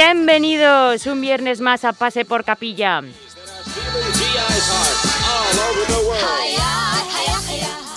[0.00, 3.02] Bienvenidos un viernes más a Pase por Capilla.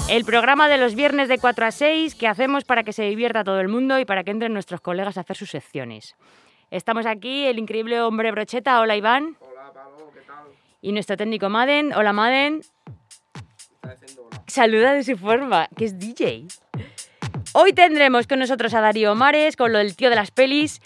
[0.09, 3.43] El programa de los viernes de 4 a 6 que hacemos para que se divierta
[3.43, 6.15] todo el mundo y para que entren nuestros colegas a hacer sus secciones.
[6.71, 8.79] Estamos aquí, el increíble hombre brocheta.
[8.81, 9.37] Hola Iván.
[9.39, 10.45] Hola Pablo, ¿qué tal?
[10.81, 11.93] Y nuestro técnico Maden.
[11.93, 12.61] Hola Maden.
[14.47, 16.47] Saluda de su forma, que es DJ.
[17.53, 20.81] Hoy tendremos con nosotros a Darío Mares con lo del tío de las pelis,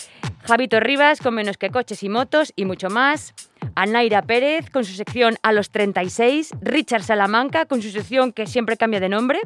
[0.45, 3.33] Javito Rivas con menos que coches y motos y mucho más,
[3.73, 8.45] a Naira Pérez con su sección A los 36, Richard Salamanca con su sección que
[8.45, 9.39] siempre cambia de nombre.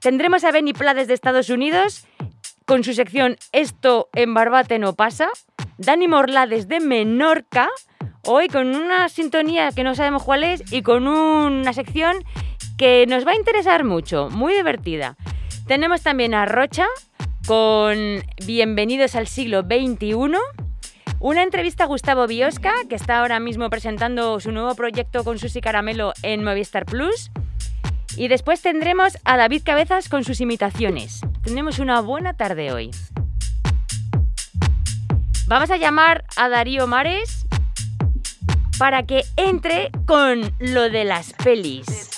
[0.00, 2.06] Tendremos a Benny Plades de Estados Unidos
[2.64, 5.28] con su sección Esto en Barbate no pasa,
[5.76, 7.68] Dani Morlades de Menorca,
[8.26, 12.16] hoy con una sintonía que no sabemos cuál es y con una sección
[12.78, 15.16] que nos va a interesar mucho, muy divertida.
[15.66, 16.86] Tenemos también a Rocha
[17.46, 20.14] con Bienvenidos al siglo XXI.
[21.18, 25.60] Una entrevista a Gustavo Biosca, que está ahora mismo presentando su nuevo proyecto con Susi
[25.60, 27.30] Caramelo en Movistar Plus.
[28.16, 31.20] Y después tendremos a David Cabezas con sus imitaciones.
[31.42, 32.90] Tendremos una buena tarde hoy.
[35.46, 37.46] Vamos a llamar a Darío Mares
[38.78, 42.11] para que entre con lo de las pelis.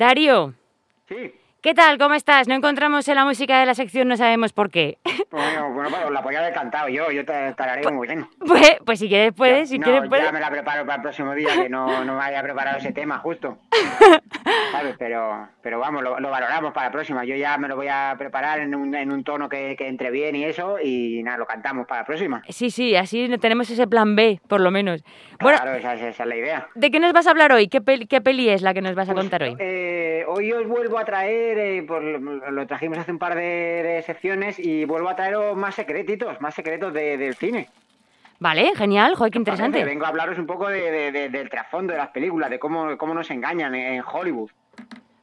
[0.00, 0.54] Darío.
[1.10, 1.30] Sí.
[1.62, 1.98] ¿Qué tal?
[1.98, 2.48] ¿Cómo estás?
[2.48, 4.98] No encontramos en la música de la sección, no sabemos por qué.
[5.30, 8.26] Bueno, bueno, pues la podía haber cantado yo, yo te tararé muy bien.
[8.40, 10.24] Pues, pues si quieres puedes, si no, quieres puedes.
[10.24, 12.90] ya me la preparo para el próximo día, que no, no me haya preparado ese
[12.92, 13.58] tema justo.
[14.72, 14.96] ¿Sabes?
[14.98, 17.24] Pero, pero vamos, lo, lo valoramos para la próxima.
[17.24, 20.10] Yo ya me lo voy a preparar en un, en un tono que, que entre
[20.10, 22.42] bien y eso, y nada, lo cantamos para la próxima.
[22.48, 25.04] Sí, sí, así tenemos ese plan B, por lo menos.
[25.40, 26.66] Bueno, Claro, esa, esa- esa es la idea.
[26.74, 27.68] ¿de qué nos vas a hablar hoy?
[27.68, 29.54] ¿Qué peli, qué peli es la que nos vas a Pues, contar hoy?
[29.60, 31.86] eh, hoy os vuelvo a traer, eh,
[32.50, 36.54] lo trajimos hace un par de, de secciones y vuelvo a traeros más secretitos, más
[36.54, 37.68] secretos de- del cine.
[38.38, 39.84] Vale, genial, joder, qué Parece, interesante.
[39.84, 42.96] Vengo a hablaros un poco de- de- de- del trasfondo de las películas, de cómo,
[42.96, 44.50] cómo nos engañan en, Hollywood.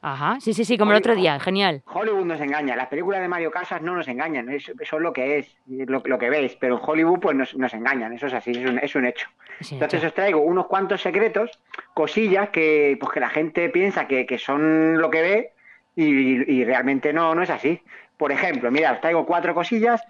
[0.00, 1.82] Ajá, sí, sí, sí, como el otro día, genial.
[1.86, 5.12] Hollywood nos engaña, las películas de Mario Casas no nos engañan, es- eso es lo
[5.12, 8.34] que es, lo, lo que veis, pero en Hollywood pues nos, nos engañan, eso es
[8.34, 9.28] así, es un, es un hecho.
[9.60, 11.50] Sí, Entonces os traigo unos cuantos secretos,
[11.94, 15.52] cosillas que, pues, que la gente piensa que, que son lo que ve
[16.00, 17.80] y, realmente no, no es así.
[18.16, 20.02] Por ejemplo, mira, os traigo cuatro cosillas.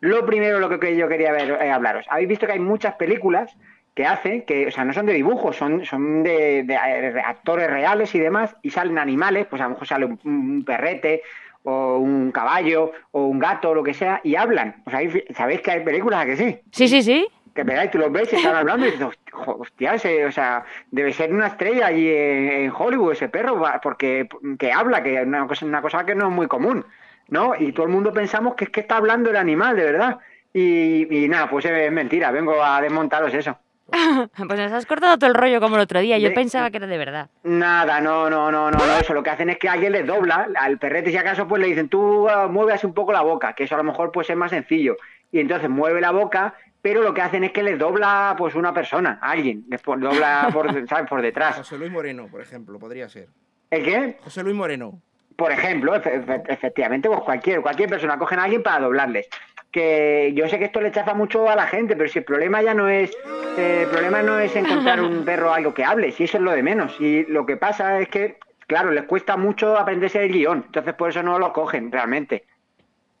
[0.00, 2.04] Lo primero, lo que yo quería ver, eh, hablaros.
[2.08, 3.56] Habéis visto que hay muchas películas
[3.94, 8.14] que hacen, que, o sea, no son de dibujos, son, son de, de, actores reales
[8.14, 11.22] y demás, y salen animales, pues a lo mejor sale un, perrete,
[11.62, 14.82] o un caballo, o un gato, lo que sea, y hablan.
[14.84, 15.00] O sea,
[15.30, 16.58] ¿sabéis que hay películas a que sí?
[16.72, 17.26] Sí, sí, sí.
[17.56, 19.20] Que pegáis, tú los ves y están hablando y dices, "Host-
[19.60, 24.72] hostia, ese, o sea, debe ser una estrella allí en, Hollywood ese perro, porque que
[24.72, 26.84] habla, que es una cosa, una cosa que no es muy común,
[27.28, 27.54] ¿no?
[27.58, 30.18] Y todo el mundo pensamos que es que está hablando el animal, de verdad.
[30.52, 33.58] Y, y nada, pues es mentira, vengo a desmontaros eso.
[34.36, 36.18] Pues nos has cortado todo el rollo como el otro día.
[36.18, 37.28] Yo De- pensaba que era de verdad.
[37.44, 40.78] Nada, no, no, no, no, eso lo que hacen es que alguien les dobla, al
[40.78, 43.64] perrete si acaso pues le dicen, tú ah, mueve así un poco la boca, que
[43.64, 44.96] eso a lo mejor pues es más sencillo.
[45.30, 46.54] Y entonces mueve la boca,
[46.86, 50.70] pero lo que hacen es que les dobla pues una persona, alguien, les dobla por,
[50.88, 51.08] ¿sabes?
[51.08, 51.56] por detrás.
[51.56, 53.26] José Luis Moreno, por ejemplo, podría ser.
[53.72, 54.18] ¿El qué?
[54.22, 55.00] José Luis Moreno.
[55.34, 59.26] Por ejemplo, efe- efe- efectivamente, pues cualquier, cualquier persona cogen a alguien para doblarles.
[59.72, 62.62] Que yo sé que esto le chafa mucho a la gente, pero si el problema
[62.62, 63.10] ya no es,
[63.58, 66.52] eh, el problema no es encontrar un perro algo que hable, si eso es lo
[66.52, 66.94] de menos.
[67.00, 68.38] Y lo que pasa es que,
[68.68, 72.44] claro, les cuesta mucho aprenderse el guion, entonces por eso no lo cogen realmente.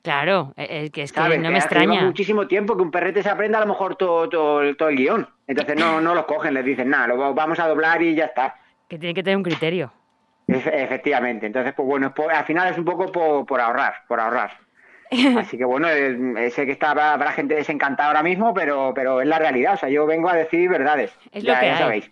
[0.06, 1.38] Claro, eh, es que, es que ¿sabes?
[1.38, 2.02] no me lleva extraña.
[2.04, 4.94] muchísimo tiempo que un perrete se aprenda a lo mejor todo, todo, el- todo el
[4.96, 5.28] guion.
[5.48, 8.26] Entonces no, no lo cogen, les dicen, nada, lo va- vamos a doblar y ya
[8.26, 8.54] está.
[8.88, 9.92] Que tiene que tener un criterio.
[10.46, 11.44] Efe- Efectivamente.
[11.46, 14.52] Entonces, pues bueno, es por- al final es un poco por, por ahorrar, por ahorrar.
[15.38, 15.88] Así que bueno,
[16.50, 19.74] sé que está para gente desencantada ahora mismo, pero, pero es la realidad.
[19.74, 21.12] O sea, yo vengo a decir verdades.
[21.32, 21.78] Es ya, lo que ya hay.
[21.78, 22.10] sabéis.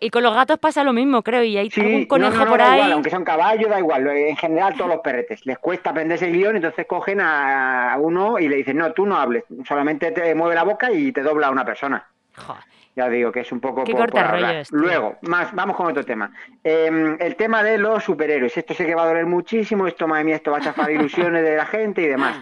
[0.00, 2.50] Y con los gatos pasa lo mismo, creo, y hay Sí, algún conejo no, no,
[2.50, 2.74] por ahí.
[2.76, 4.06] igual, aunque son caballos, da igual.
[4.08, 5.44] En general, todos los perretes.
[5.46, 9.16] Les cuesta aprenderse el guion, entonces cogen a uno y le dicen, no, tú no
[9.16, 12.06] hables, solamente te mueve la boca y te dobla a una persona.
[12.36, 12.62] Joder.
[12.96, 14.64] Ya digo que es un poco Qué por, por hablar.
[14.64, 14.78] tío.
[14.78, 16.30] Luego, más, vamos con otro tema.
[16.62, 18.56] Eh, el tema de los superhéroes.
[18.56, 21.42] Esto sé que va a doler muchísimo, esto, madre mía, esto va a chafar ilusiones
[21.42, 22.36] de la gente y demás.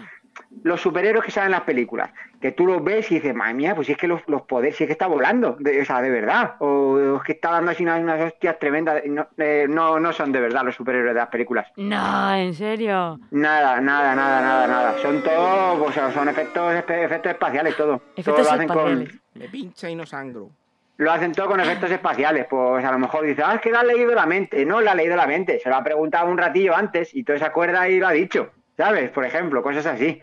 [0.61, 3.73] Los superhéroes que salen en las películas, que tú los ves y dices, madre mía,
[3.75, 6.01] pues si es que los, los poderes, si es que está volando, de, o sea,
[6.01, 9.65] de verdad, o, o es que está dando así unas, unas hostias tremendas, no, eh,
[9.67, 11.67] no, no son de verdad los superhéroes de las películas.
[11.75, 13.19] No, en serio.
[13.31, 14.97] Nada, nada, nada, nada, nada.
[15.01, 18.01] Son todos, o sea, son efectos, efectos espaciales, todo.
[18.15, 19.21] Efectos Todo lo hacen con- espaciales.
[19.33, 20.49] Me pincha y no sangro.
[20.97, 22.45] lo hacen todo con efectos espaciales.
[22.49, 24.63] Pues a lo mejor dice, ah, es que le ha leído la mente.
[24.65, 27.37] No le ha leído la mente, se lo ha preguntado un ratillo antes y todo
[27.37, 28.51] se acuerda y lo ha dicho.
[28.77, 29.11] ¿Sabes?
[29.11, 30.21] Por ejemplo, cosas así.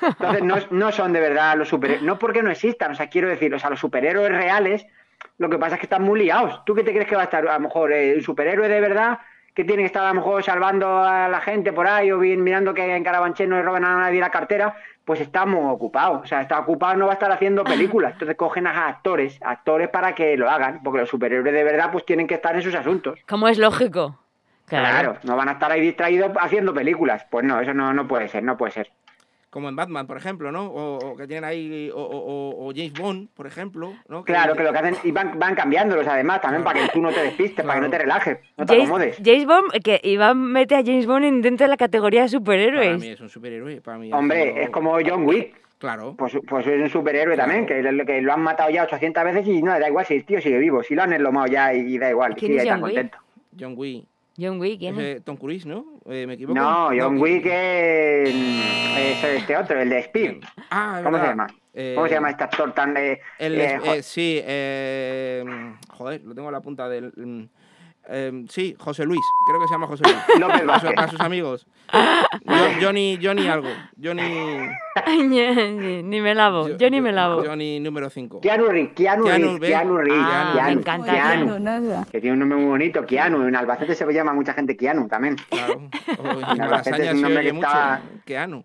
[0.00, 2.04] Entonces no, no son de verdad los superhéroes.
[2.04, 4.86] No porque no existan, o sea, quiero decir, o sea, los superhéroes reales,
[5.38, 6.64] lo que pasa es que están muy liados.
[6.64, 7.46] ¿Tú qué te crees que va a estar?
[7.46, 9.18] A lo mejor eh, el superhéroe de verdad
[9.54, 12.42] que tiene que estar a lo mejor salvando a la gente por ahí o bien
[12.42, 16.20] mirando que en Carabanchel no le roben a nadie la cartera, pues está muy ocupado.
[16.20, 18.12] O sea, está ocupado, no va a estar haciendo películas.
[18.12, 22.06] Entonces cogen a actores, actores para que lo hagan, porque los superhéroes de verdad pues
[22.06, 23.18] tienen que estar en sus asuntos.
[23.28, 24.18] Como es lógico.
[24.70, 27.26] Claro, no van a estar ahí distraídos haciendo películas.
[27.30, 28.90] Pues no, eso no, no puede ser, no puede ser.
[29.50, 30.66] Como en Batman, por ejemplo, ¿no?
[30.66, 32.04] O, o que tienen ahí, o, o-
[32.56, 34.22] o- o James Bond, por ejemplo, ¿no?
[34.22, 37.10] Claro, que lo que hacen, y van, van cambiándolos además también para que tú no
[37.10, 39.16] te despistes, para que no te relajes, no te James, acomodes.
[39.24, 42.38] James Bond, que Iván mete a James Bond en- dentro de la categoría de Para
[42.38, 43.02] mí superhéroes.
[43.02, 45.56] es un superhéroe, para mí Hombre, es como John Wick.
[45.78, 46.14] Claro.
[46.16, 47.50] Pues, pues es un superhéroe Claro.
[47.50, 50.14] también, que, lo- que lo han matado ya 800 veces y no, da igual si
[50.14, 52.80] el tío sigue vivo, si lo han enlomado ya y, da igual, ¿Quién sigue tan
[52.84, 52.92] Wick?
[52.94, 53.18] contento.
[53.58, 54.04] John Wick.
[54.38, 55.24] John Wick, ¿quién es?
[55.24, 56.00] Tom Cruise, ¿no?
[56.06, 56.58] Eh, ¿Me equivoco?
[56.58, 60.44] No, John Wick es, es este otro, el de Speed.
[60.70, 61.46] Ah, ¿Cómo se llama?
[61.74, 63.20] Eh, ¿Cómo se llama este actor tan de...
[63.38, 65.44] El, eh, eh, sí, eh,
[65.88, 67.12] joder, lo tengo a la punta del...
[68.08, 70.16] eh, sí, José Luis, creo que se llama José Luis.
[70.40, 71.66] López Para, su- para sus amigos.
[71.92, 73.68] Jo- Johnny, Johnny algo.
[74.02, 74.22] Johnny...
[75.28, 77.42] ni, ni me lavo, yo ni me lavo.
[77.44, 78.40] Johnny número 5.
[78.40, 79.70] Keanu Reeves, Keanu Reeves, ¿ves?
[79.70, 82.06] Keanu Reeves, Ah, Keanu, me encanta Keanu, Keanu.
[82.10, 85.36] que tiene un nombre muy bonito, Keanu, en Albacete se llama mucha gente Keanu también.
[85.48, 85.88] Claro.
[86.22, 87.66] O en Albacete es un se nombre que mucho.
[87.66, 88.64] está- Keanu.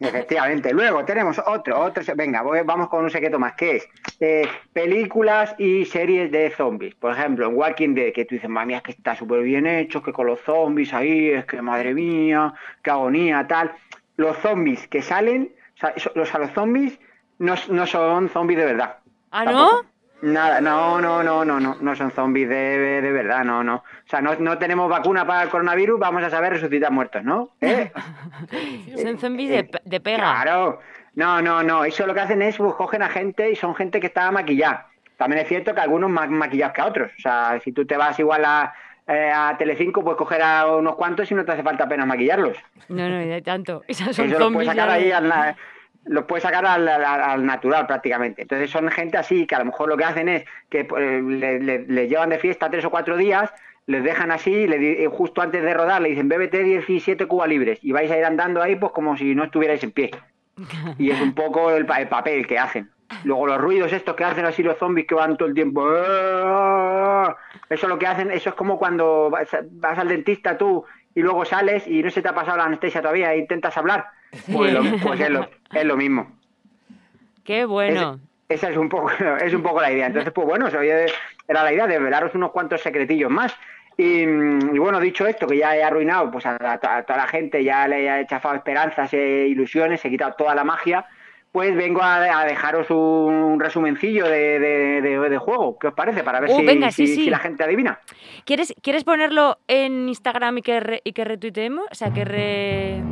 [0.00, 0.72] Efectivamente.
[0.72, 2.02] Luego tenemos otro, otro.
[2.14, 3.88] Venga, voy- vamos con un secreto más, que es
[4.20, 6.94] eh, películas y series de zombies.
[6.94, 10.02] Por ejemplo, en Walking Dead, que tú dices, mami, es que está súper bien hecho,
[10.02, 13.72] que con los zombies ahí, es que madre mía, qué agonía, tal.
[14.16, 16.98] Los zombies que salen, o sea, o sea, los zombies
[17.38, 18.98] no, no son zombies de verdad.
[19.30, 19.82] ¿Ah, Tampoco.
[19.82, 19.97] no?
[20.20, 23.76] Nada, no, no, no, no, no, no son zombies de, de verdad, no, no.
[23.76, 27.50] O sea, no, no tenemos vacuna para el coronavirus, vamos a saber resucitar muertos, ¿no?
[27.60, 27.92] ¿Eh?
[29.00, 30.18] Son zombies de, pe- de pega.
[30.18, 30.80] Claro.
[31.14, 31.84] No, no, no.
[31.84, 34.86] Eso lo que hacen es pues, cogen a gente y son gente que está maquillada.
[35.16, 37.12] También es cierto que algunos más maquillados que a otros.
[37.16, 38.72] O sea, si tú te vas igual a,
[39.06, 42.56] eh, a Telecinco, puedes coger a unos cuantos y no te hace falta apenas maquillarlos.
[42.88, 43.82] No, no, de tanto.
[43.88, 44.66] Esas son Eso lo zombies.
[44.66, 45.56] puedes sacar ya ahí de- al, na-
[46.06, 48.42] lo puedes sacar al, al- al natural prácticamente.
[48.42, 51.60] Entonces son gente así que a lo mejor lo que hacen es que pues, le,
[51.60, 53.50] le- le llevan de fiesta tres o cuatro días,
[53.86, 57.78] les dejan así, le, eh, justo antes de rodar le dicen bébete 17 cubas libres
[57.82, 60.10] y vais a ir andando ahí pues como si no estuvierais en pie.
[60.98, 62.90] Y es un poco el, el papel que hacen.
[63.24, 65.82] Luego los ruidos estos que hacen así los zombies que van todo el tiempo.
[67.70, 71.44] Eso lo que hacen, eso es como cuando vas, vas al dentista tú y luego
[71.44, 74.06] sales y no se te ha pasado la anestesia todavía e intentas hablar.
[74.52, 76.32] Pues, lo- pues es, lo, es lo mismo.
[77.44, 78.14] Qué bueno.
[78.48, 80.06] Es- esa es un poco es un poco la idea.
[80.06, 83.54] Entonces, pues bueno, era la idea de revelaros unos cuantos secretillos más.
[83.96, 87.16] Y, mm, y bueno, dicho esto, que ya he arruinado pues a, a- a toda
[87.18, 91.04] la gente, ya le he chafado esperanzas e ilusiones, he quitado toda la magia,
[91.50, 95.78] pues vengo a, a dejaros un resumencillo de, de- de- de juego.
[95.78, 96.22] ¿Qué os parece?
[96.22, 97.24] Para ver Uh, si, venga, sí, si- sí.
[97.24, 97.98] si la gente adivina.
[98.44, 101.86] ¿Quieres, ¿Quieres ponerlo en Instagram y que, re- y que retuiteemos?
[101.90, 103.02] O sea, que re...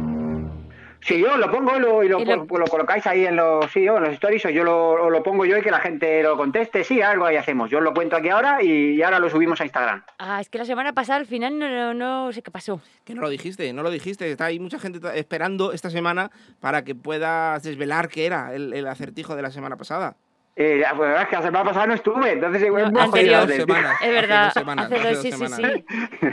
[1.07, 3.37] Si yo lo pongo y lo, y lo, Y lo- pues lo colocáis ahí en
[3.37, 6.21] los, sí, o en los stories, o yo lo, pongo yo y que la gente
[6.23, 7.71] lo conteste, sí, algo ahí hacemos.
[7.71, 10.03] Yo os lo cuento aquí ahora y, y ahora lo subimos a Instagram.
[10.19, 12.81] Ah, es que la semana pasada al final no, no, no sé qué pasó.
[13.05, 14.29] Que no lo dijiste, no lo dijiste.
[14.31, 18.87] Está ahí mucha gente esperando esta semana para que puedas desvelar qué era el, el
[18.89, 20.17] acertijo de la semana pasada.
[20.57, 23.43] Eh, la verdad es que la semana pasada no estuve, entonces No, anterior.
[23.43, 23.47] jodido.
[23.47, 23.93] Dos semanas.
[23.93, 24.45] Es hace verdad.
[24.47, 25.73] dos semanas, hace hace dos- sí, sí, semanas.
[25.73, 25.85] sí.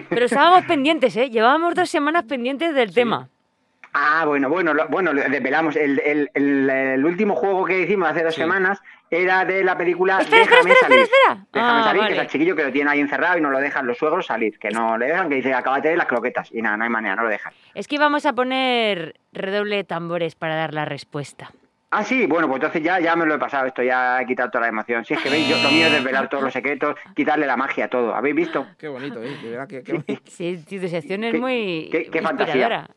[0.10, 1.30] Pero estábamos pendientes, ¿eh?
[1.30, 3.30] Llevábamos dos semanas pendientes del tema.
[3.94, 5.76] Ah, bueno, bueno, lo- bueno, lo desvelamos.
[5.76, 8.42] El, el, el, el último juego que hicimos hace dos Sí.
[8.42, 8.82] semanas
[9.12, 11.04] era de la película Espera, espera, Déjame espera, salir.
[11.04, 11.48] espera, espera.
[11.64, 13.60] Déjame Ah, salir, que es el chiquillo que lo tiene ahí encerrado y no lo
[13.60, 14.58] dejan los suegros salir.
[14.58, 16.50] Que no le dejan, que dice, acábate de las croquetas.
[16.52, 17.54] Y nada, no hay manera, no lo dejan.
[17.76, 21.52] Es que vamos a poner redoble de tambores para dar la respuesta.
[21.96, 24.50] Ah, sí, bueno, pues entonces ya, ya me lo he pasado, esto ya he quitado
[24.50, 25.06] toda la emoción.
[25.06, 27.86] Si es que veis, yo, lo mío es desvelar todos los secretos, quitarle la magia
[27.86, 28.16] a todo.
[28.16, 28.66] ¿Habéis visto?
[28.80, 29.38] Qué bonito, ¿eh?
[29.44, 29.84] De verdad que...
[29.84, 32.88] que- Sí, tu sección es Qué- muy qué- qué inspiradora.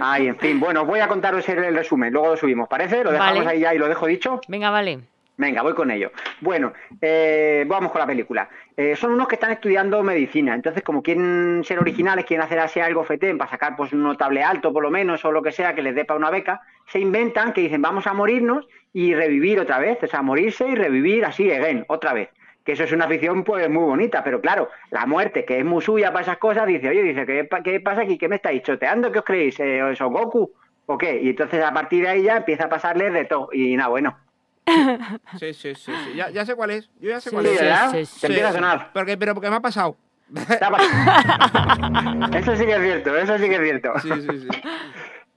[0.00, 3.04] Ay, en fin, bueno, voy a contaros el, resumen, luego lo subimos, ¿parece?
[3.04, 3.50] Lo dejamos Vale.
[3.50, 4.40] ahí ya y lo dejo dicho.
[4.48, 5.00] Venga, vale.
[5.40, 6.12] Venga, voy con ello.
[6.42, 8.46] Bueno, eh, vamos con la película.
[8.76, 12.78] Eh, son unos que están estudiando medicina, entonces como quieren ser originales, quieren hacer así
[12.78, 15.74] algo fetén para sacar pues un notable alto por lo menos o lo que sea
[15.74, 19.60] que les dé para una beca, se inventan que dicen vamos a morirnos y revivir
[19.60, 22.28] otra vez, o sea, morirse y revivir así, again, otra vez.
[22.70, 25.82] Que eso es una afición pues muy bonita, pero claro, la muerte, que es muy
[25.82, 28.16] suya para esas cosas, dice, oye, dice, ¿qué, qué pasa aquí?
[28.16, 29.10] ¿Qué me estáis choteando?
[29.10, 29.58] ¿Qué os creéis?
[29.58, 30.52] Eh, ¿Son Goku?
[30.86, 31.20] ¿O qué?
[31.20, 33.48] Y entonces a partir de ahí ya empieza a pasarles de todo.
[33.52, 34.16] Y nada, bueno.
[35.40, 36.14] Sí, sí, sí, sí.
[36.14, 36.88] Ya, ya sé cuál es.
[37.00, 37.60] Yo ya sé Sí, cuál Sí, es.
[37.60, 37.90] ¿verdad?
[37.90, 38.26] sí, Se sí.
[38.26, 38.90] empieza a sonar.
[38.92, 39.96] Porque, pero porque me ha pasado.
[42.36, 43.92] Eso sí que es cierto, eso sí que es cierto.
[43.98, 44.48] Sí, sí, sí.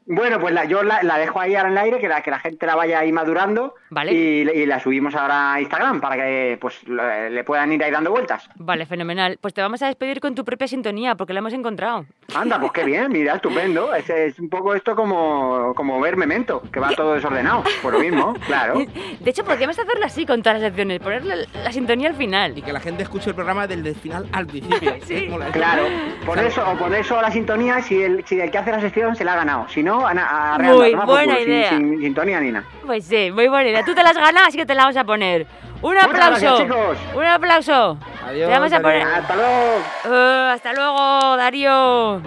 [0.05, 2.31] Bueno, pues la, yo la, la dejo ahí ahora en el aire, que la, que
[2.31, 3.75] la gente la vaya ahí madurando.
[3.89, 4.11] Vale.
[4.13, 8.11] Y, y la subimos ahora a Instagram para que pues le, puedan ir ahí dando
[8.11, 8.49] vueltas.
[8.55, 9.37] Vale, fenomenal.
[9.39, 12.05] Pues te vamos a despedir con tu propia sintonía, porque la hemos encontrado.
[12.35, 13.93] Anda, pues qué bien, mira, estupendo.
[13.93, 17.63] Es, es un poco esto como, como ver Memento, que va todo desordenado.
[17.81, 18.79] Por lo mismo, claro.
[19.19, 22.57] De hecho, podríamos hacerlo así con todas las secciones, ponerle la sintonía al final.
[22.57, 24.93] Y que la gente escuche el programa del, del final al principio.
[25.03, 25.27] Sí.
[25.29, 25.47] Mola.
[25.51, 25.83] Claro,
[26.25, 29.15] por eso, o por eso la sintonía, si el, si el que hace la sección
[29.15, 29.67] se la ha ganado.
[29.67, 31.69] Si no, a, a, a Muy buena culo, sin- idea.
[31.69, 32.65] Sin, sintonía ni nada.
[32.85, 33.85] Pues sí, muy buena idea.
[33.85, 35.45] Tú te las ganas, así que te la vamos a poner.
[35.81, 36.13] Un aplauso.
[36.39, 36.97] gracias, chicos.
[37.13, 37.97] Un aplauso.
[38.25, 39.01] Adiós, Te vamos a poner.
[39.07, 39.81] Hasta luego.
[40.05, 42.21] Eh, hasta luego, Darío.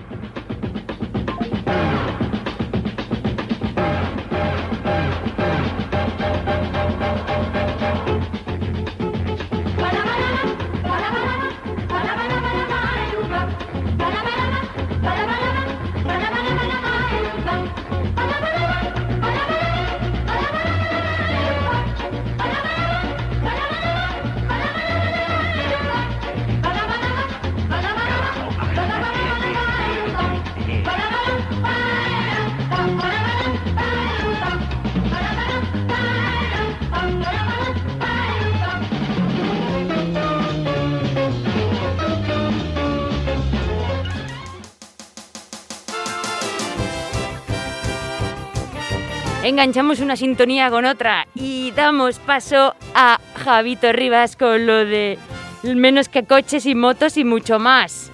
[49.46, 55.18] Enganchamos una sintonía con otra y damos paso a Javito Rivas con lo de
[55.62, 58.10] menos que coches y motos y mucho más.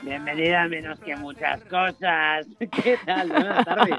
[0.00, 2.46] Bienvenida a menos que muchas cosas.
[2.58, 3.28] ¿Qué tal?
[3.28, 3.94] Buenas tardes.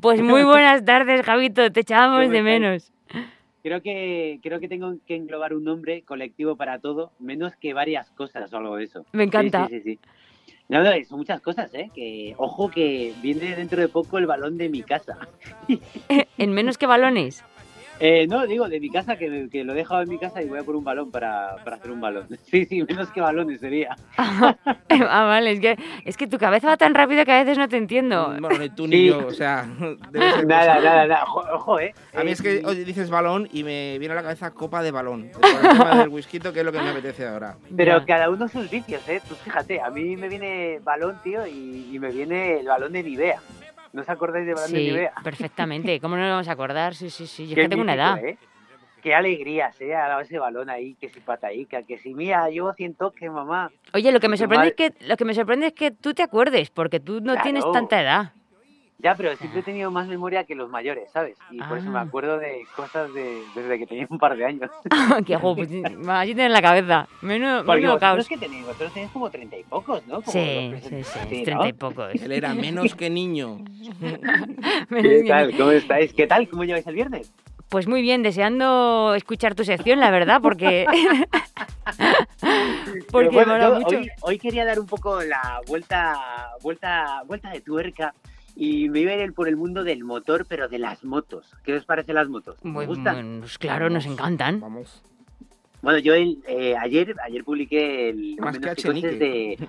[0.00, 2.90] Pues muy buenas tardes, Javito, te echábamos ¿Cómo de menos.
[3.62, 8.10] Creo que, creo que tengo que englobar un nombre colectivo para todo, menos que varias
[8.12, 9.04] cosas o algo de eso.
[9.12, 9.68] Me encanta.
[9.68, 10.00] Sí, sí, sí.
[10.02, 10.08] sí.
[10.72, 11.90] No, no, son muchas cosas, ¿eh?
[11.94, 15.18] Que, ojo que viene dentro de poco el balón de mi casa.
[16.38, 17.44] En menos que balones.
[18.00, 20.46] Eh, no, digo, de mi casa, que, que lo he dejado en mi casa y
[20.48, 22.26] voy a por un balón para, para hacer un balón.
[22.50, 23.96] Sí, sí, menos que balones sería.
[24.16, 27.68] ah, vale, es que, es que tu cabeza va tan rápido que a veces no
[27.68, 28.34] te entiendo.
[28.40, 28.90] Bueno, ni tú Sí.
[28.90, 29.66] ni yo, o sea,
[30.10, 30.84] debe ser Nada, cosa.
[30.88, 31.24] nada, nada.
[31.54, 31.94] Ojo, ¿eh?
[32.14, 34.82] A mí Eh, es que oye, dices balón y me viene a la cabeza copa
[34.82, 35.30] de balón.
[35.32, 37.56] Por el tema del whisky, que es lo que me apetece ahora.
[37.76, 38.04] Pero Ya.
[38.04, 39.20] cada uno sus vicios, ¿eh?
[39.28, 43.02] Tú fíjate, a mí me viene balón, tío, y, y me viene el balón de
[43.02, 43.40] Nivea.
[43.92, 45.12] ¿No os acordáis de Sí, Nivea?
[45.22, 46.00] perfectamente.
[46.00, 46.94] ¿Cómo no nos vamos a acordar?
[46.94, 47.46] Sí, sí, sí.
[47.46, 48.24] Yo es que tengo una edad.
[48.24, 48.38] ¿eh?
[49.02, 53.30] Qué alegría, dado ese balón ahí, que si pataica, que si mía, llevo 100 toques,
[53.30, 53.70] mamá.
[53.92, 56.22] Oye, lo que me sorprende es que lo que me sorprende es que tú te
[56.22, 58.32] acuerdes, porque tú no tienes tanta edad.
[59.02, 61.36] Ya, pero siempre he tenido más memoria que los mayores, ¿sabes?
[61.50, 62.02] Y por eso me Ah.
[62.02, 64.70] acuerdo de cosas de, desde que tenía un par de años.
[65.26, 65.70] Qué guapo, pues,
[66.08, 67.08] así tienes la cabeza.
[67.20, 68.28] Menudo, Porque menudo caos.
[68.28, 70.22] que tenéis, vosotros tenéis como treinta y pocos, ¿no?
[70.22, 72.14] Como Sí, los sí, treinta y pocos.
[72.14, 73.58] Él era menos que niño.
[74.88, 75.56] ¿Qué tal?
[75.56, 76.12] ¿Cómo estáis?
[76.14, 76.48] ¿Qué tal?
[76.48, 77.32] ¿Cómo lleváis el viernes?
[77.68, 80.86] Pues muy bien, deseando escuchar tu sección, la verdad, porque.
[83.10, 83.96] porque bueno, yo mucho.
[83.98, 88.14] Hoy, hoy quería dar un poco la vuelta, vuelta, vuelta de tuerca
[88.56, 91.54] y me iba a ir por el mundo del motor, pero de las motos.
[91.64, 92.56] ¿Qué os parece las motos?
[92.58, 93.38] ¿Os Muy- gustan?
[93.40, 94.60] pues claro, nos encantan.
[94.60, 95.02] Vamos.
[95.80, 99.68] Bueno, yo el, eh, ayer, ayer publiqué el Más que de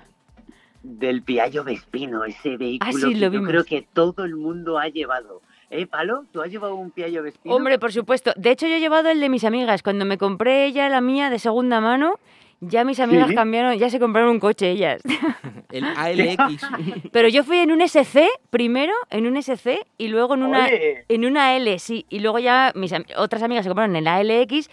[0.82, 3.48] del Piaggio Vespino, ese vehículo Ah, sí, que lo yo vimos.
[3.48, 5.40] creo que todo el mundo ha llevado.
[5.70, 6.26] ¿Eh, Palo?
[6.30, 7.54] ¿Tú has llevado un Piaggio Vespino?
[7.54, 8.32] Hombre, por supuesto.
[8.36, 9.82] De hecho, yo he llevado el de mis amigas.
[9.82, 12.20] Cuando me compré ya la mía de segunda mano,
[12.68, 13.34] Ya mis amigas Sí.
[13.34, 15.02] cambiaron, ya se compraron un coche ellas.
[15.72, 16.62] El ALX.
[17.12, 21.24] Pero yo fui en un SC primero, en un SC y luego en una, en
[21.24, 22.06] una L, sí.
[22.08, 24.68] Y luego ya mis am- otras amigas se compraron en la LX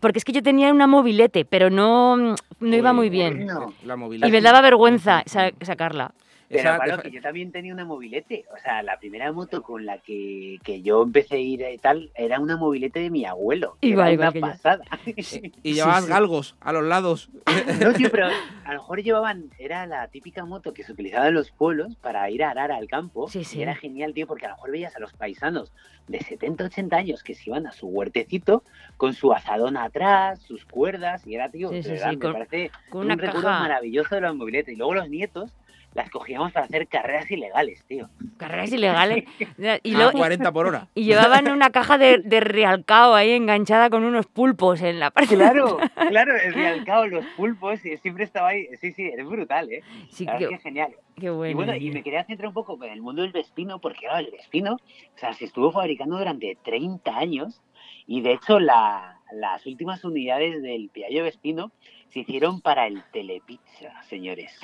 [0.00, 2.36] porque es que yo tenía una mobilete, pero no, no
[2.76, 3.46] iba Uy, muy bien.
[3.86, 3.96] La.
[4.26, 6.12] Y me daba vergüenza sa- sacarla.
[6.56, 8.44] Pero Esa- Pablo, que yo también tenía una mobilete.
[8.54, 12.10] O sea, la primera moto con la que, que yo empecé a ir y tal
[12.14, 13.76] era una mobilete de mi abuelo.
[13.80, 14.84] era igual una pasada.
[15.62, 16.10] Y llevabas sí.
[16.10, 17.30] galgos a los lados.
[17.80, 21.34] No, tío, pero a lo mejor llevaban, era la típica moto que se utilizaba en
[21.34, 23.28] los pueblos para ir a arar al campo.
[23.28, 23.58] Sí, sí.
[23.58, 25.72] Y era genial, tío, porque a lo mejor veías a los paisanos
[26.08, 28.62] de 70, 80 años que se iban a su huertecito
[28.96, 32.70] con su asadón atrás, sus cuerdas, y era, tío, Sí, verdad, sí, me con- parece
[32.90, 34.72] con un una recuerdo caja- maravilloso de la mobilete.
[34.72, 35.52] Y luego los nietos
[35.94, 38.08] las cogíamos para hacer carreras ilegales, tío.
[38.36, 39.24] Carreras ilegales.
[39.84, 40.88] Y, a luego- 40 por hora.
[40.94, 45.34] y llevaban una caja de, de realcao ahí enganchada con unos pulpos en la parte.
[45.36, 48.66] Claro, claro, el realcao, los pulpos, y siempre estaba ahí.
[48.80, 49.82] Sí, sí, es brutal, ¿eh?
[50.10, 50.94] Sí, qué, que genial.
[51.16, 51.50] qué bueno.
[51.50, 54.18] y bueno, y me quería centrar un poco con el mundo del Vespino, porque claro,
[54.26, 57.62] el Vespino, o sea, se estuvo fabricando durante 30 años
[58.06, 61.72] y de hecho la- las últimas unidades del Piaggio Vespino
[62.10, 64.58] se hicieron para el Telepizza, señores.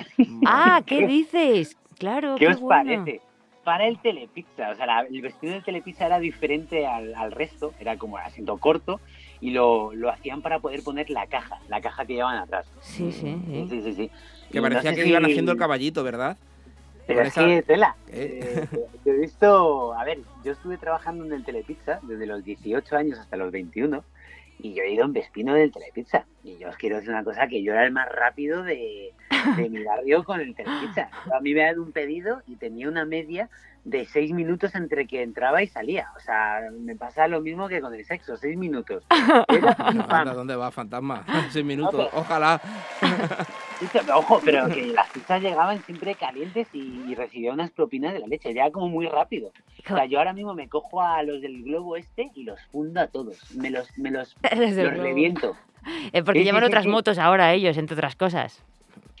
[0.45, 1.77] Ah, ¿qué dices?
[1.97, 2.83] Claro, ¿Qué qué os bueno.
[3.03, 3.21] parece?
[3.63, 7.73] Para el Telepizza, o sea, la- el Vespino del Telepizza era diferente al, al resto,
[7.79, 8.99] era como asiento corto
[9.39, 12.65] y lo, lo hacían para poder poner la caja, la caja que llevan atrás.
[12.81, 13.67] Sí, sí, sí.
[13.69, 14.11] Sí, sí, sí.
[14.51, 16.37] Que Y no parecía sé que si- iban haciendo el caballito, ¿verdad?
[17.05, 18.67] Pero es que, tela, ¿Eh?
[18.73, 22.95] eh, yo he visto, a ver, yo estuve trabajando en el Telepizza desde los 18
[22.95, 24.03] años hasta los 21
[24.61, 26.25] y yo he ido en Vespino del Telepizza.
[26.43, 29.13] Y yo os quiero decir una cosa, que yo era el más rápido de,
[29.57, 31.09] de mi barrio con el Telepizza.
[31.33, 33.49] A mí me dado un pedido y tenía una media
[33.83, 36.09] de 6 minutos entre que entraba y salía.
[36.15, 39.03] O sea, me pasa lo mismo que con el sexo, 6 minutos.
[40.09, 41.25] Anda, ¿Dónde va, fantasma?
[41.51, 42.09] Seis minutos.
[42.11, 42.61] pero- Ojalá.
[44.15, 48.27] Ojo, pero que las pizzas llegaban siempre calientes y, y recibía unas propinas de la
[48.27, 49.51] leche, ya como muy rápido.
[49.89, 53.01] O sea, yo ahora mismo me cojo a los del globo este y los fundo
[53.01, 53.55] a todos.
[53.55, 55.55] Me los, me los, Los reviento.
[56.13, 56.89] Eh, porque sí, llevan sí, otras sí.
[56.89, 58.63] motos ahora ellos, entre otras cosas.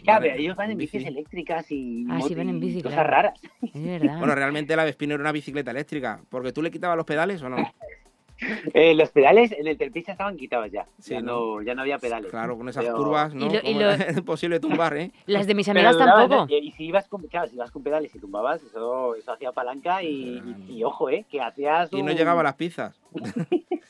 [0.03, 0.97] Ya, Vale, pero ellos van en bici.
[0.97, 3.09] bicis eléctricas y, Ah, sí, moto van en y bici, cosas claro.
[3.09, 3.39] raras.
[3.61, 4.17] Es verdad.
[4.19, 6.21] Bueno, realmente la Vespino era una bicicleta eléctrica.
[6.29, 7.57] Porque tú le quitabas los pedales o no.
[8.73, 10.87] Eh, los pedales en el Telepizza estaban quitados ya.
[10.97, 11.57] Sí, ya, ¿no?
[11.57, 12.31] no, ya no había pedales.
[12.31, 13.45] Claro, con esas Pero- curvas, ¿no?
[13.45, 15.11] Y lo- y Como lo- era imposible tumbar, ¿eh?
[15.27, 16.51] Las de mis Pero amigas duraban, tampoco.
[16.55, 20.01] Y si ibas con, claro, si ibas con pedales y tumbabas, eso, eso hacía palanca
[20.01, 21.23] y, y- y ojo, ¿eh?
[21.29, 22.99] Que hacías Y no llegaba a las pizzas.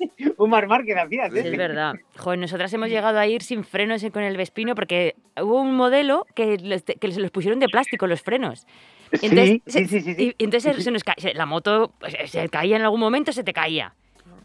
[0.38, 1.42] un marmar que hacías, ¿eh?
[1.46, 1.96] es verdad.
[2.18, 6.26] Joder, nosotras hemos llegado a ir sin frenos con el Vespino porque hubo un modelo
[6.36, 8.66] que, les- que se los pusieron de plástico los frenos.
[9.12, 10.36] Entonces, sí, se- sí, sí, sí.
[10.38, 13.54] Y, entonces se nos se- la moto pues, se caía en algún momento, se te
[13.54, 13.94] caía.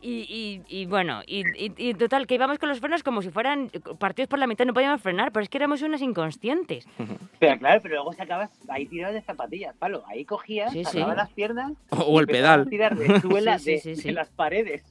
[0.07, 3.31] Y, y- y bueno, y, y- y total, que íbamos con los frenos como si
[3.31, 6.87] fueran partidos por la mitad, no podíamos frenar, pero es que éramos unas inconscientes.
[7.39, 10.03] Pero claro, pero luego sacabas ahí tirado de zapatillas, palo.
[10.09, 11.01] Ahí cogías, Sí, sí.
[11.01, 12.63] las piernas O, o el pedal.
[12.63, 14.83] a tirar de suela Sí, sí, de, sí, de las paredes.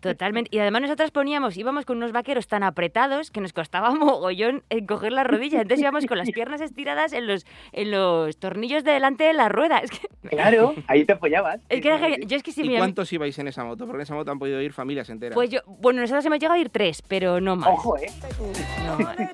[0.00, 0.54] Totalmente.
[0.54, 4.86] Y además nosotras poníamos, íbamos con unos vaqueros tan apretados que nos costaba mogollón en
[4.86, 5.60] coger la rodilla.
[5.60, 9.48] Entonces íbamos con las piernas estiradas en los, en los tornillos de delante de la
[9.48, 9.78] rueda.
[9.78, 11.60] Es que, Claro, ahí te apoyabas.
[11.68, 12.08] es que era.
[12.26, 13.86] Yo es que si ¿Y mi cuántos ibais en esa moto?
[13.86, 15.34] Porque en esa moto han podido ir familias enteras.
[15.34, 17.68] Pues yo, bueno, nosotros hemos llegado a ir tres, pero no más.
[17.68, 18.10] Ojo, ¿eh?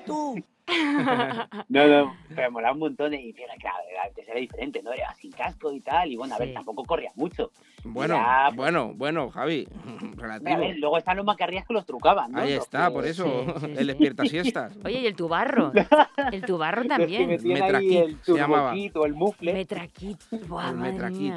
[0.06, 0.34] No.
[1.68, 4.92] No, no, pero molaba un montón y fíjate, claro, antes era diferente, ¿no?
[4.92, 7.52] Era sin casco y tal, y bueno, a ver, tampoco corría mucho.
[7.84, 9.68] Bueno, Ya, pues- bueno, bueno, Javi.
[9.68, 10.58] A Relativo.
[10.58, 12.40] ver, luego están los macarrías que los trucaban, ¿no?
[12.40, 13.24] Ahí Los está, que- por eso.
[13.24, 13.84] Sí, sí, el sí.
[13.84, 14.72] despierta siestas.
[14.84, 15.72] Oye, y el tubarro.
[16.32, 17.28] El tubarro Los que también.
[17.28, 18.72] metían ahí Metraquit, el se llamaba.
[18.74, 19.52] el mufle.
[19.52, 20.18] Metraquit.
[20.48, 21.34] Buah, El madre Metraquit.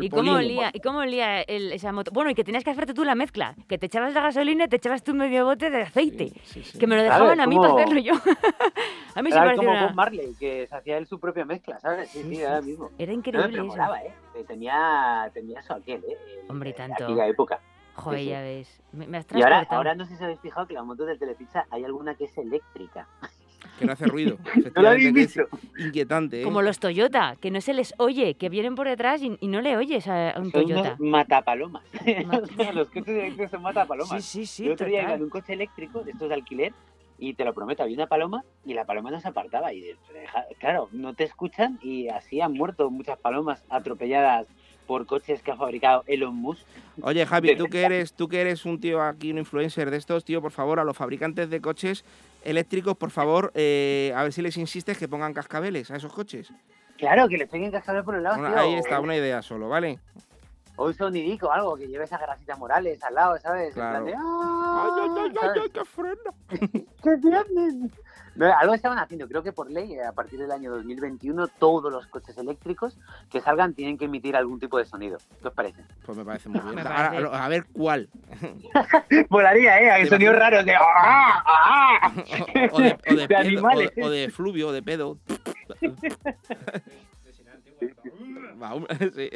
[0.00, 2.10] ¿Y cómo olía, ¿Y cómo olía el- esa moto?
[2.12, 3.54] Bueno, y que tenías que hacerte tú la mezcla.
[3.68, 6.32] Que te echabas la gasolina y te echabas tú medio bote de aceite.
[6.44, 6.78] Sí, sí.
[6.78, 8.14] Que me lo dejaban a mí como- para hacerlo yo.
[9.14, 9.86] a mí se Era parecía como una...
[9.86, 12.08] Bob Marley, que se hacía él su propia mezcla, ¿sabes?
[12.10, 12.66] Sí, Sí, sí, sí, era sí.
[12.70, 12.90] mismo.
[12.98, 13.64] Era No, increíble eso.
[13.66, 14.12] molaba, ¿eh?
[14.34, 16.18] Que Tenía, tenía eso aquel, ¿eh?
[16.48, 17.04] Hombre, tanto.
[17.04, 17.60] Aquella época.
[17.94, 18.30] Joder, Sí, sí.
[18.30, 18.80] ya ves.
[18.92, 19.76] Me, me has Y ahora, transportado.
[19.78, 22.36] ahora no sé si habéis fijado que las motos del Telepizza hay alguna que es
[22.36, 23.06] eléctrica.
[23.78, 24.36] Que no hace ruido.
[24.76, 25.42] ¿No lo habéis visto?
[25.78, 26.44] es Inquietante, ¿eh?
[26.44, 29.60] Como los Toyota, que no se les oye, que vienen por detrás y, y no
[29.60, 30.96] le oyes a, un Son Toyota.
[30.98, 31.84] matapalomas.
[32.74, 34.24] Los coches eléctricos son matapalomas.
[34.24, 36.72] Sí, sí, sí, Yo otro día iba en un coche eléctrico de estos de alquiler
[37.18, 39.72] y te lo prometo, había una paloma y la paloma no se apartaba.
[39.72, 39.94] Y
[40.58, 44.46] claro, no te escuchan y así han muerto muchas palomas atropelladas
[44.86, 46.66] por coches que ha fabricado Elon Musk.
[47.02, 50.24] Oye, Javi, tú que eres, tú que eres un tío aquí, un influencer de estos,
[50.24, 52.04] tío, por favor, a los fabricantes de coches
[52.44, 56.52] eléctricos, por favor, eh, a ver si les insistes que pongan cascabeles a esos coches.
[56.98, 58.38] Claro, que le peguen cascabel por el lado.
[58.38, 58.58] Una- tío.
[58.58, 59.98] ahí está, una idea solo, ¿vale?
[60.76, 63.68] O un sonidico, algo que lleve esa grasita Morales al lado, ¿sabes?
[63.68, 63.90] En Claro.
[63.92, 66.34] plan de, ¡Ay, "Ah", ay, ay, ay, ay, qué freno!
[67.02, 67.92] ¡Qué bien!
[68.36, 72.08] No, algo estaban haciendo, creo que por ley, a partir del año 2021, todos los
[72.08, 72.98] coches eléctricos
[73.30, 75.18] que salgan tienen que emitir algún tipo de sonido.
[75.40, 75.84] ¿Qué os parece?
[76.04, 76.78] Pues me parece muy bien.
[76.84, 78.08] Ahora, a ver cuál.
[79.30, 79.90] Volaría, ¿eh?
[79.92, 80.74] Hay ¿Te sonidos raros de...
[80.74, 82.12] "Ah, ah".
[82.72, 83.92] O, o de, o de De pedo, animales.
[84.00, 85.18] o, o de fluvio, o de pedo.
[88.64, 89.30] Va, un- sí.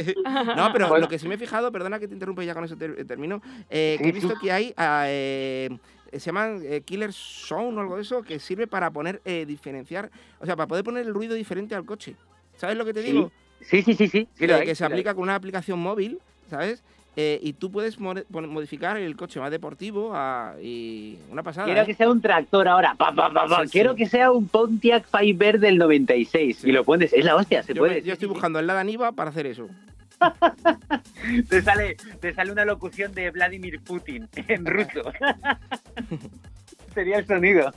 [0.57, 1.03] No, pero Bueno.
[1.03, 3.05] lo que sí me he fijado, perdona que te interrumpa y ya con eso ter-
[3.07, 4.39] termino, eh, que he visto sí.
[4.41, 5.69] que hay, ah, eh,
[6.13, 10.11] se llaman eh, Killer Sound o algo de eso, que sirve para poner, eh, diferenciar,
[10.41, 12.17] o sea, para poder poner el ruido diferente al coche.
[12.57, 13.31] ¿Sabes lo que te Sí, digo?
[13.61, 14.09] Sí, sí, sí, sí.
[14.09, 14.91] sí que, lo hay, que sí se hay.
[14.93, 16.83] aplica con una aplicación móvil, ¿sabes?
[17.21, 21.65] Eh, y tú puedes modificar el coche más deportivo a- y una pasada.
[21.67, 21.87] Quiero ¿eh?
[21.87, 22.95] que sea un tractor ahora.
[22.97, 23.65] Pa, pa, pa, pa.
[23.65, 23.97] Sí, Quiero sí.
[23.99, 26.59] que sea un Pontiac Firebird del 96.
[26.59, 26.69] Sí.
[26.69, 27.13] Y lo pones.
[27.13, 28.03] Es la hostia, se Yo, puede.
[28.03, 29.69] yo estoy buscando el Lada Niva para hacer eso.
[31.49, 35.11] Te sale, te sale una locución de Vladimir Putin en ruso.
[36.95, 37.73] Sería el sonido.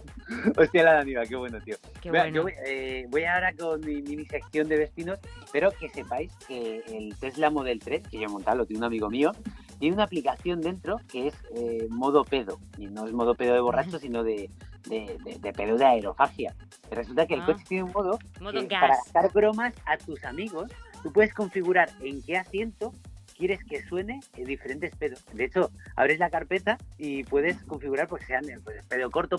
[0.58, 1.76] Hostia, la Daniva, qué bueno, tío.
[2.02, 2.28] Qué bueno.
[2.36, 5.20] Yo voy, eh, voy ahora con mi mini sección de vecinos,
[5.52, 8.86] pero que sepáis que el Tesla Model 3, que yo he montado, lo tiene un
[8.86, 9.32] amigo mío,
[9.80, 12.60] tiene una aplicación dentro que es eh, modo pedo.
[12.78, 14.50] Y no es modo pedo de borracho, sino de,
[14.90, 16.56] de, de- de pedo de aerofagia.
[16.92, 17.46] Resulta que el Ah.
[17.48, 19.14] coche tiene un modo Modo que para gas.
[19.14, 20.72] dar bromas a tus amigos,
[21.04, 22.94] tú puedes configurar en qué asiento
[23.42, 25.26] quieres que suene eh, diferentes pedos.
[25.34, 29.38] De hecho, abres la carpeta y puedes configurar porque sean eh, pues, pedo corto,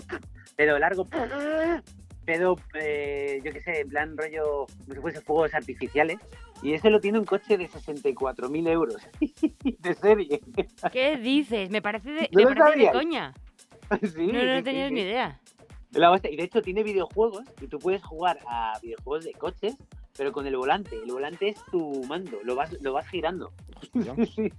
[0.57, 1.07] pedo largo,
[2.25, 6.17] pedo, eh, yo qué sé, en plan rollo, como si fuese fuegos artificiales.
[6.61, 8.97] Y eso lo tiene un coche de 64.000 euros
[9.79, 10.41] de serie.
[10.91, 11.69] ¿Qué dices?
[11.69, 13.33] Me parece de, ¿No me parece de coña.
[14.01, 15.39] Sí, No, no sí, tenías sí, ni idea.
[15.91, 16.19] La.
[16.29, 19.77] Y de hecho tiene videojuegos y tú puedes jugar a videojuegos de coches,
[20.17, 20.95] pero con el volante.
[21.03, 23.51] El volante es tu mando, lo vas, lo vas girando.
[23.75, 24.15] Hostia.
[24.35, 24.51] Sí.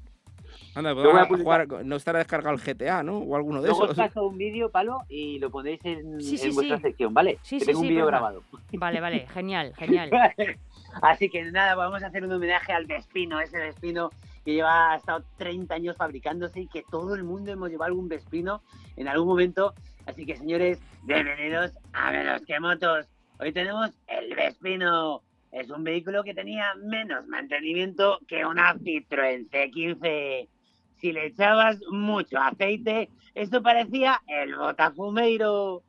[0.76, 3.18] Anda, Lo voy a jugar- no estará descargado el GTA, ¿no?
[3.18, 3.96] O alguno de Luego os esos.
[4.06, 6.82] paso un vídeo, Palo, y lo ponéis en, Sí, sí, en vuestra sí.
[6.82, 7.38] sección, ¿vale?
[7.42, 8.42] Sí, que sí, tengo sí, un vídeo grabado.
[8.72, 10.10] Vale, vale, genial, genial.
[11.02, 14.10] Así que nada, vamos a hacer un homenaje al Vespino, ese Vespino
[14.44, 18.08] que lleva ha estado 30 años fabricándose y que todo el mundo hemos llevado algún
[18.08, 18.62] Vespino
[18.96, 19.74] en algún momento.
[20.06, 23.06] Así que señores, bienvenidos a Menos que Motos.
[23.40, 25.22] Hoy tenemos el Vespino.
[25.54, 30.48] Es un vehículo que tenía menos mantenimiento que una Citroën C15.
[30.96, 35.84] Si le echabas mucho aceite, esto parecía el Botafumeiro.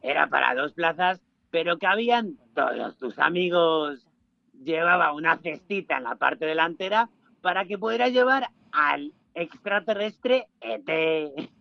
[0.00, 4.06] Era para dos plazas, pero cabían todos tus amigos.
[4.54, 7.10] Llevaba una cestita en la parte delantera
[7.42, 11.50] para que pudieras llevar al extraterrestre ET.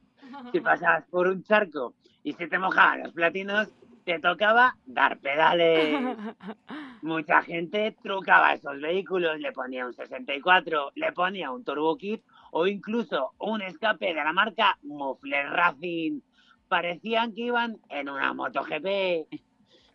[0.54, 3.68] Si pasabas por un charco y se te mojaban los platinos,
[4.10, 5.96] te tocaba dar pedales.
[7.04, 12.66] Mucha gente trucaba esos vehículos, le ponía un 64, le ponía un turbo kit o
[12.66, 16.22] incluso un escape de la marca Muffler Racing.
[16.68, 19.28] Parecían que iban en una MotoGP.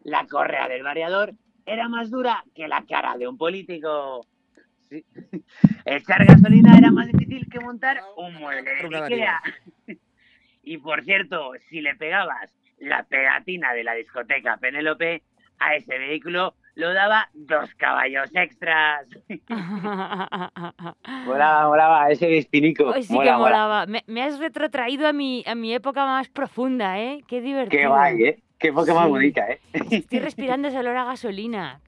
[0.05, 1.35] La correa del variador
[1.67, 4.25] era más dura que la cara de un político.
[4.89, 5.05] Sí.
[5.85, 9.43] Echar gasolina era más difícil que montar un mueble de Ikea.
[10.67, 12.51] Y por cierto, si le pegabas
[12.85, 15.23] la pegatina de la discoteca Penélope
[15.59, 19.07] a ese vehículo, lo daba dos caballos extras.
[21.27, 22.87] Molaba, molaba ese despinico.
[22.87, 23.87] Hoy sí que molaba.
[23.87, 27.23] Me, me has retrotraído a mi, a mi época más profunda, ¿eh?
[27.29, 27.81] Qué divertido.
[27.83, 28.43] Qué guay, ¿eh?
[28.59, 29.61] Qué época más bonita, ¿eh?
[29.91, 31.81] Estoy respirando ese olor a gasolina.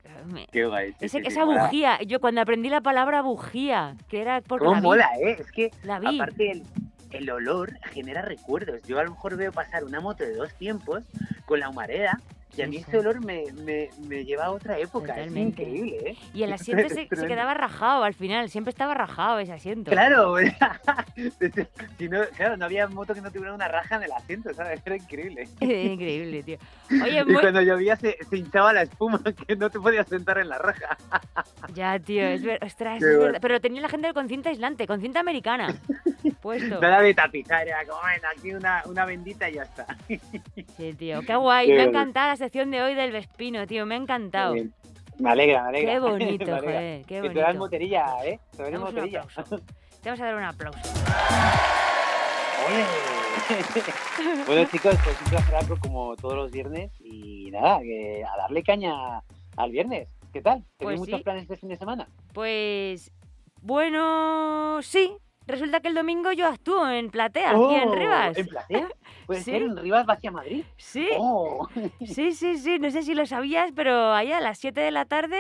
[0.53, 0.93] Qué guay.
[0.93, 4.75] sí, ese- sí, esa bujía, yo cuando aprendí la palabra bujía, que era porque ¿Cómo
[4.75, 5.37] la vi, mola, eh?
[5.39, 6.17] Es que, la vi.
[6.19, 6.63] aparte, el,
[7.11, 8.83] el olor genera recuerdos.
[8.85, 11.05] Yo a lo mejor veo pasar una moto de dos tiempos
[11.47, 12.21] con la humareda
[12.57, 15.14] y a mí ese olor me, me, me lleva a otra época.
[15.14, 15.62] Totalmente.
[15.62, 16.16] Es increíble, ¿eh?
[16.35, 19.90] Y el asiento se, se quedaba rajado al final, siempre estaba rajado ese asiento.
[19.90, 20.37] Claro,
[21.99, 24.81] si no, claro, no había moto que no tuviera una raja en el asiento, ¿sabes?
[24.85, 25.49] Era increíble.
[25.61, 26.59] Increíble, tío.
[27.03, 30.38] Oye, Y muy- cuando llovía se, se hinchaba la espuma que no te podías sentar
[30.38, 30.97] en la raja.
[31.75, 33.38] ya, tío, es, ver- ostras, es verdad.
[33.40, 35.75] Pero tenía la gente con cinta aislante, con cinta americana.
[36.40, 36.81] Puesto.
[36.81, 39.87] Nada de tapizar, era como, bueno, aquí una, una bendita y ya está.
[40.77, 41.66] Sí, tío, qué guay.
[41.66, 41.99] Qué Me ha bueno.
[41.99, 44.53] encantado la sección de hoy del Vespino, tío, me ha encantado.
[44.53, 44.73] Bien.
[45.19, 45.93] Me alegra, me alegra.
[45.95, 46.61] Qué bonito, alegra.
[46.61, 47.55] joder, qué Que bonito.
[47.59, 48.39] moterilla, ¿eh?
[48.57, 49.21] Damos un moterilla.
[49.23, 49.59] aplauso.
[50.01, 50.79] Te vamos a dar un aplauso.
[54.47, 58.63] Bueno, chicos, pues un placer hablar como todos los viernes y nada, que a darle
[58.63, 59.23] caña
[59.57, 60.09] al viernes.
[60.33, 60.63] ¿Qué tal?
[60.77, 61.25] ¿Tenéis Pues muchos sí.
[61.25, 62.09] planes este fin de semana?
[62.33, 63.11] Pues,
[63.61, 65.17] bueno, sí.
[65.47, 68.37] Resulta que el domingo yo actúo en Platea, aquí en Oh, Rivas.
[68.39, 68.89] ¿En Platea?
[69.27, 69.51] ¿Puede Sí.
[69.53, 70.65] ser en Rivas hacia Madrid?
[70.77, 71.69] Sí, Oh.
[72.05, 72.79] sí, sí, sí.
[72.79, 75.39] No sé si lo sabías, pero allá a las 7 de la tarde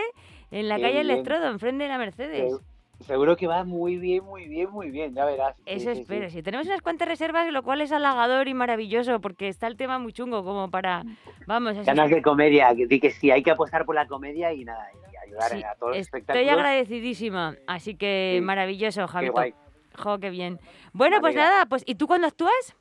[0.50, 1.10] en la calle bien.
[1.10, 2.52] Electrodo, enfrente de la Mercedes.
[3.00, 5.54] Seguro que va muy bien, muy bien, muy bien, ya verás.
[5.58, 6.00] Sí, Eso sí, sí.
[6.02, 6.30] espero.
[6.30, 9.98] Si tenemos unas cuantas reservas, lo cual es halagador y maravilloso, porque está el tema
[9.98, 11.02] muy chungo como para...
[11.46, 14.64] Vamos, Ganas de comedia, que, di que sí, hay que apostar por la comedia y
[14.64, 16.52] nada, y ayudar Sí, a todos los estoy espectáculos.
[16.52, 17.54] agradecidísima.
[17.66, 18.40] Así que Sí.
[18.40, 19.52] maravilloso, guay.
[19.96, 20.60] Jo, qué bien.
[20.92, 22.76] Bueno, pues nada, pues ¿y tú cuándo actúas?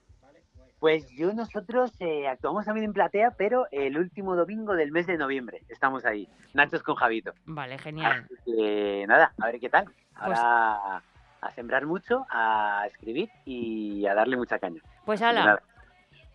[0.79, 5.17] Pues yo, nosotros eh, actuamos también en Platea, pero el último domingo del mes de
[5.17, 7.33] noviembre estamos ahí, Nachos con Javito.
[7.45, 8.25] Vale, genial.
[8.25, 9.85] Así que nada, a ver qué tal.
[10.13, 11.01] Ahora
[11.45, 14.81] a sembrar mucho, a escribir y a darle mucha caña.
[15.05, 15.61] Pues ala.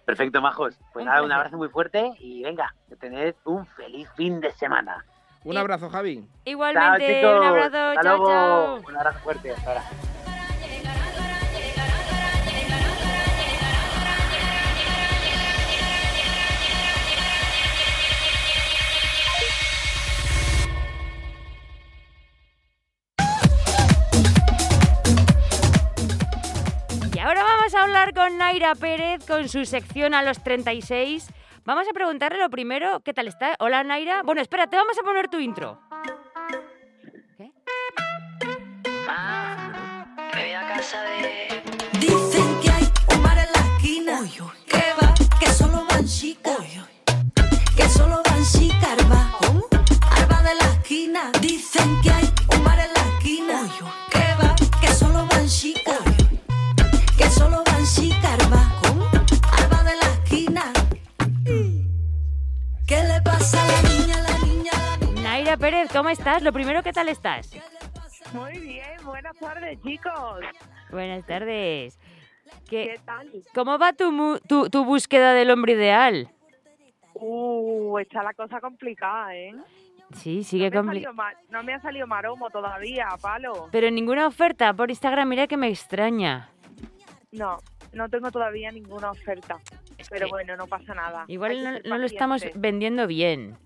[0.04, 0.78] Perfecto, majos.
[0.92, 4.50] Pues Un nada, un abrazo muy fuerte y venga, que tened un feliz fin de
[4.52, 5.04] semana.
[5.44, 6.24] Un abrazo, Javi.
[6.44, 8.26] Igualmente, un abrazo, Hasta chao, luego.
[8.30, 8.80] chao.
[8.88, 9.52] Un abrazo fuerte.
[9.52, 9.82] Hasta ahora.
[28.30, 31.28] Con Naira Pérez con su sección a los 36.
[31.64, 33.56] Vamos a preguntarle lo primero, ¿qué tal está?
[33.58, 34.22] Hola Naira.
[34.22, 35.80] Bueno, espérate, vamos a poner tu intro.
[37.36, 37.50] ¿Qué?
[40.34, 41.62] Me voy a casa de.
[41.98, 44.20] Dicen que hay un bar en la esquina
[44.66, 46.56] que va, que solo van chicas,
[47.76, 49.38] que solo van chicas, arba,
[50.10, 51.32] arba de la esquina.
[51.40, 52.28] Dicen que hay
[65.70, 66.42] Pérez, ¿cómo estás?
[66.42, 67.52] Lo primero, ¿qué tal estás?
[68.32, 70.40] Muy bien, buenas tardes, chicos.
[70.90, 71.96] Buenas tardes.
[72.68, 73.30] ¿Qué, ¿Qué tal?
[73.54, 76.28] ¿Cómo va tu, tu, tu búsqueda del hombre ideal?
[77.14, 79.54] Uh, está la cosa complicada, ¿eh?
[80.14, 83.68] Sí, sigue no, ma- no me ha salido maromo todavía, palo.
[83.70, 86.50] Pero ninguna oferta por Instagram, mira que me extraña.
[87.30, 87.58] No,
[87.92, 89.60] no tengo todavía ninguna oferta.
[90.08, 91.26] Pero que bueno, no pasa nada.
[91.28, 93.56] Igual no, lo estamos vendiendo bien.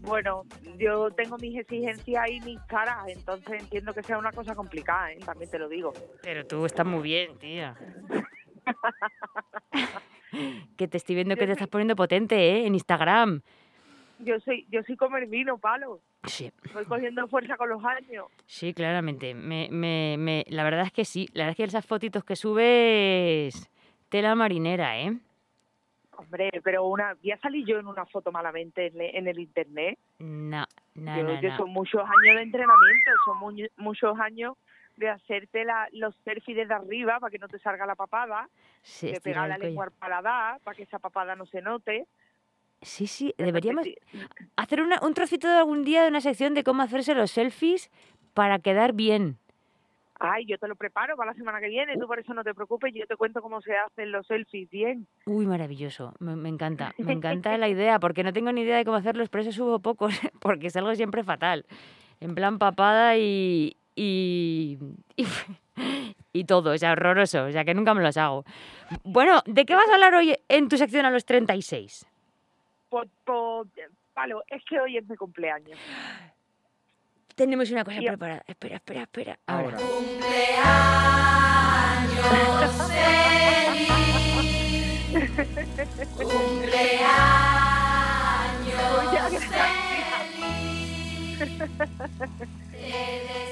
[0.00, 0.44] Bueno,
[0.78, 5.18] yo tengo mis exigencias y mis caras, entonces entiendo que sea una cosa complicada, ¿eh?
[5.24, 5.92] También te lo digo.
[6.22, 7.76] Pero tú estás muy bien, tía.
[10.76, 12.66] que te estoy viendo que te estás poniendo potente, ¿eh?
[12.66, 13.42] En Instagram.
[14.20, 16.00] Yo soy, yo soy comer vino, palo.
[16.24, 18.26] Sí, Voy cogiendo fuerza con los años.
[18.46, 19.34] sí, claramente.
[19.34, 21.28] Me, me, me, la verdad es que sí.
[21.32, 23.70] La verdad es que esas fotitos que subes,
[24.10, 25.16] tela marinera, ¿eh?
[26.20, 29.98] Hombre, pero una, ya salí yo en una foto malamente en, en el internet.
[30.18, 31.56] No, no, yo, no, yo no.
[31.56, 34.56] son muchos años de entrenamiento, son mu- muchos años
[34.96, 38.48] de hacerte la, los selfies desde arriba para que no te salga la papada,
[38.82, 42.06] Sí, de pegar la lengua al paladar para que esa papada no se note.
[42.82, 43.86] Sí, sí, de deberíamos
[44.56, 47.90] hacer una- un trocito de algún día de una sección de cómo hacerse los selfies
[48.34, 49.38] para quedar bien.
[50.22, 52.52] Ay, yo te lo preparo para la semana que viene, tú por eso no te
[52.52, 55.06] preocupes, yo te cuento cómo se hacen los selfies bien.
[55.24, 56.12] Uy, maravilloso.
[56.18, 56.92] Me, me encanta.
[56.98, 59.78] Me encanta la idea, porque no tengo ni idea de cómo hacerlos, por eso subo
[59.78, 61.64] pocos, porque salgo siempre fatal.
[62.20, 63.78] En plan papada y.
[63.96, 64.78] y.
[65.16, 65.24] y,
[66.34, 68.44] y todo, o sea, horroroso, o sea, que nunca me los hago.
[69.04, 72.06] Bueno, ¿de qué vas a hablar hoy en tu sección a los 36?
[72.90, 73.68] Por, por,
[74.12, 75.78] Palo, es que hoy es mi cumpleaños.
[77.40, 78.42] Tenemos una cosa Yo- preparada.
[78.46, 79.38] Espera, espera, espera.
[79.46, 79.78] Ahora.
[79.78, 80.90] Ahora.
[89.02, 89.50] Muchas gracias.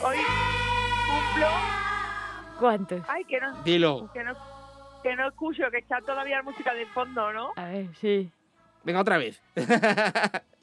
[0.03, 0.17] Hoy
[1.09, 1.49] cumplo.
[2.61, 3.03] ¿Cuántos?
[3.09, 4.11] Ay, que no, Dilo.
[4.13, 4.35] que no,
[5.03, 7.53] que no escucho, que está todavía la música de fondo, ¿no?
[7.57, 8.31] A ver, sí.
[8.85, 9.41] Venga, otra vez.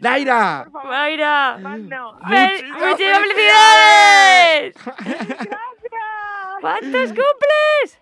[0.00, 0.62] ¡Naira!
[0.64, 1.58] Por favor, ¡Mayra!
[1.60, 2.18] más no.
[2.20, 4.74] ¡Fel- Muchísimas ¡Muchísimas felicidades!
[5.26, 6.60] ¡Gracias!
[6.60, 8.00] ¿Cuántos cumples?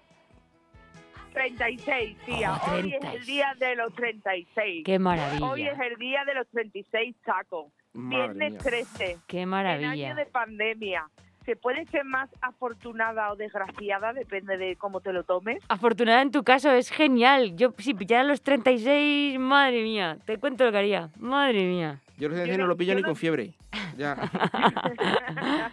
[1.33, 2.53] 36, tía.
[2.55, 3.15] Oh, Hoy es 36.
[3.21, 4.83] el día de los 36.
[4.85, 5.47] ¡Qué maravilla!
[5.47, 7.73] Hoy es el día de los 36 tacos.
[7.93, 8.61] Madre Viernes mía.
[8.63, 9.19] 13.
[9.27, 9.91] ¡Qué En maravilla!
[9.91, 11.09] año de pandemia.
[11.45, 15.63] Se puede ser más afortunada o desgraciada, depende de cómo te lo tomes.
[15.69, 17.57] Afortunada en tu caso, es genial.
[17.57, 21.09] Yo, si pillara los 36, madre mía, te cuento lo que haría.
[21.19, 22.01] Madre mía.
[22.19, 23.55] Yo los Yo no no- lo pillo ni no- con fiebre.
[23.97, 24.17] Ya.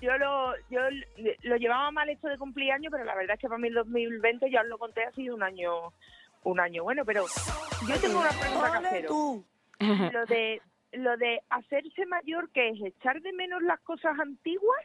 [0.00, 0.80] yo lo yo
[1.42, 4.50] lo llevaba mal esto de cumpleaños, pero la verdad es que para mí el 2020,
[4.50, 5.92] ya os lo conté, ha sido un año
[6.42, 7.04] un año bueno.
[7.04, 7.24] Pero
[7.88, 9.44] yo tengo una pregunta casero.
[10.12, 10.60] Lo de,
[10.92, 14.84] lo de hacerse mayor, que es echar de menos las cosas antiguas.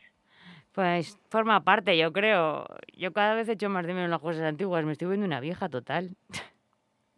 [0.71, 2.65] Pues forma parte, yo creo.
[2.97, 4.83] Yo cada vez echo más de menos las cosas antiguas.
[4.85, 6.15] Me estoy viendo una vieja total.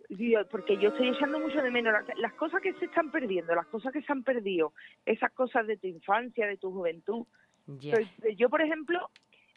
[0.10, 3.54] Yo- porque yo estoy echando mucho de menos las, las cosas que se están perdiendo,
[3.56, 4.72] las cosas que se han perdido,
[5.06, 7.26] esas cosas de tu infancia, de tu juventud.
[7.66, 7.94] Ya.
[7.96, 9.10] Pues, Yo, por ejemplo,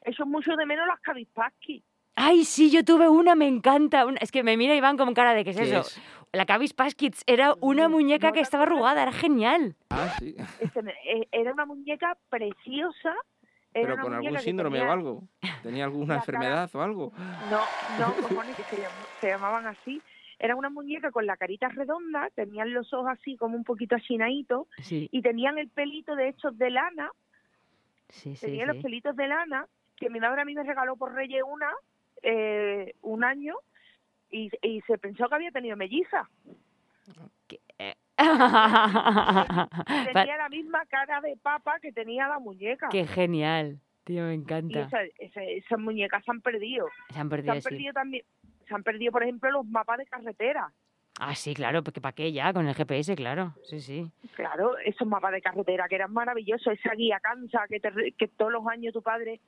[0.02, 1.84] echo mucho de menos las cabizpasquis.
[2.16, 4.04] Ay, sí, yo tuve una, me encanta.
[4.06, 5.80] una- Es que me mira Iván como cara de ¿qué es ¿Qué eso?
[5.82, 6.00] es?
[6.32, 9.74] La Cabis Paskits era una muñeca no que estaba arrugada, era genial.
[9.90, 10.36] Ah, sí.
[10.60, 13.14] Este, eh, era una muñeca preciosa.
[13.72, 15.22] Era Pero una con muñeca algún síndrome tenía- o algo.
[15.62, 17.12] ¿Tenía alguna cara- enfermedad o algo?
[17.50, 17.60] No,
[17.98, 20.00] no, cojones, que se, llam- se llamaban así.
[20.38, 24.68] Era una muñeca con la carita redonda, tenían los ojos así como un poquito achinaditos
[24.82, 27.10] Sí, y tenían el pelito de estos de lana,
[28.08, 28.46] sí, sí.
[28.46, 29.66] tenían los pelitos de lana,
[29.96, 31.70] que mi madre a mí me regaló por Reyes una,
[32.22, 33.54] eh, un año,
[34.30, 36.28] y, y se pensó que había tenido melliza.
[37.14, 37.96] Pa-
[40.12, 42.88] Tenía la misma cara de papa que tenía la muñeca.
[42.90, 44.80] Qué genial, tío, me Y encanta.
[44.82, 46.86] esa- esa- esas muñecas se han perdido.
[47.10, 47.68] Se han Se perdido, han sí.
[47.68, 48.24] perdido también,
[48.68, 50.70] se han perdido, por ejemplo, los mapas de carretera.
[51.18, 52.52] Ah, sí, claro, porque ¿para qué ya?
[52.52, 53.54] Con el GPS, claro.
[53.64, 54.10] Sí, sí.
[54.36, 58.50] Claro, esos mapas de carretera que eran maravillosos, esa guía cansa que, te que todos
[58.52, 59.40] los años tu padre,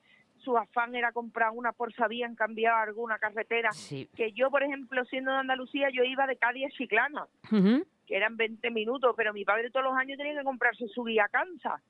[0.43, 3.71] su afán era comprar una por si habían cambiado alguna carretera.
[3.71, 4.09] Sí.
[4.15, 8.37] Que yo, por ejemplo, siendo de Andalucía, yo iba de Cádiz a Chiclana, que eran
[8.37, 11.81] 20 minutos, pero mi padre todos los años tenía que comprarse su guía cansa.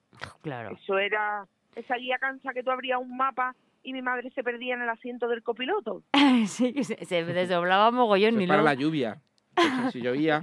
[0.42, 0.76] Claro.
[0.76, 4.76] Eso era esa guía cansa que tú abrías un mapa y mi madre se perdía
[4.76, 6.04] en el asiento del copiloto.
[6.48, 9.22] sí, que se, se desdoblaba mogollón es para la lluvia.
[9.56, 10.42] Pues, si llovía,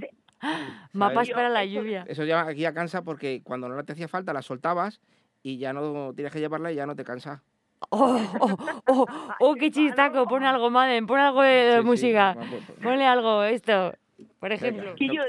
[0.93, 2.05] Mapas para la lluvia.
[2.07, 5.01] eso ya aquí ya cansa porque cuando no te hacía falta la soltabas
[5.43, 7.43] y ya no tienes que llevarla y ya no te cansa.
[7.89, 9.05] Oh, oh, oh,
[9.39, 10.25] oh, qué chistaco.
[10.27, 11.07] Pon algo, Madden.
[11.07, 12.33] Pon algo de Sí, sí, música.
[12.37, 12.79] pues, pues.
[12.81, 13.93] Ponle algo, esto.
[14.39, 14.95] Por ejemplo.
[14.97, 15.23] Yo,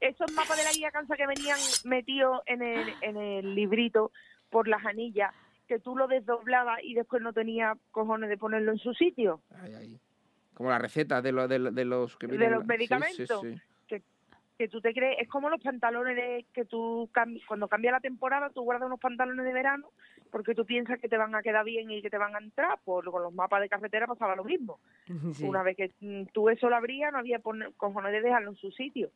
[0.00, 4.12] esos mapas de la guía cansa que venían metidos en el, en el librito
[4.50, 5.34] por las anillas,
[5.66, 9.40] que tú lo desdoblabas y después no tenías cojones de ponerlo en su sitio.
[9.62, 10.00] Ay, ay.
[10.54, 13.40] Como las recetas de, lo- de, lo- de los que De los sí, medicamentos.
[13.42, 13.60] Sí, sí,
[14.58, 17.10] Que tú te crees, es como los pantalones de, que tú,
[17.46, 19.88] cuando cambia la temporada, tú guardas unos pantalones de verano
[20.30, 22.78] porque tú piensas que te van a quedar bien y que te van a entrar.
[22.84, 24.78] Pues con los mapas de carretera pasaba lo mismo.
[25.32, 25.44] Sí.
[25.44, 28.56] Una vez que mm, tú eso lo abrías, no había poner, cojones de dejarlo en
[28.56, 29.10] su sitio.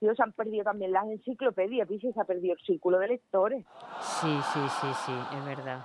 [0.00, 2.12] Se han perdido también las enciclopedias, ¿viste?
[2.12, 3.64] Se ha perdido el círculo de lectores.
[4.00, 5.84] Sí, sí, sí, sí, es verdad.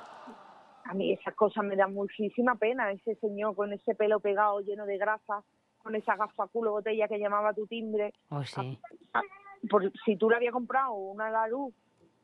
[0.86, 2.92] A mí esas cosas me dan muchísima pena.
[2.92, 5.44] Ese señor con ese pelo pegado lleno de grasa,
[5.84, 8.14] con esa gafa culo botella que llamaba tu timbre.
[8.30, 8.80] Oh, sí.
[9.14, 9.22] Ah,
[9.70, 11.30] Por, si tú le habías comprado una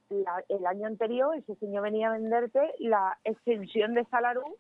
[0.10, 4.58] la- el año anterior, ese señor venía a venderte la extensión de esa Larú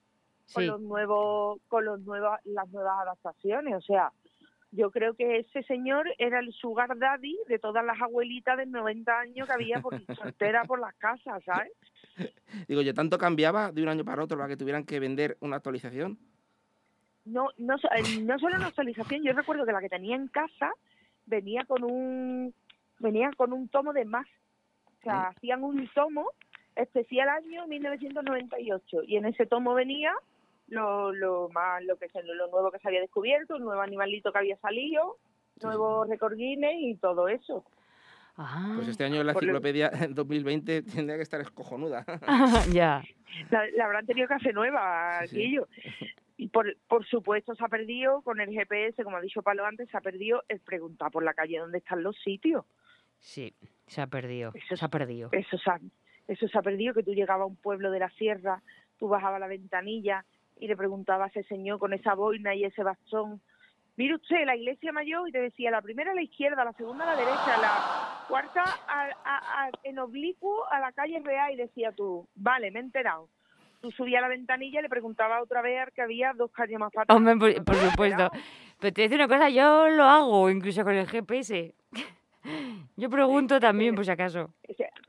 [0.53, 3.75] con los nuevos, con los nuevas, las nuevas adaptaciones.
[3.75, 4.11] O sea,
[4.71, 9.19] yo creo que ese señor era el sugar daddy de todas las abuelitas de 90
[9.19, 11.71] años que había por soltera por las casas, ¿sabes?
[12.67, 15.55] Digo, yo tanto cambiaba de un año para otro para que tuvieran que vender una
[15.57, 16.17] actualización.
[17.29, 20.27] No, no, so- eh, no solo una actualización, yo recuerdo que la que tenía en
[20.27, 20.71] casa
[21.25, 22.53] venía con un
[22.99, 24.27] venía con un tomo de más.
[24.99, 26.31] O sea, hacían un tomo
[26.75, 30.13] especial año 1998 y en ese tomo venía
[30.67, 34.39] lo, lo más lo que lo nuevo que se había descubierto, el nuevo animalito que
[34.39, 35.17] había salido,
[35.55, 37.65] Sí, nuevo récord Guinness y todo eso.
[38.37, 42.05] Ah, Pues este año la enciclopedia 2020 tendría que estar escojonuda.
[42.73, 43.01] ya.
[43.49, 45.35] La, la habrán tenido que hacer nueva, Sí, sí.
[45.41, 45.67] aquello.
[46.47, 49.97] Por, por supuesto se ha perdido con el GPS, como ha dicho Palo antes, se
[49.97, 52.65] ha perdido el preguntar por la calle dónde están los sitios.
[53.19, 53.53] Sí,
[53.87, 54.51] se ha perdido.
[54.55, 55.29] Eso Se ha perdido.
[55.33, 55.79] Eso se ha,
[56.27, 58.61] eso se ha perdido, que tú llegabas a un pueblo de la sierra,
[58.97, 60.23] tú bajabas la ventanilla
[60.57, 63.41] y le preguntabas a ese señor con esa boina y ese bastón,
[63.97, 67.03] mire usted, la iglesia mayor, y te decía, la primera a la izquierda, la segunda
[67.03, 71.57] a la derecha, la cuarta a- a- a- en oblicuo a la calle real, y
[71.57, 73.27] decía tú, vale, me he enterado.
[73.81, 76.91] Tú subías a la ventanilla y le preguntabas otra vez que había dos calles más
[76.91, 77.13] para.
[77.13, 78.29] Hombre, por, supuesto.
[78.79, 81.73] Pero te voy a decir una cosa, yo lo hago incluso con el GPS.
[82.95, 84.49] Yo pregunto también, por si acaso.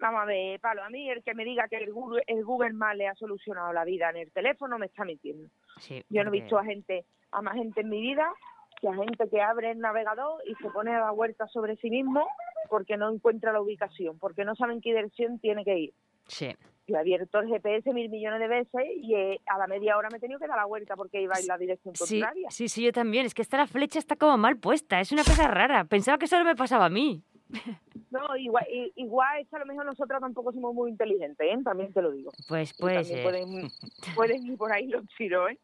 [0.00, 2.72] Vamos a ver, Palo, a mí el que me diga que el Google, el Google
[2.72, 5.48] Maps le ha solucionado la vida en el teléfono me está mintiendo.
[5.78, 8.32] Sí, Yo no he visto a gente, a más gente en mi vida,
[8.80, 11.90] que a gente que abre el navegador y se pone a dar vueltas sobre sí
[11.90, 12.26] mismo
[12.68, 15.94] porque no encuentra la ubicación, porque no saben qué dirección tiene que ir.
[16.30, 16.48] Sí.
[16.86, 20.08] Yo he abierto el GPS mil millones de veces y eh, a la media hora
[20.10, 22.50] me he tenido que dar la vuelta porque iba en la dirección Sí, contraria.
[22.50, 23.26] sí, sí, yo también.
[23.26, 24.98] Es que esta la flecha está como mal puesta.
[25.00, 25.84] Es una cosa rara.
[25.84, 27.22] Pensaba que solo me pasaba a mí.
[28.10, 28.66] No, igual,
[28.96, 31.56] igual es que a lo mejor nosotros tampoco somos muy inteligentes, ¿eh?
[31.62, 32.32] también te lo digo.
[32.48, 33.22] Pues puede también ser.
[33.22, 33.70] Pueden,
[34.16, 35.58] pueden ir por ahí los tiros, ¿eh?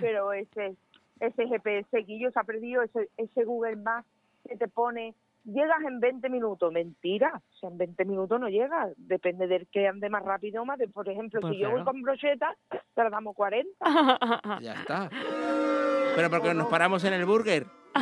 [0.00, 0.74] Pero ese,
[1.20, 4.08] ese GPS Guillo se ha perdido, ese, ese Google Maps
[4.48, 5.14] que te pone,
[5.44, 6.72] llegas en 20 minutos.
[6.72, 8.92] Mentira, o sea, en 20 minutos no llegas.
[8.96, 10.78] Depende del que ande más rápido o más.
[10.78, 12.54] de- Por ejemplo, Pues si yo voy con brocheta,
[12.94, 13.68] tardamos 40.
[14.60, 15.08] Ya está.
[16.14, 17.66] Pero porque nos paramos en el burger.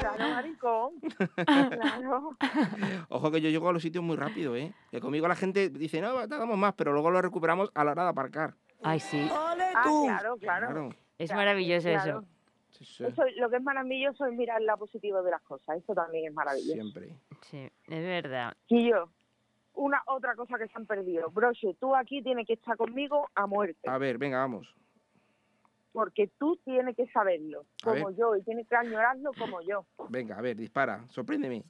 [0.00, 0.92] Claro, maricón.
[1.44, 2.36] Claro.
[3.08, 4.72] Ojo que yo llego a los sitios muy rápido, ¿eh?
[4.90, 8.04] Que conmigo la gente dice, no, tardamos más, pero luego lo recuperamos a la hora
[8.04, 8.54] de aparcar.
[8.82, 9.28] Ay, sí.
[9.30, 10.66] Ah, claro, claro.
[10.68, 10.88] Claro.
[11.18, 12.10] Es Claro, maravilloso claro.
[12.20, 12.24] eso.
[12.70, 15.76] Sí, sí, Eso, lo que es maravilloso es mirar la positiva de las cosas.
[15.78, 16.72] Eso también es maravilloso.
[16.74, 17.14] siempre.
[17.42, 17.58] Sí,
[17.88, 18.56] es verdad.
[18.68, 19.08] Y yo,
[19.74, 21.30] una otra cosa que se han perdido.
[21.30, 23.88] Broche, tú aquí tienes que estar conmigo a muerte.
[23.88, 24.66] A ver, venga, vamos.
[25.92, 29.84] Porque tú tienes que saberlo, como yo, y tienes que añorarlo como yo.
[30.08, 31.04] Venga, a ver, dispara.
[31.08, 31.64] Sorpréndeme.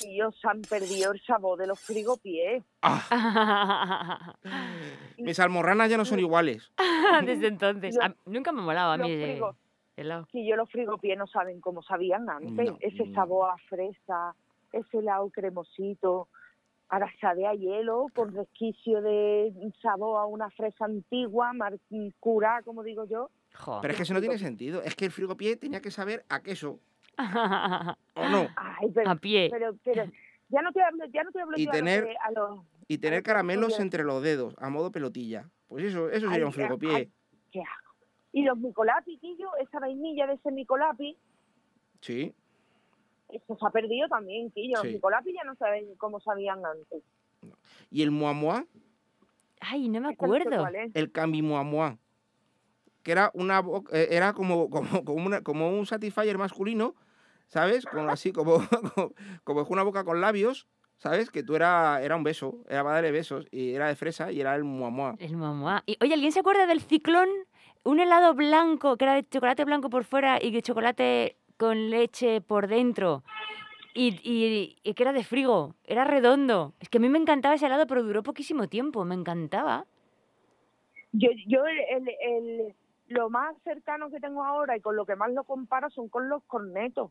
[0.00, 2.64] Y ellos se han perdido el sabor de los frigopiés.
[2.82, 4.34] ¡Ah!
[5.18, 6.72] Mis almorranas ya no son iguales.
[7.24, 7.94] Desde entonces.
[7.94, 9.54] Yo- nunca me molaba a los mí frigo-
[10.00, 10.26] helado.
[10.32, 12.70] Que yo los frigopiés no saben cómo sabían antes.
[12.70, 13.14] No, ese no.
[13.14, 14.34] sabor a fresa,
[14.72, 16.28] ese helado cremosito.
[16.90, 21.78] Ahora sabe a hielo, con resquicio de sabor a una fresa antigua, mar-
[22.18, 23.30] curada, como digo yo.
[23.82, 24.82] Pero es que eso no tiene sentido.
[24.82, 26.78] Es que el frigopié tenía que saber a queso.
[28.14, 28.46] ¿O no?
[28.56, 29.48] Ay, pero, a pie.
[29.50, 30.04] pero, pero
[30.48, 32.30] ya no te hablo, ya no te hablo Y yo a los tener- que- a
[32.30, 35.44] los, Y tener caramelos entre los dedos, a modo pelotilla.
[35.68, 36.94] Pues eso, eso sería Ay, un frigopié.
[36.94, 37.12] ay,
[37.52, 37.87] qué asco.
[38.38, 41.16] Y los micolapi, Quillo, esa vainilla de ese micolapi,
[42.00, 42.32] Sí.
[43.30, 44.76] eso se ha perdido también, Quillo.
[44.80, 44.86] Sí.
[44.86, 47.02] Los micolapi ya no saben cómo sabían antes.
[47.90, 48.64] Y el muamua,
[49.60, 50.58] Ay, no me acuerdo.
[50.60, 50.90] cuál es.
[50.94, 51.98] el cambi muamua.
[53.02, 53.62] Que era una
[53.92, 56.94] eh, era como, como, como, una- como un satisfier masculino,
[57.46, 57.84] ¿sabes?
[57.86, 58.58] Como así, como,
[58.94, 59.14] como,
[59.44, 60.68] como una boca con labios,
[60.98, 61.30] ¿sabes?
[61.30, 64.40] Que tú era, era un beso, era para darle besos, y era de fresa y
[64.40, 65.14] era el muamua.
[65.18, 65.82] El mamá.
[65.86, 67.28] Y, oye, ¿alguien se acuerda del ciclón?
[67.88, 72.42] Un helado blanco, que era de chocolate blanco por fuera y de chocolate con leche
[72.42, 73.22] por dentro.
[73.94, 76.74] Y, y- y que era de frigo, era redondo.
[76.80, 79.86] Es que a mí me encantaba ese helado, pero duró poquísimo tiempo, me encantaba.
[81.12, 82.74] Yo, yo el, el-
[83.06, 86.28] lo más cercano que tengo ahora y con lo que más lo comparo son con
[86.28, 87.10] los cornetos.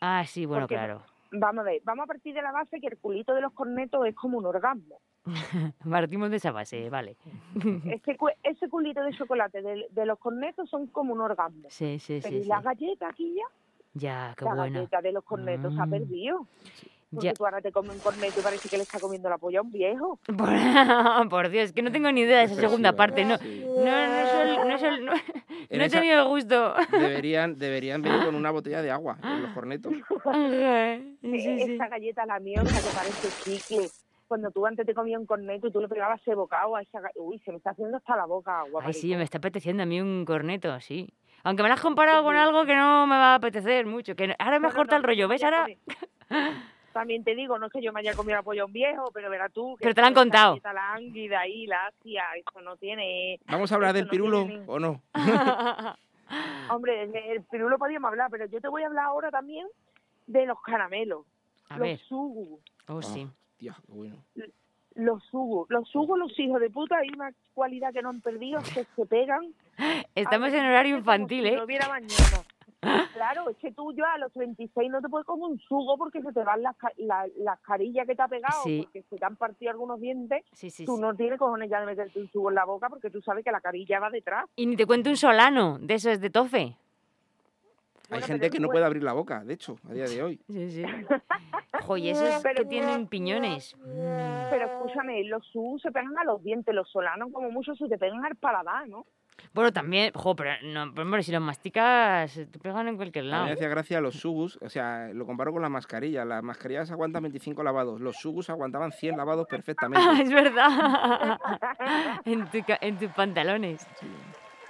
[0.00, 1.02] Ah, sí, bueno, Porque- claro.
[1.32, 4.06] Vamos a ver, vamos a partir de la base que el culito de los cornetos
[4.06, 5.00] es como un orgasmo.
[5.90, 7.16] Partimos de esa base, vale.
[7.86, 11.68] Ese, cu- ese culito de chocolate de, de los cornetos son como un orgasmo.
[11.68, 12.38] Sí, sí, Pero sí.
[12.40, 12.48] ¿y sí.
[12.48, 13.44] la galleta aquí ya?
[13.94, 14.72] Ya, qué la bueno.
[14.74, 15.90] galleta de los cornetos se ha Mm.
[15.90, 16.46] perdido.
[17.14, 17.34] Porque Ya.
[17.34, 19.62] tú ahora te comes un corneto y parece que le está comiendo la polla a
[19.62, 20.18] un viejo.
[20.38, 23.22] Por, por Dios, que no tengo ni idea de esa segunda parte.
[23.26, 23.64] No, sí.
[23.66, 25.12] no, no, es el- no, es el- no-
[25.70, 26.74] no he tenido el gusto.
[26.90, 29.92] Deberían, deberían venir con una botella de agua en los cornetos.
[29.92, 31.72] Sí, sí, sí.
[31.74, 33.88] Esa galleta la miosa que parece chicle.
[34.32, 37.00] Cuando tú antes te comías un corneto y tú le pegabas ese bocado a esa
[37.16, 38.82] Uy, se me está haciendo hasta la boca agua.
[38.82, 41.12] Ay, sí, me está apeteciendo a mí un corneto, sí.
[41.42, 44.16] Aunque me lo has comparado con algo que no me va a apetecer mucho.
[44.16, 45.44] Que ahora me No, has no, cortado el rollo, ¿ves?
[45.44, 45.66] Ahora
[46.94, 49.10] también- te digo, no es que yo me haya comido la polla a un viejo,
[49.12, 49.76] pero verás tú.
[49.76, 50.52] que Pero te la han contado.
[50.52, 53.38] galleta lánguida ahí, la Asia, eso no tiene...
[53.48, 55.02] ¿Vamos a hablar del no pirulo o no?
[56.70, 59.66] Hombre, del pirulo podíamos hablar, pero yo te voy a hablar ahora también
[60.26, 61.26] de los caramelos.
[61.68, 62.60] A los ver, sugus.
[62.88, 63.28] oh sí.
[63.88, 64.16] Bueno.
[64.94, 65.66] Los sugus.
[65.70, 68.84] Los sugus, los hijos de puta, hay una cualidad que no han perdido, es que
[68.96, 69.54] se pegan.
[70.14, 71.56] Estamos en horario infantil, si ¿eh?
[71.56, 72.12] No hubiera mañana.
[73.14, 76.20] Claro, es que tú ya a los 36 no te puedes comer un sugo porque
[76.20, 78.80] se te van las, la- las carillas que te ha pegado, Sí.
[78.82, 80.42] porque se te han partido algunos dientes.
[80.52, 83.08] Sí, sí, Tú no tienes cojones ya de meterte un sugo en la boca porque
[83.10, 84.46] tú sabes que la carilla va detrás.
[84.56, 86.76] Y ni te cuento un solano de esos de tofe.
[88.12, 90.22] Hay Bueno, gente pero que no puede abrir la boca, de hecho, a día de
[90.22, 90.40] hoy.
[90.48, 90.84] Sí, sí.
[91.80, 93.74] Ojo, y esos Pero- que tienen piñones.
[94.50, 97.96] Pero escúchame, los sugos se pegan a los dientes, los solanos como mucho se te
[97.98, 99.06] pegan al paladar, ¿no?
[99.54, 103.30] Bueno, también, jo, pero no, hombre, si los masticas, te pegan en cualquier A mí
[103.30, 103.44] lado.
[103.46, 106.26] me hacía gracia los sugus, o sea, lo comparo con las mascarillas.
[106.26, 110.00] Las mascarillas aguantan 25 lavados, los sugus aguantaban 100 lavados perfectamente.
[110.22, 111.38] es verdad.
[112.26, 113.86] en, tu, en tus pantalones.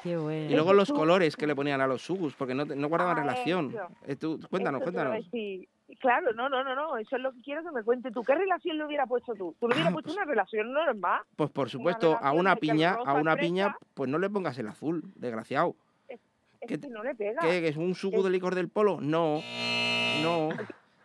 [0.03, 0.51] Qué bueno.
[0.51, 3.17] Y luego los colores que le ponían a los sugus, porque no, te- no guardaban
[3.19, 3.75] Ah, relación.
[4.07, 5.27] Eh, tú- cuéntanos, Eso cuéntanos.
[6.01, 8.23] Claro, no, no, no, no, eso es lo que quiero que me cuente tú.
[8.23, 9.55] ¿Qué relación le hubiera puesto tú?
[9.61, 11.21] Tú le hubieras puesto una relación normal.
[11.37, 14.69] Pues por supuesto, a una piña, a una es piña, pues no le pongas el
[14.69, 15.77] azul, desgraciado.
[16.09, 16.19] Es
[16.67, 17.43] ¿Qué que no le pega.
[17.43, 17.61] ¿Qué?
[17.61, 19.01] ¿Que es un sugu de licor del polo?
[19.01, 19.41] No,
[20.23, 20.49] no.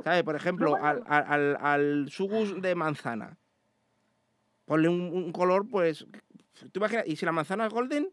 [0.04, 0.24] ¿Sabes?
[0.24, 3.36] Por ejemplo, al, al, al, al sugus de manzana,
[4.66, 6.06] ponle un, un color, pues...
[6.72, 7.06] ¿Tú imaginas?
[7.08, 8.10] ¿Y si la manzana es golden?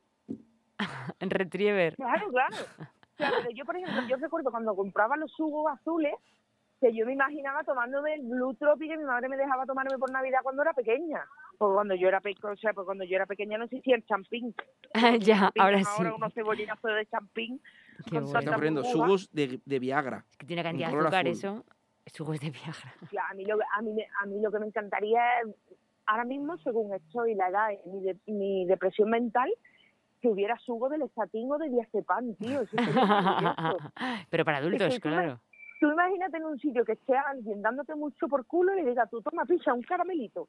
[1.21, 1.95] Retriever.
[1.97, 2.57] Claro, claro.
[3.17, 6.13] Claro, pero yo, por ejemplo, yo recuerdo cuando compraba los jugos azules,
[6.81, 10.11] que yo me imaginaba tomándome el Blue Tropic que mi madre me dejaba tomarme por
[10.11, 11.25] Navidad cuando era pequeña.
[11.57, 14.05] Porque cuando yo era pequeña, o sea, pues cuando yo era pequeña no existía el
[14.05, 14.53] champín.
[15.21, 15.87] ya, Champín, ahora sí.
[15.97, 17.61] Ahora unos cebollazos de champín.
[18.05, 18.39] Qué con Se bueno.
[18.41, 20.25] está poniendo sugus de, de Viagra.
[20.33, 21.33] Es que tiene cantidad de azúcar azul.
[21.39, 21.65] eso.
[22.19, 22.95] Jugos de Viagra.
[23.03, 25.55] O sea, a mí, lo, a, mí, me- a mí lo que me encantaría es,
[26.07, 29.49] ahora mismo, según estoy la edad y mi, de- mi depresión mental,
[30.25, 32.63] que hubiera sugo del estatín o de diazepam, tío.
[32.63, 32.77] Eso.
[34.31, 35.39] Pero para adultos, que claro.
[35.79, 39.07] Tú imagínate en un sitio que esté alguien dándote mucho por culo y le diga,
[39.07, 40.49] tú toma pizza, un caramelito.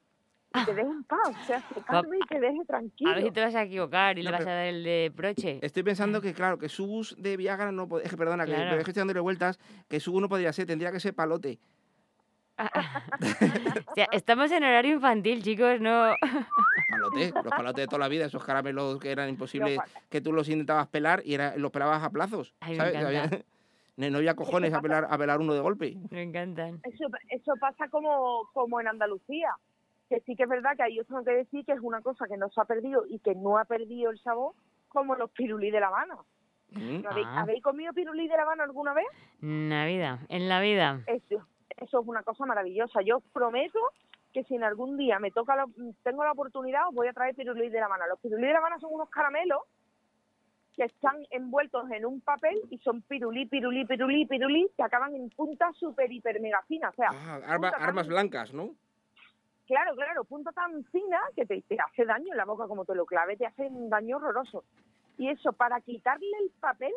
[0.54, 3.10] Y te deje en paz, o sea, se calme y te deje tranquilo.
[3.10, 5.12] A ver si te vas a equivocar y No, le vas a dar el de
[5.14, 5.58] broche.
[5.60, 8.04] Estoy pensando que, claro, que Subus de Viagra no puede.
[8.06, 9.58] Es que, perdona, que, pero es que estoy dándole vueltas.
[9.88, 11.58] Que Subus no podría ser, tendría que ser palote.
[13.90, 16.14] O sea, estamos en horario infantil, chicos, no.
[16.90, 19.78] Palote, los palotes de toda la vida, esos caramelos que eran imposibles,
[20.08, 22.54] que tú los intentabas pelar y era, los pelabas a plazos.
[22.60, 22.94] Ay, me ¿sabes?
[22.94, 23.08] encanta.
[23.96, 25.96] Había- no había cojones a pelar, a pelar uno de golpe.
[26.10, 26.80] Me encantan.
[26.84, 29.48] Eso, eso pasa como, como en Andalucía,
[30.10, 32.26] que sí que es verdad que ahí os tengo que decir que es una cosa
[32.28, 34.52] que no se ha perdido y que no ha perdido el sabor,
[34.88, 36.16] como los pirulí de La Habana.
[36.72, 37.00] Mm.
[37.04, 37.40] ¿No ¿Habéis, Ah.
[37.40, 39.06] ¿Habéis comido pirulí de La Habana alguna vez?
[39.40, 41.00] Navidad, en la vida.
[41.06, 41.46] Eso,
[41.76, 43.00] eso es una cosa maravillosa.
[43.02, 43.78] Yo os prometo
[44.32, 45.66] que si en algún día me toca la-
[46.02, 48.06] tengo la oportunidad, os voy a traer pirulí de La Habana.
[48.06, 49.60] Los pirulí de La Habana son unos caramelos
[50.74, 55.30] que están envueltos en un papel y son pirulí, pirulí, pirulí, pirulí, que acaban en
[55.30, 56.90] punta súper, hiper, mega fina.
[56.90, 58.70] O sea, Ah, arma- tan- armas blancas, ¿no?
[59.66, 62.94] Claro, claro, punta tan fina que te, te hace daño en la boca, como te
[62.94, 64.64] lo clave, te hace un daño horroroso.
[65.18, 66.92] Y eso, para quitarle el papel,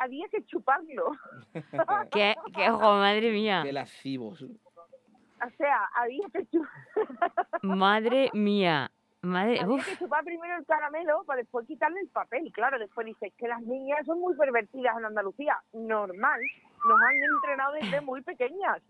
[0.00, 1.12] había que chuparlo.
[2.12, 3.60] ¿Qué, qué ojo, madre mía.
[3.64, 4.42] Qué lascivos.
[4.42, 6.66] O sea, había que, chu-
[7.62, 8.90] Madre mía.
[9.22, 9.60] Madre.
[9.60, 9.86] había Uf.
[9.86, 12.50] que chupar primero el caramelo para después quitarle el papel.
[12.52, 15.56] Claro, después dices que las niñas son muy pervertidas en Andalucía.
[15.74, 16.40] Normal,
[16.88, 18.82] nos han entrenado desde muy pequeñas.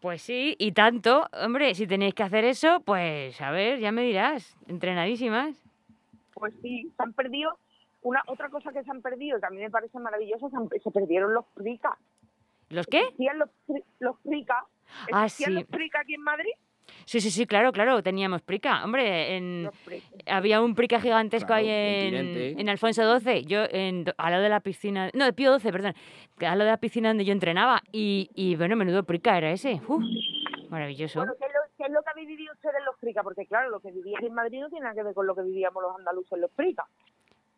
[0.00, 1.28] Pues sí, y tanto.
[1.32, 4.56] Hombre, si tenéis que hacer eso, pues a ver, ya me dirás.
[4.66, 5.54] Entrenadísimas.
[6.32, 7.58] Pues sí, se han perdido.
[8.02, 10.68] Una otra cosa que se han perdido, que a mí me parece maravillosa, se, han-
[10.82, 11.98] se perdieron los pricas.
[12.70, 13.00] ¿Los qué?
[13.00, 13.48] Existían los,
[13.98, 14.64] los pricas.
[15.12, 15.50] Ah, sí.
[15.50, 16.50] los pricas aquí en Madrid.
[17.04, 18.84] Sí, sí, sí, claro, claro, teníamos prica.
[18.84, 19.70] Hombre, en,
[20.26, 24.48] había un prica gigantesco Claro, ahí en, en Alfonso XII, yo en, al lado de
[24.48, 25.94] la piscina, no, de Pío XII, perdón,
[26.40, 27.82] al lado de la piscina donde yo entrenaba.
[27.92, 29.80] Y, y bueno, menudo prica era ese.
[29.86, 30.02] Uf,
[30.68, 31.20] maravilloso.
[31.20, 33.22] Bueno, ¿qué es, lo, qué es lo que habéis vivido ustedes en los pricas?
[33.24, 35.42] Porque claro, lo que vivíais en Madrid no tiene nada que ver con lo que
[35.42, 36.86] vivíamos los andaluces en los pricas.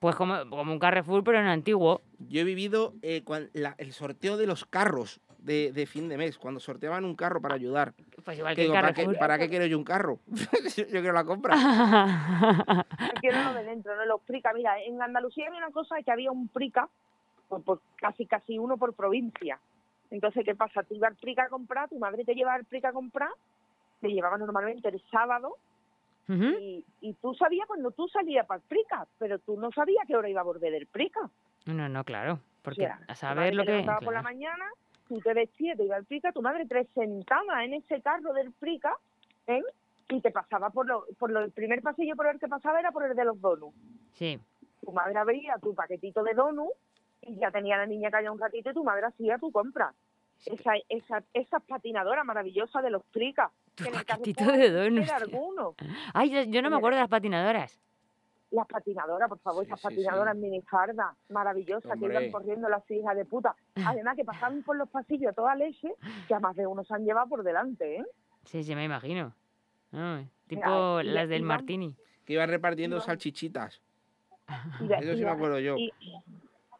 [0.02, 2.02] Pues como, como un Carrefour, pero en antiguo.
[2.18, 6.16] Yo he vivido eh, cuan- la- el sorteo de los carros de, de fin de
[6.16, 7.94] mes, cuando sorteaban un carro para ayudar.
[8.24, 9.08] Pues igual Que que en digo, ¿para, qué.
[9.16, 10.18] ¿Para qué quiero yo un carro?
[10.76, 11.54] yo quiero la compra.
[13.20, 14.52] Quiero lo de dentro, no los pricas.
[14.56, 16.88] Mira, en Andalucía había una cosa que había un prica,
[17.48, 19.60] por, por casi casi uno por provincia.
[20.10, 20.82] Entonces, ¿qué pasa?
[20.82, 23.30] Tú ibas al prica a comprar, tu madre te llevaba al prica a comprar,
[24.00, 25.56] te llevaba normalmente el sábado
[26.28, 30.16] Y, y tú sabías cuando tú salías para el prica, pero tú no sabías qué
[30.16, 31.20] hora iba a volver del prica.
[31.66, 32.40] No, no, claro.
[32.62, 33.84] Porque O sea, a saber lo que.
[34.02, 34.64] por la mañana,
[35.08, 38.52] tú te vestías, te iba al prica, tu madre te sentaba en ese carro del
[38.52, 38.96] prica,
[39.46, 39.62] ¿eh?
[40.08, 42.92] y te pasaba por lo, por lo, el primer pasillo por el que pasaba era
[42.92, 43.76] por el de los donuts.
[44.12, 44.38] Sí.
[44.80, 46.76] Tu madre abría tu paquetito de donuts
[47.22, 49.92] y ya tenía la niña callada un ratito y tu madre hacía tu compra.
[50.46, 53.50] Esa, esa, esas patinadoras maravillosas de los pricas.
[53.74, 55.14] Tu que en el paquetito de tío.
[55.14, 55.74] alguno.
[56.14, 57.80] Ay, yo, yo no me acuerdo de las patinadoras.
[58.50, 59.94] Las patinadoras, por favor, Sí, esas sí, sí.
[59.94, 63.54] patinadoras minifardas, maravillosas, que iban corriendo las hijas de puta.
[64.02, 65.94] Además que pasaban por los pasillos a toda leche,
[66.28, 68.04] que a más de uno se han llevado por delante, ¿eh?
[68.44, 69.32] Sí, sí, me imagino.
[70.48, 71.94] Tipo Mira, y- las del Martini.
[72.26, 73.80] Que iban repartiendo Iban- salchichitas.
[75.00, 75.76] Eso sí me acuerdo yo.
[75.76, 75.92] y-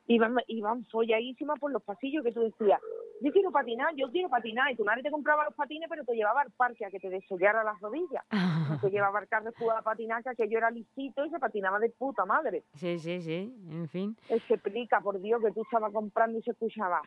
[0.08, 2.80] iban, iban folladísimas por los pasillos que tú decías,
[3.22, 6.14] yo quiero patinar, yo quiero patinar, y tu madre te compraba los patines, pero te
[6.14, 8.24] llevaba al parque a que te desollara las rodillas.
[8.32, 11.90] Y te llevaba al Carrefour a patinar, que aquello era lisito y se patinaba de
[11.90, 12.64] puta madre.
[12.74, 14.16] Sí, sí, sí, en fin.
[14.28, 17.00] Ese plica, por Dios, que tú estabas comprando y se escuchaba.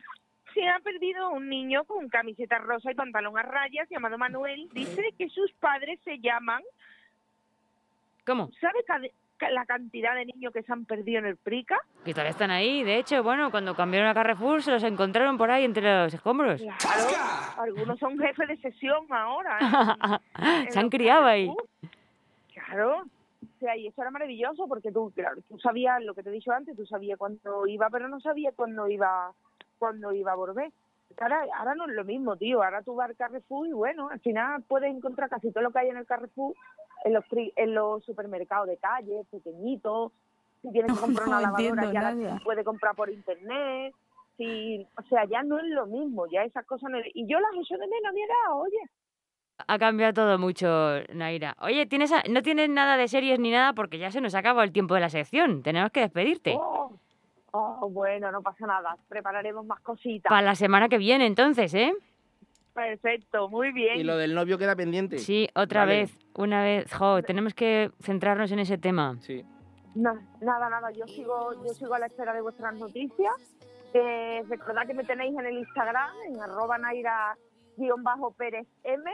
[0.54, 4.70] Se ha perdido un niño con camiseta rosa y pantalón a rayas llamado Manuel.
[4.72, 6.62] Dice que sus padres se llaman.
[8.24, 8.50] ¿Cómo?
[8.60, 9.10] ¿Sabe
[9.50, 11.78] la cantidad de niños que se han perdido en el Prica?
[12.04, 12.82] Que todavía están ahí.
[12.84, 16.60] De hecho, bueno, cuando cambiaron a Carrefour se los encontraron por ahí entre los escombros.
[16.60, 20.20] Claro, algunos son jefes de sesión ahora.
[20.38, 21.50] en- en se han criado ahí.
[22.54, 23.02] Claro.
[23.02, 26.32] O sea, y eso era maravilloso porque tú, claro, tú sabías lo que te he
[26.32, 29.32] dicho antes, tú sabías cuándo iba, pero no sabías cuándo iba,
[29.78, 30.70] cuándo iba a volver.
[31.18, 32.62] Ahora, ahora no es lo mismo, tío.
[32.62, 35.78] Ahora tú vas al Carrefour y bueno, al final puedes encontrar casi todo lo que
[35.78, 36.54] hay en el Carrefour
[37.04, 40.12] en los, en los supermercados de calle, pequeñitos.
[40.62, 42.40] Si tienes que comprar una lavadora, entiendo ya la nada.
[42.44, 43.94] puedes comprar por internet.
[44.36, 47.40] Si, o sea, ya no es lo mismo, ya esas cosas no es- Y yo
[47.40, 48.78] las echo de menos a mi edad, oye.
[49.68, 50.66] Ha cambiado todo mucho,
[51.14, 51.56] Naira.
[51.62, 54.62] Oye, ¿tienes a- no tienes nada de series ni nada porque ya se nos acaba
[54.64, 55.62] el tiempo de la sección.
[55.62, 56.54] Tenemos que despedirte.
[56.60, 56.92] Oh,
[57.52, 58.98] oh, bueno, no pasa nada.
[59.08, 60.28] Prepararemos más cositas.
[60.28, 61.94] Para la semana que viene, entonces, ¿eh?
[62.76, 63.98] Perfecto, muy bien.
[63.98, 65.18] Y lo del novio queda pendiente.
[65.18, 65.96] Sí, otra Vale.
[66.02, 66.92] vez, una vez.
[66.92, 69.16] Jo, tenemos que centrarnos en ese tema.
[69.20, 69.42] Sí.
[69.94, 73.32] Na- nada, nada, yo sigo, yo sigo a la espera de vuestras noticias.
[73.94, 79.10] Eh, recordad que me tenéis en el Instagram, en arroba naira-pérez m.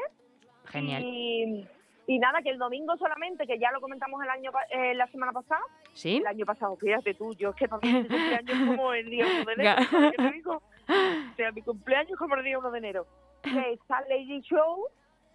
[0.65, 1.03] Genial.
[1.05, 1.67] Y,
[2.09, 5.31] y nada, que el domingo solamente, que ya lo comentamos el año eh, la semana
[5.33, 5.63] pasada,
[5.95, 6.17] ¿Sí?
[6.17, 9.09] el año pasado, fíjate tú, yo es que para mí mi cumpleaños es como el
[9.09, 9.85] día 1 de enero, Ya.
[9.89, 10.53] ¿sabes qué te digo?
[10.57, 13.07] O sea, mi cumpleaños es como el día 1 de enero.
[13.43, 14.89] Que está Lady Show,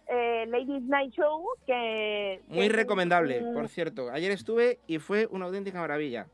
[0.08, 2.40] eh, Ladies Night Show, que...
[2.48, 4.10] Muy recomendable, por cierto.
[4.10, 6.26] Ayer estuve y fue una auténtica maravilla.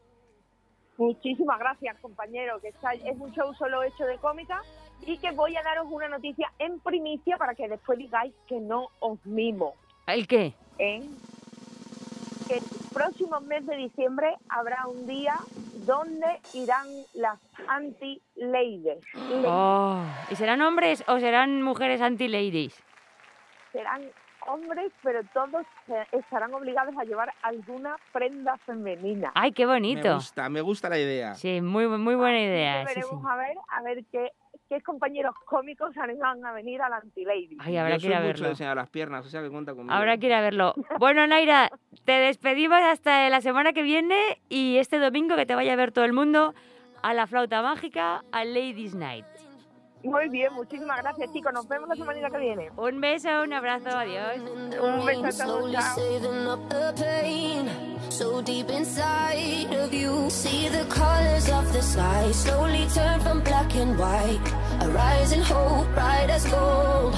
[0.97, 4.63] Muchísimas gracias, compañero, que está, es un show solo hecho de cómica
[5.05, 8.89] y que voy a daros una noticia en primicia para que después digáis que no
[9.01, 9.75] os mimo.
[10.07, 10.55] ¿El qué?
[10.79, 11.03] ¿eh?
[12.49, 12.61] Que
[12.95, 15.35] próximo mes de diciembre habrá un día
[15.87, 17.39] donde irán las
[17.69, 19.05] anti-ladies.
[19.47, 22.75] Oh, ¿Y serán hombres o serán mujeres anti-ladies?
[23.73, 24.03] Serán
[24.47, 25.65] hombres, pero todos
[26.13, 29.33] estarán obligados a llevar alguna prenda femenina.
[29.35, 30.15] ¡Ay, qué Me bonito!
[30.15, 31.35] gusta, me gusta la idea.
[31.35, 32.87] Sí, muy, muy buena idea.
[32.87, 33.01] Sí, sí.
[33.01, 34.33] veremos a ver, a ver qué,
[34.69, 37.57] qué compañeros cómicos animan a venir a la anti-lady.
[37.61, 38.75] Ay, habrá Yo que ir soy a mucho de verlo.
[38.75, 39.93] las piernas, o sea que cuenta conmigo.
[39.95, 40.75] Habrá que ir a verlo.
[40.99, 41.71] Bueno, Naira,
[42.05, 45.93] te despedimos hasta la semana que viene y este domingo que te vaya a ver
[45.93, 46.55] todo el mundo
[47.03, 49.27] a la flauta mágica, a Ladies Night.
[50.05, 51.53] Muy bien, muchísimas gracias, chicos.
[51.53, 52.71] Nos vemos la semana que viene.
[52.77, 54.37] Un beso, un abrazo, adiós.
[54.81, 55.33] Un beso a.
[55.33, 55.95] Slowly Chao.
[55.95, 60.31] saving up the pain so deep inside of you.
[60.31, 64.47] See the colors of the sky slowly turn from black and white.
[64.81, 67.15] A rising hope, bright as gold.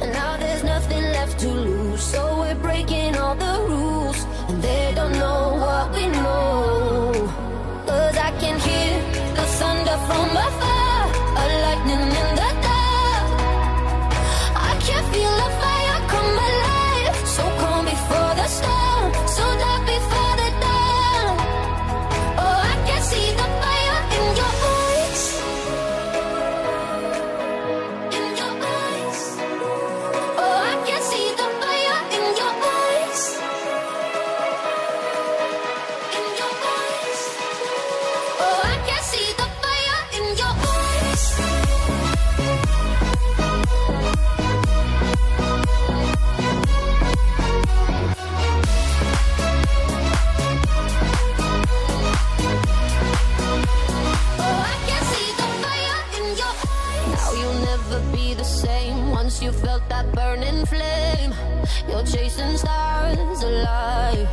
[0.00, 4.18] And now there's nothing left to lose, so we're breaking all the rules.
[4.48, 7.12] And they don't know what we know.
[7.86, 8.92] Cause I can hear
[9.38, 10.71] the thunder from afar,
[59.72, 61.32] felt that burning flame.
[61.88, 64.28] You're chasing stars alive.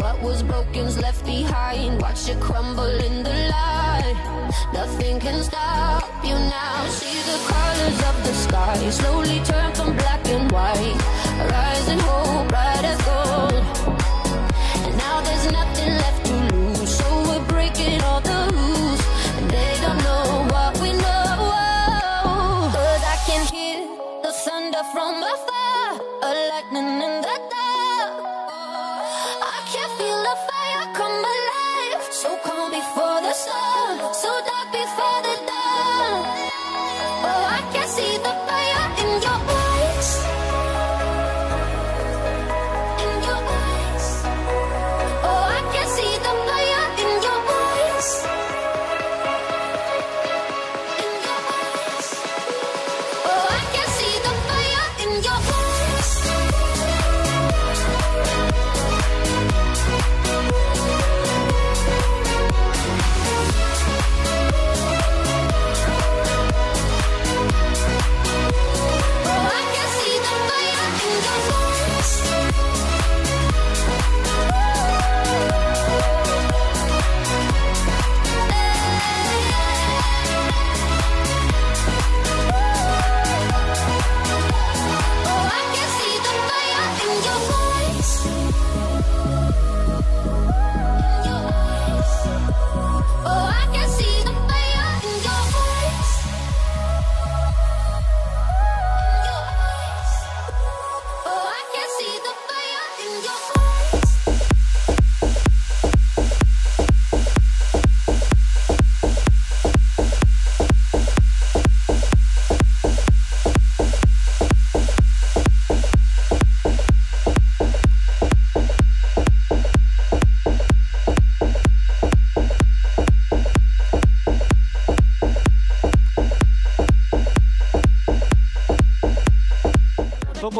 [0.00, 2.02] What was broken's left behind.
[2.02, 4.18] Watch it crumble in the light.
[4.72, 6.86] Nothing can stop you now.
[6.98, 10.98] See the colors of the sky slowly turn from black and white.
[11.54, 13.64] Rising hope, bright as gold.
[14.86, 16.17] And now there's nothing left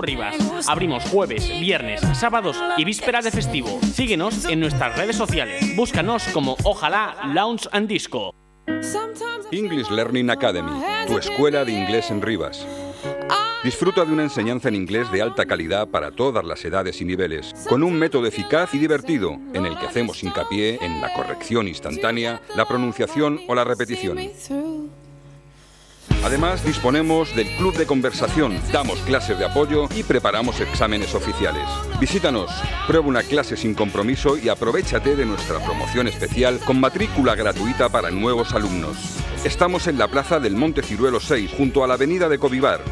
[0.02, 0.36] Rivas.
[0.68, 3.80] Abrimos jueves, viernes, sábados y vísperas de festivo.
[3.92, 5.76] Síguenos en nuestras redes sociales.
[5.76, 8.34] Búscanos como Ojalá Lounge and Disco.
[9.50, 12.66] English Learning Academy, tu escuela de inglés en Rivas.
[13.64, 17.52] Disfruta de una enseñanza en inglés de alta calidad para todas las edades y niveles,
[17.68, 22.40] con un método eficaz y divertido en el que hacemos hincapié en la corrección instantánea,
[22.54, 24.18] la pronunciación o la repetición.
[26.28, 31.66] Además, disponemos del club de conversación, damos clases de apoyo y preparamos exámenes oficiales.
[31.98, 32.50] Visítanos,
[32.86, 38.10] prueba una clase sin compromiso y aprovechate de nuestra promoción especial con matrícula gratuita para
[38.10, 38.98] nuevos alumnos.
[39.42, 42.82] Estamos en la plaza del Monte Ciruelo 6, junto a la avenida de Covivar.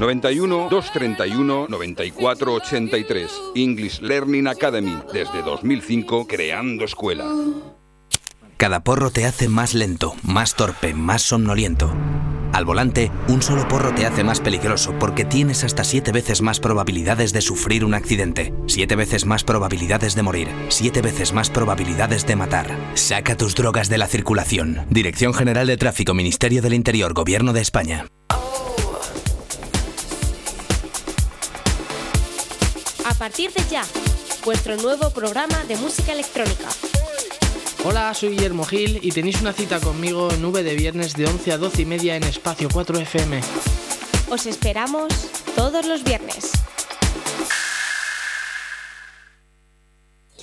[0.00, 3.30] 91 231 94 83.
[3.54, 7.26] English Learning Academy, desde 2005 creando escuela.
[8.56, 11.94] Cada porro te hace más lento, más torpe, más somnoliento.
[12.52, 16.60] Al volante, un solo porro te hace más peligroso porque tienes hasta siete veces más
[16.60, 22.26] probabilidades de sufrir un accidente, siete veces más probabilidades de morir, siete veces más probabilidades
[22.26, 22.76] de matar.
[22.94, 24.86] Saca tus drogas de la circulación.
[24.90, 28.06] Dirección General de Tráfico, Ministerio del Interior, Gobierno de España.
[33.04, 33.84] A partir de ya,
[34.44, 36.68] vuestro nuevo programa de música electrónica.
[37.88, 41.52] Hola, soy Guillermo Gil y tenéis una cita conmigo en V de viernes de 11
[41.52, 43.40] a 12 y media en Espacio 4 FM.
[44.28, 45.14] Os esperamos
[45.54, 46.50] todos los viernes.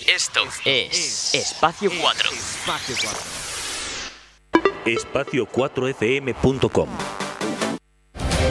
[0.08, 2.30] Esto es Espacio 4.
[4.86, 6.90] Espacio 4fm.com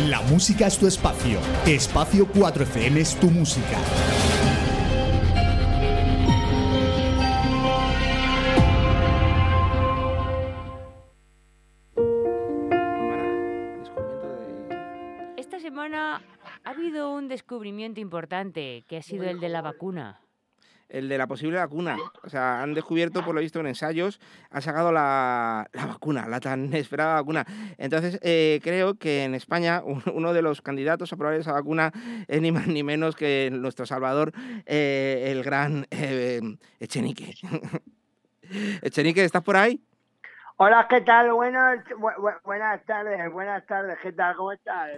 [0.07, 1.41] La música es tu espacio.
[1.65, 3.79] Espacio 4FM es tu música.
[16.65, 20.21] Ha habido un descubrimiento importante que ha sido el de la vacuna.
[20.89, 21.97] El de la posible vacuna.
[22.23, 26.39] O sea, han descubierto, por lo visto en ensayos, han sacado la, la vacuna, la
[26.39, 27.47] tan esperada vacuna.
[27.79, 31.93] Entonces, eh, creo que en España un- uno de los candidatos a probar esa vacuna
[32.29, 34.33] es ni más ni menos que nuestro Salvador,
[34.67, 36.41] eh, el gran eh,
[36.79, 37.35] Echenique.
[38.83, 39.81] Echenique, ¿estás por ahí?
[40.57, 41.33] Hola, ¿qué tal?
[41.33, 44.37] Buenas, bu- bu- buenas tardes, buenas tardes, ¿qué tal?
[44.37, 44.91] ¿Cómo estás?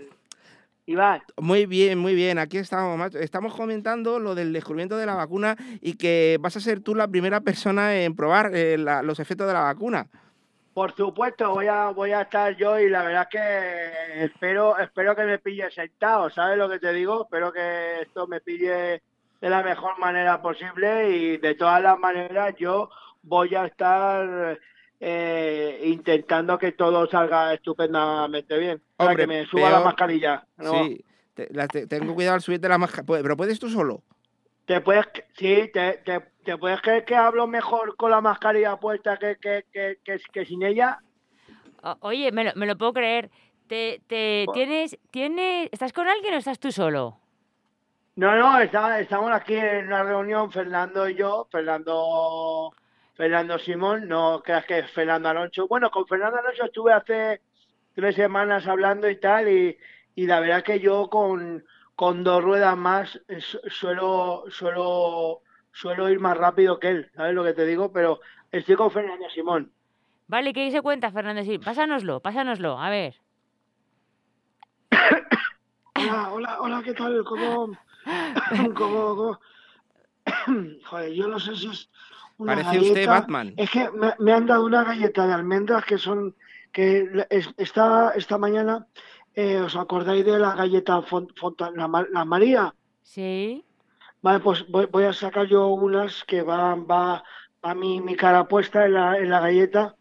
[0.87, 1.22] Iván.
[1.41, 2.39] Muy bien, muy bien.
[2.39, 3.18] Aquí estamos, macho.
[3.18, 7.09] Estamos comentando lo del descubrimiento de la vacuna y que vas a ser tú la
[7.09, 10.07] primera persona en probar eh, la- los efectos de la vacuna.
[10.74, 15.14] Por supuesto, voy a, voy a estar yo y la verdad es que espero, espero
[15.14, 17.22] que me pille sentado, ¿sabes lo que te digo?
[17.24, 19.01] Espero que esto me pille
[19.41, 22.91] de la mejor manera posible y de todas las maneras yo
[23.22, 24.59] voy a estar
[25.07, 28.82] eh, intentando que todo salga estupendamente bien.
[28.96, 30.46] Para que me suba la mascarilla.
[30.57, 30.70] ¿no?
[30.72, 33.20] Sí, te- la- te- tengo cuidado al subirte la mascarilla.
[33.22, 34.02] Pero puedes tú solo.
[34.64, 35.05] Te puedes,
[35.36, 39.66] sí, te, te, te puedes creer que hablo mejor con la mascarilla puesta que, que,
[39.70, 41.00] que, que, que sin ella.
[41.82, 43.30] O- oye, me lo, me lo puedo creer.
[43.66, 47.20] Te, te, ¿tienes, tienes, ¿Estás con alguien o estás tú solo?
[48.16, 52.72] No, no, está- estamos aquí en una reunión, Fernando y yo, Fernando,
[53.14, 55.66] Fernando Simón, no creas que es Fernando Alonso.
[55.68, 57.40] Bueno, con Fernando Alonso estuve hace
[57.94, 59.76] tres semanas hablando y tal, y,
[60.16, 65.42] y la verdad que yo con, con dos ruedas más eh, su- suelo, suelo,
[65.72, 67.92] suelo ir más rápido que él, ¿sabes lo que te digo?
[67.92, 69.70] Pero estoy con Fernando Simón.
[70.26, 71.42] Vale, ¿qué se cuenta, Fernando?
[71.44, 73.14] Sí, pásanoslo, pásanoslo, a ver.
[75.96, 77.22] Hola, hola, hola, ¿qué tal?
[77.24, 77.76] ¿Cómo,
[78.74, 79.40] cómo, cómo?
[80.86, 81.88] Joder, yo no sé si es
[82.39, 83.11] una Parece usted galleta.
[83.12, 83.55] Batman.
[83.57, 86.35] Es que me, me han dado una galleta de almendras que son,
[86.72, 88.87] que es- esta, esta mañana,
[89.35, 91.30] eh, ¿os acordáis de la galleta Font,
[91.74, 92.74] la, Ma- la María?
[93.03, 93.64] Sí.
[94.22, 97.22] Vale, pues voy, voy a sacar yo unas que va, va,
[97.64, 99.97] va mi, mi cara puesta en la, en la galleta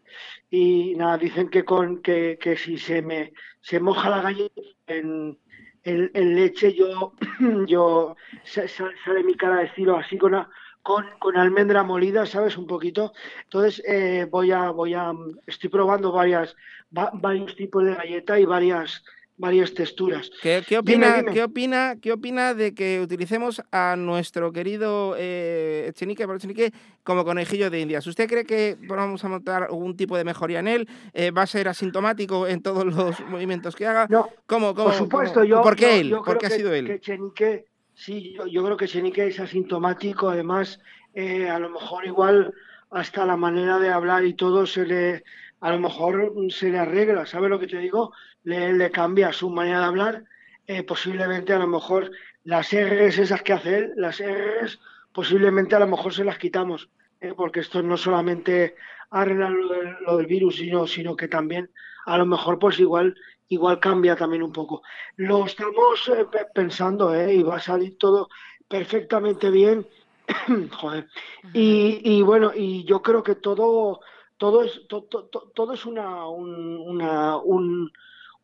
[0.50, 5.38] y nada, dicen que con que, que si se me se moja la galleta en,
[5.82, 7.12] en, en leche, yo,
[7.66, 10.48] yo sa- sa- sale mi cara de estilo así con, a-
[10.84, 12.56] con, con almendra molida, ¿sabes?
[12.56, 13.12] Un poquito.
[13.44, 15.12] Entonces eh, voy a, voy a,
[15.46, 16.54] estoy probando varias,
[16.96, 19.02] va- varios tipos de galleta y varias,
[19.38, 20.30] varias texturas.
[20.42, 21.32] ¿Qué, qué opina, dime.
[21.32, 26.72] ¿qué, opina, ¿Qué opina de que utilicemos a nuestro querido eh, Echenique, Echenique
[27.02, 28.06] como conejillo de indias?
[28.06, 30.88] ¿Usted cree que vamos a montar algún tipo de mejoría en él?
[31.14, 34.06] Eh, ¿Va a ser asintomático en todos los movimientos que haga?
[34.10, 35.62] No, ¿Cómo, cómo, Por supuesto, cómo- yo.
[35.62, 36.08] ¿Por qué yo- él?
[36.10, 36.86] yo ¿Por qué ha que- sido él?
[36.86, 37.64] Que Chenique,
[38.04, 40.28] sí, yo, yo creo que Chenique es asintomático.
[40.28, 40.80] Además,
[41.14, 42.52] eh, a lo mejor igual
[42.90, 45.24] hasta la manera de hablar y todo se le,
[45.60, 47.26] a lo mejor se le arregla.
[47.26, 48.12] ¿Sabes lo que te digo?
[48.44, 50.24] Le, cambia su manera de hablar.
[50.66, 52.10] eh, posiblemente a lo mejor
[52.44, 54.80] las R's esas que hace él, las R's
[55.12, 56.90] posiblemente a lo mejor se las quitamos,
[57.20, 57.34] ¿eh?
[57.36, 58.74] porque esto no solamente
[59.10, 61.70] arregla lo del, lo del virus, sino, sino que también
[62.06, 63.14] a lo mejor pues igual
[63.54, 64.82] igual cambia también un poco.
[65.16, 67.34] Lo estamos eh, pe- pensando, ¿eh?
[67.34, 68.28] Y va a salir todo
[68.68, 69.86] perfectamente bien.
[70.80, 71.06] Joder.
[71.52, 74.00] Y, y bueno, y yo creo que todo,
[74.36, 77.90] todo es, to- to- to- todo es una, un- una, un-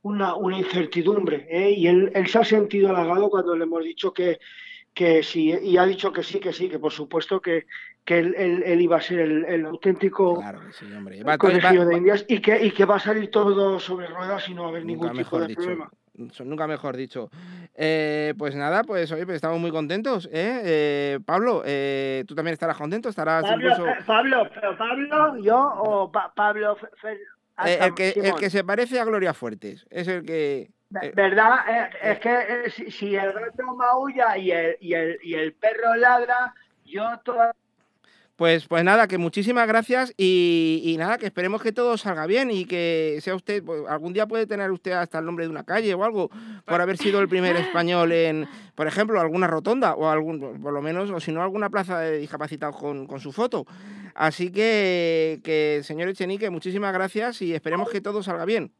[0.02, 1.70] una, una incertidumbre, ¿eh?
[1.72, 4.38] Y él, él se ha sentido halagado cuando le hemos dicho que,
[4.94, 7.66] que sí, y ha dicho que sí, que sí, que por supuesto que,
[8.04, 11.22] que él, él- él iba a ser el, el auténtico Sí, hombre.
[11.22, 14.48] Va- va- de va- Indias y que, y que va a salir todo sobre ruedas
[14.48, 15.60] y no va a haber ningún tipo mejor de dicho.
[15.60, 15.90] problema.
[16.44, 17.30] Nunca mejor dicho.
[17.74, 20.28] Eh, pues nada, pues oye, pues estamos muy contentos.
[20.32, 20.60] ¿eh?
[20.64, 23.86] Eh, Pablo, eh, tú también estarás contento, estarás Pablo, incluso...
[24.06, 27.20] Pablo, pero Pablo, yo o Pa- Pablo Fe- Fe-
[27.64, 29.86] Eh, el, que, el que se parece a Gloria Fuertes.
[29.88, 30.70] Es el que...
[31.02, 31.56] eh, ¿Verdad?
[31.68, 35.52] Eh, es que eh, si, si el gato maulla y el, y, el, y el
[35.52, 37.54] perro ladra, yo toda...
[38.34, 42.50] Pues, pues nada, que muchísimas gracias y, y nada, que esperemos que todo salga bien
[42.50, 45.64] y que sea usted, pues, algún día puede tener usted hasta el nombre de una
[45.64, 46.30] calle o algo
[46.64, 50.80] por haber sido el primer español en, por ejemplo, alguna rotonda o algún, por lo
[50.80, 53.66] menos, o si no, alguna plaza de discapacitados con, con su foto.
[54.14, 58.72] Así que, que señor Echenique, muchísimas gracias y esperemos que todo salga bien.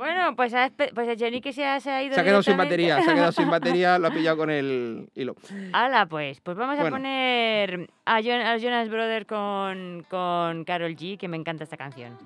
[0.00, 2.14] Bueno, pues, ha espe- pues el Chenique se ha, se ha ido.
[2.14, 5.10] Se ha quedado sin batería, se ha quedado sin batería, lo ha pillado con el
[5.14, 5.36] hilo.
[5.74, 8.20] Hala, pues, pues vamos a poner a, a
[8.58, 12.16] Jonas Brothers con, con Carol G, que me encanta esta canción.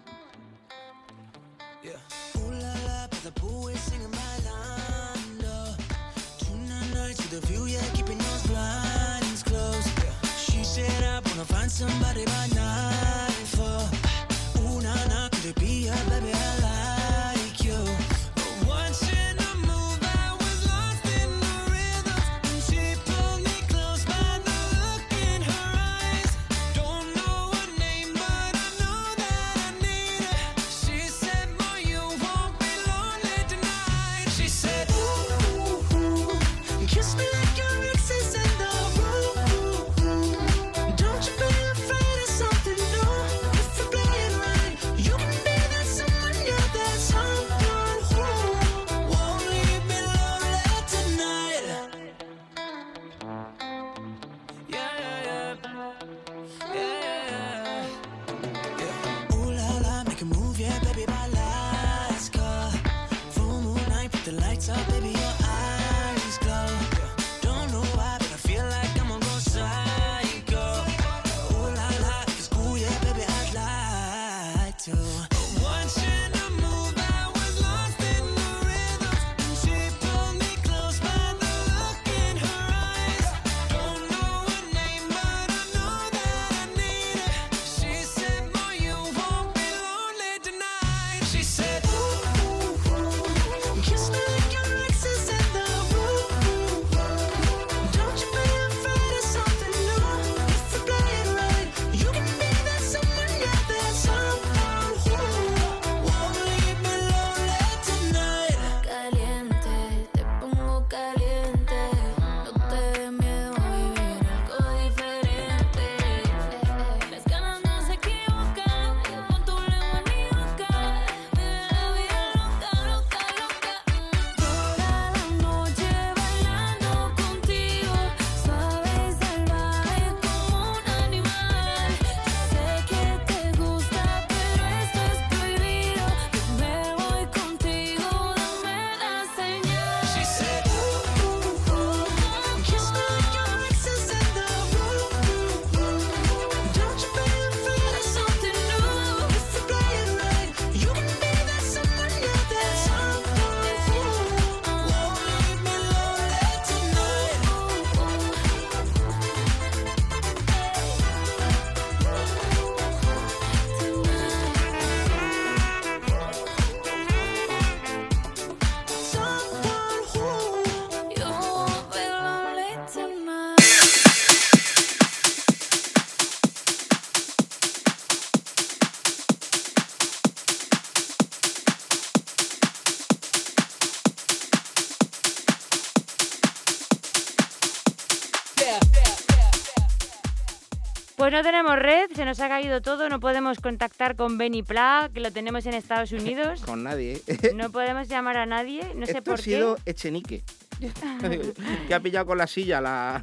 [191.25, 195.09] Pues no tenemos red, se nos ha caído todo, no podemos contactar con Benny Pla,
[195.11, 196.61] que lo tenemos en Estados Unidos.
[196.61, 197.23] Con nadie.
[197.27, 197.53] ¿eh?
[197.55, 199.93] No podemos llamar a nadie, no sé Esto por ha sido qué.
[199.93, 200.45] Echenique.
[201.89, 203.23] que ha pillado con la silla la...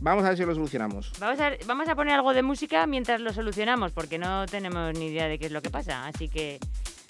[0.00, 1.12] Vamos a ver si lo solucionamos.
[1.20, 5.06] Vamos a, vamos a poner algo de música mientras lo solucionamos, porque no tenemos ni
[5.06, 6.08] idea de qué es lo que pasa.
[6.08, 6.58] Así que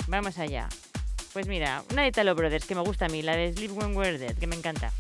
[0.07, 0.69] vamos allá.
[1.33, 3.97] Pues mira, una de Italo Brothers que me gusta a mí, la de Sleep When
[3.97, 4.93] We're Dead, que me encanta.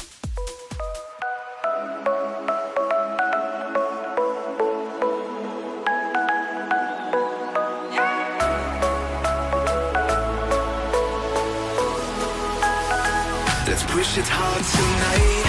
[14.04, 15.46] Push it hard tonight.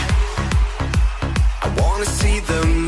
[1.62, 2.84] I wanna see the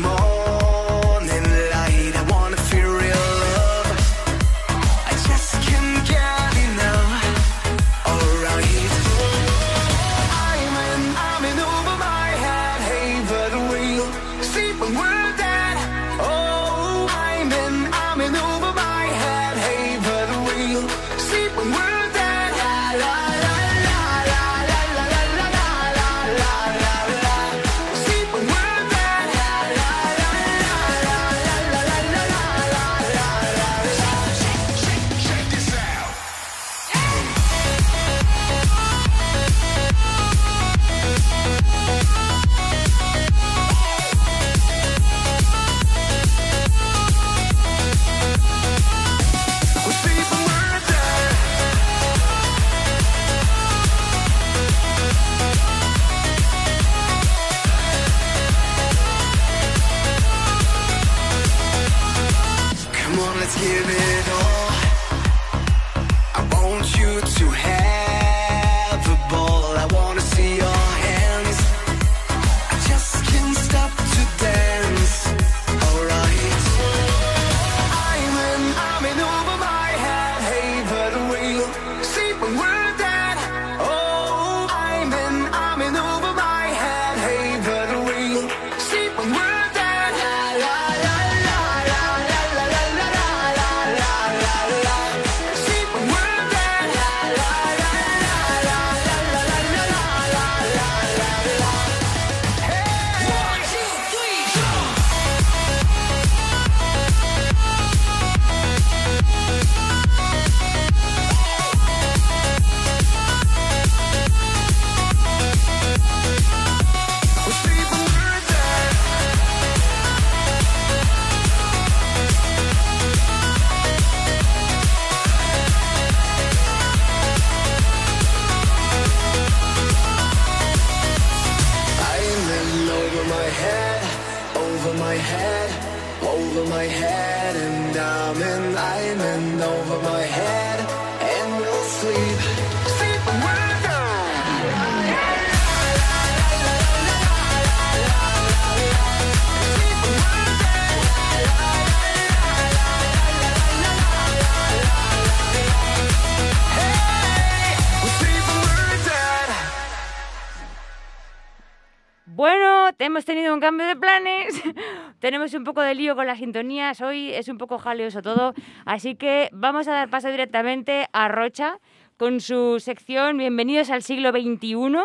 [165.78, 167.00] poco de lío con las sintonías.
[167.00, 168.52] Hoy es un poco jaleoso todo.
[168.84, 171.78] Así que vamos a dar paso directamente a Rocha
[172.16, 174.96] con su sección Bienvenidos al siglo XXI.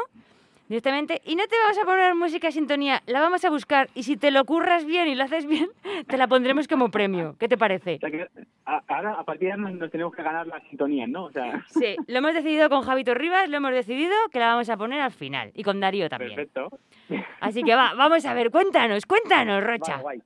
[0.69, 1.21] Directamente.
[1.25, 3.89] Y no te vamos a poner música sintonía, la vamos a buscar.
[3.93, 5.67] Y si te lo curras bien y lo haces bien,
[6.07, 7.35] te la pondremos como premio.
[7.39, 7.97] ¿Qué te parece?
[7.97, 8.27] O sea que
[8.65, 11.25] a- ahora, a partir de ahora, nos, tenemos que ganar las sintonías, ¿no?
[11.25, 14.69] O sea, Sí, lo hemos decidido con Javito Rivas, lo hemos decidido que la vamos
[14.69, 15.51] a poner al final.
[15.53, 16.33] Y con Darío también.
[16.33, 16.69] perfecto.
[17.41, 19.91] Así que va, vamos a ver, cuéntanos, cuéntanos, Rocha.
[19.97, 20.21] Vale, guay.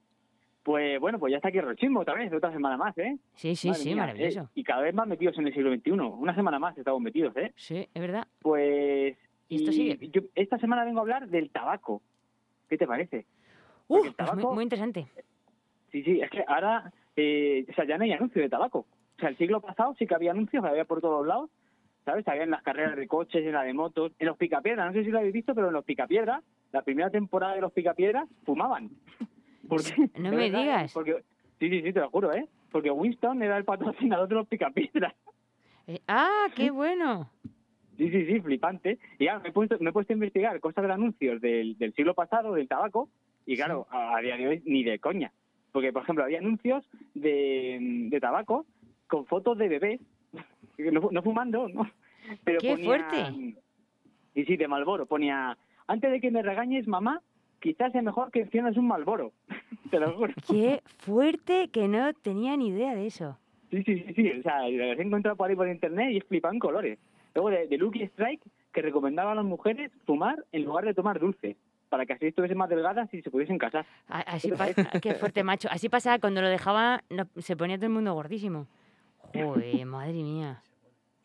[0.68, 3.18] Pues bueno, pues ya está aquí Rochismo otra vez, otra semana más, ¿eh?
[3.36, 4.42] Sí, sí, Madre sí, mía, maravilloso.
[4.42, 5.92] eh, y cada vez más metidos en el siglo XXI.
[5.92, 7.54] Una semana más estamos metidos, ¿eh?
[7.56, 8.28] Sí, es verdad.
[8.42, 9.16] Pues...
[9.48, 10.10] ¿Y esto sigue?
[10.10, 12.02] yo esta semana vengo a hablar del tabaco.
[12.68, 13.26] ¿Qué te parece?
[13.88, 15.08] Uh, el pues muy, muy interesante.
[15.90, 18.80] Sí, sí, es que ahora, eh, o sea, ya no hay anuncio de tabaco.
[18.80, 21.50] O sea, el siglo pasado sí que había anuncios, había por todos lados,
[22.04, 22.28] ¿sabes?
[22.28, 25.06] Había en las carreras de coches, en la de motos, en los picapiedras, no sé
[25.06, 26.44] si lo habéis visto, pero en los picapiedras,
[26.74, 28.90] la primera temporada de los picapiedras, fumaban.
[29.68, 30.94] Porque, No me verdad, digas.
[30.94, 31.24] Porque,
[31.60, 32.48] sí, sí, sí, te lo juro, ¿eh?
[32.72, 35.14] Porque Winston era el patrocinador de los picapiedras.
[35.88, 37.30] Eh, ah, qué bueno.
[37.98, 39.00] Sí, sí, sí, flipante.
[39.18, 41.94] Y ya me he puesto, me he puesto a investigar cosas de anuncios del, del
[41.94, 43.10] siglo pasado, del tabaco,
[43.46, 45.32] y claro, a, a día de hoy ni de coña.
[45.72, 47.78] Porque, por ejemplo, había anuncios de,
[48.10, 48.66] de tabaco
[49.08, 50.02] con fotos de bebés,
[50.78, 51.90] no, no fumando, ¿no?
[52.44, 53.56] Pero ¡Qué ponía- fuerte!
[54.36, 55.06] Y sí, de Malboro.
[55.08, 55.58] Ponía,
[55.88, 57.22] antes de que me regañes, mamá,
[57.62, 59.32] quizás es mejor que enciendas un Malboro.
[59.92, 60.34] Te lo juro.
[60.48, 63.38] Qué fuerte que no tenía ni idea de eso.
[63.72, 64.32] Sí, sí, sí, sí.
[64.40, 66.98] O sea, los he encontrado por ahí por internet y es flipan colores.
[67.36, 68.42] Luego de, de Lucky Strike,
[68.74, 71.56] que recomendaba a las mujeres fumar en lugar de tomar dulce,
[71.90, 73.86] para que así estuviesen más delgadas y se pudiesen casar.
[74.08, 74.52] Así
[75.02, 75.68] qué fuerte, macho.
[75.72, 78.68] Así pasaba cuando lo dejaba, no- se ponía todo el mundo gordísimo.
[79.34, 80.62] Joder, madre mía.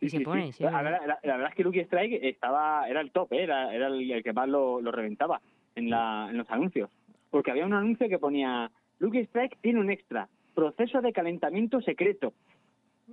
[0.01, 0.25] Y se Sí, sí.
[0.25, 0.65] pone, sí.
[0.65, 3.45] La, verdad- la- la verdad es que Lucky Strike estaba, era el top, ¿eh?
[3.45, 5.41] era, era el, el que más lo, lo reventaba
[5.77, 6.91] en, la, en los anuncios.
[7.33, 8.71] Porque había un anuncio que ponía,
[9.01, 12.33] Lucky Strike tiene un extra, proceso de calentamiento secreto.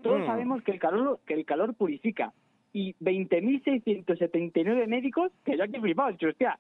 [0.04, 0.26] Todos Mm.
[0.28, 2.32] sabemos que el calor que el calor purifica.
[2.72, 6.60] Y 20.679 médicos, que yo aquí flipado, dicho, hostia,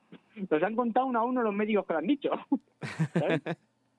[0.50, 2.32] nos han contado uno a uno los médicos que lo han dicho.
[3.14, 3.42] ¿Sabes?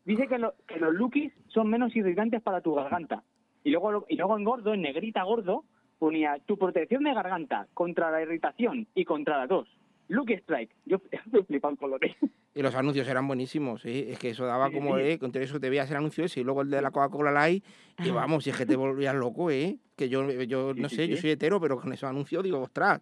[0.05, 3.23] Dice que, lo- que los Lukis son menos irritantes para tu garganta.
[3.63, 5.65] Y luego, y luego en gordo, en negrita gordo,
[5.99, 9.69] ponía tu protección de garganta contra la irritación y contra la tos.
[10.11, 10.75] Lucky Strike.
[10.87, 12.15] Yo estoy flipando con lo de...
[12.55, 14.11] Y los anuncios eran buenísimos, ¿eh?
[14.13, 15.03] Es que eso daba Sí, como, sí.
[15.05, 15.19] ¿eh?
[15.19, 17.65] Con eso te veías el anuncio ese y luego el de la Coca-Cola Light.
[18.05, 19.79] Y vamos, si es que te volvías loco, ¿eh?
[19.97, 21.23] Que yo, yo no sí, sé, yo sí.
[21.23, 23.01] soy hetero, pero con esos anuncios digo, ostras.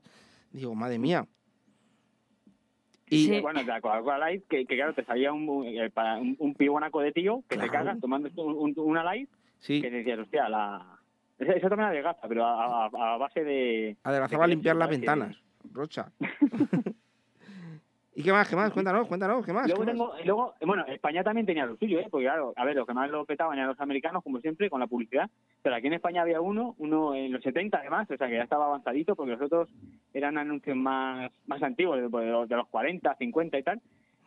[0.52, 1.26] Digo, madre mía.
[3.11, 5.90] Y Bueno, de la Coca-Cola Light, que, que claro, te salía un, un, eh,
[6.20, 9.30] un, un pibonaco de tío que te cagas tomando un- un- una Light
[9.61, 9.80] Sí.
[9.80, 10.98] que decías, hostia, la...
[11.38, 13.96] Esa, esa también adelgaza, pero a, a- a base de...
[14.04, 14.88] adelgazaba a limpiar las.
[14.88, 15.36] Que- ventanas.
[15.72, 16.10] Rocha.
[18.14, 18.48] ¿Y qué más?
[18.48, 18.72] ¿Qué más?
[18.72, 19.68] Cuéntanos, cuéntanos, ¿qué más?
[19.68, 19.94] Luego ¿Qué más?
[19.94, 22.08] tengo, y luego, bueno, España también tenía lo suyo, ¿eh?
[22.10, 24.80] Porque claro, a ver, los que más lo petaban eran los americanos, como siempre, con
[24.80, 25.30] la publicidad.
[25.62, 28.42] Pero aquí en España había uno, uno en los 70 además, o sea que ya
[28.42, 29.68] estaba avanzadito, porque los otros
[30.12, 33.80] eran anuncios más, más antiguos, de, los, de los 40, 50 y tal.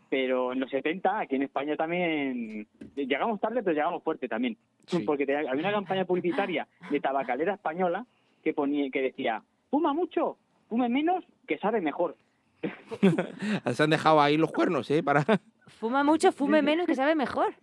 [0.09, 2.65] Pero en los 70, aquí en España también,
[2.95, 4.55] llegamos tarde, pero llegamos fuerte también.
[5.05, 8.05] Porque te- había una campaña publicitaria de tabacalera española
[8.41, 10.37] que ponía, que decía, fuma mucho,
[10.71, 12.15] fume menos, que sabe mejor.
[13.73, 15.03] Se han dejado ahí los cuernos, ¿eh?
[15.03, 15.25] Para...
[15.67, 17.53] Fuma mucho, fume menos, que sabe mejor.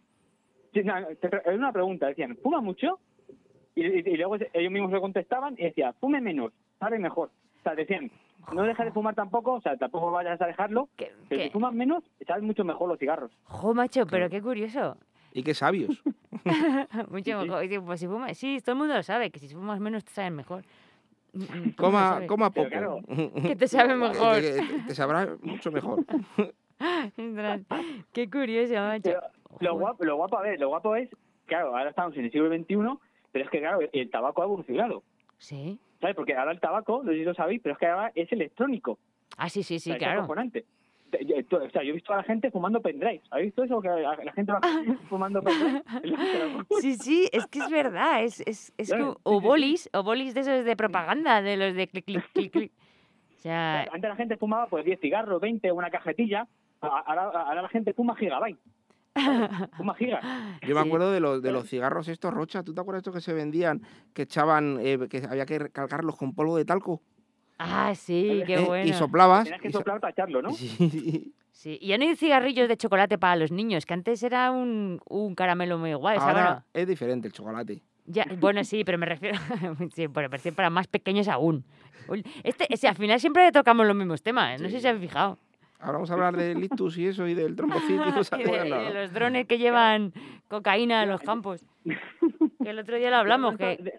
[0.74, 1.18] Sí, no, Es
[1.56, 2.98] una pregunta, decían, ¿fuma mucho?
[3.74, 7.30] Y, y- y luego ellos mismos le contestaban y decía, fume menos, sabe mejor.
[7.61, 8.11] O sea, decían,
[8.52, 11.44] no dejes de fumar tampoco, o sea, tampoco vayas a dejarlo, pero qué?
[11.44, 13.30] si fumas menos, saben mucho mejor los cigarros.
[13.44, 14.98] Jo, macho, pero qué curioso.
[15.32, 16.02] Y qué sabios.
[17.11, 17.61] Mucho mejor.
[17.62, 20.11] Dice, Pues si fumas, sí, todo el mundo lo sabe, que si fumas menos te
[20.12, 20.64] saben mejor.
[21.32, 23.02] Mm, mm, Coma, coma poco.
[23.42, 24.40] Que te sabe mejor.
[24.40, 26.04] Que- que- te sabrá mucho mejor.
[28.12, 29.10] Qué curioso, macho.
[29.60, 31.08] Lo guapo, lo guapo, a ver, lo guapo es,
[31.46, 32.98] claro, ahora estamos en el siglo XXI,
[33.32, 35.02] pero es que, claro, el tabaco ha evolucionado.
[35.38, 35.78] Sí.
[36.00, 36.14] ¿Sabes?
[36.14, 38.98] Porque ahora el tabaco, no sé si lo sabéis, pero es que ahora es electrónico.
[39.36, 40.18] Ah, sí, sí, sí, O sea, es claro.
[40.20, 40.64] acojonante.
[41.11, 43.22] O sea, yo he visto a la gente fumando pendrive.
[43.30, 43.80] ¿Has visto eso?
[43.80, 44.61] Que la, la gente va
[45.09, 45.82] fumando pendrive.
[46.80, 48.22] Sí, sí, es que es verdad.
[48.24, 51.88] Es, es, es que- o bolis, o bolis de esos de propaganda, de los de
[51.88, 52.72] clic, clic, clic, clic.
[53.36, 56.46] O sea, Antes la gente fumaba pues 10 cigarros, 20, una cajetilla.
[56.80, 58.59] Ahora, ahora la gente fuma gigabyte.
[59.76, 60.24] Fuma gigas.
[60.62, 62.62] Yo me acuerdo de los, de los cigarros estos, Rocha.
[62.62, 63.82] ¿Tú te acuerdas estos que se vendían,
[64.14, 67.02] que echaban, eh, que había que calcarlos con polvo de talco?
[67.59, 68.94] Ah, sí, qué Eh, y bueno.
[68.94, 69.44] soplabas.
[69.44, 70.50] Tienes que y so- soplar para echarlo, ¿no?
[70.52, 71.34] Sí.
[71.59, 75.00] Sí, y ya no hay cigarrillos de chocolate para los niños, que antes era un,
[75.09, 76.16] un caramelo muy guay.
[76.20, 77.82] Ahora es diferente el chocolate.
[78.06, 79.36] Ya, bueno, sí, pero me refiero.
[79.92, 81.64] sí, pero parece para más pequeños aún.
[82.44, 84.62] Este, sea, al final siempre tocamos los mismos temas, ¿eh?
[84.62, 85.36] no sé si habéis fijado.
[85.80, 88.48] Ahora vamos a hablar del ictus y eso y del trombocito y cosas Y de,
[88.48, 90.12] bueno, y de los drones que llevan
[90.46, 91.64] cocaína a los campos.
[92.62, 93.98] Que el otro día lo hablamos, que.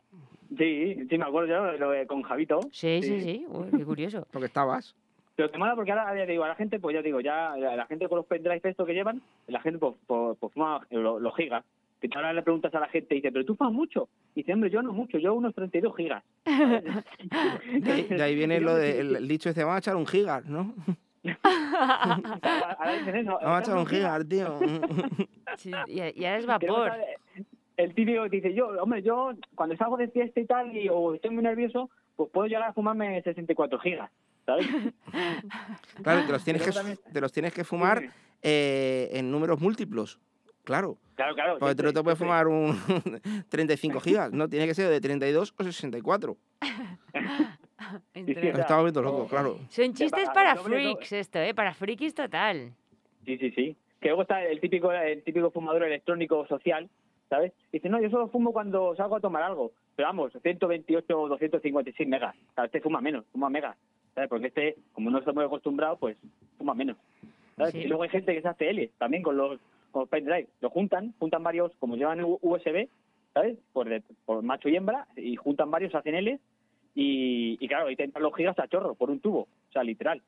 [0.57, 2.59] Sí, sí, me acuerdo yo lo de- con Javito.
[2.71, 3.45] Sí, sí, sí.
[3.49, 4.27] Uy, qué curioso.
[4.31, 4.95] Porque estabas.
[5.35, 7.85] Pero te mola porque ahora ya digo, a la gente, pues ya digo, ya la,
[7.85, 11.33] gente con los pendrives estos que llevan, la gente pues, pues, pues fuma los, los
[11.33, 11.63] gigas.
[12.01, 14.09] Que ahora le preguntas a la gente y dice, ¿pero tú fumas mucho?
[14.35, 16.23] Y dice, hombre, yo no mucho, yo unos 32 gigas.
[16.45, 20.41] De ahí, de ahí viene lo del el dicho este, vamos a echar un giga,
[20.45, 20.73] ¿no?
[21.43, 23.39] Ahora dicen eso.
[23.41, 24.59] Vamos a echar un giga, tío.
[25.57, 26.91] Sí, y, ahora es vapor.
[27.79, 31.13] El típico que dice, yo, hombre, yo cuando salgo de fiesta y tal, y, o
[31.15, 34.11] estoy muy nervioso, pues puedo llegar a fumarme 64 gigas,
[34.45, 34.67] ¿sabes?
[36.03, 38.03] Claro, te los tienes que, también- te los tienes que fumar
[38.41, 40.19] eh, en números múltiplos.
[40.65, 40.97] Claro.
[41.15, 41.57] Claro, claro.
[41.57, 42.77] Porque tú no te puedes fumar un
[43.49, 46.35] 35 gigas, no, tiene que ser de 32 o 64.
[48.13, 49.57] Entre- Me estaba volviendo loco, claro.
[49.69, 51.53] Son chistes para freaks esto, ¿eh?
[51.53, 52.73] Para frikis total.
[53.25, 53.77] Sí, sí, sí.
[54.01, 56.89] Que luego está el típico, el típico fumador electrónico social,
[57.29, 57.53] ¿sabes?
[57.71, 59.71] Dice, no, yo solo fumo cuando salgo a tomar algo.
[59.95, 62.35] Pero vamos, 128 o 256 megas.
[62.51, 63.77] O sea, este fuma menos, fuma megas.
[64.15, 64.29] ¿Sabes?
[64.29, 66.17] Porque este, como no está muy acostumbrado, pues
[66.57, 66.97] fuma menos.
[67.55, 67.73] ¿sabes?
[67.73, 67.79] Sí.
[67.79, 69.59] Y luego hay gente que se hace L también con los,
[69.91, 70.47] con los pendrive.
[70.61, 72.87] Lo juntan, juntan varios, como llevan USB,
[73.33, 73.57] ¿sabes?
[73.73, 76.39] Por, de- por macho y hembra, y juntan varios, hacen L.
[76.95, 79.41] Y, y claro, ahí te entran los gigas a chorro, por un tubo.
[79.41, 80.21] O sea, literal.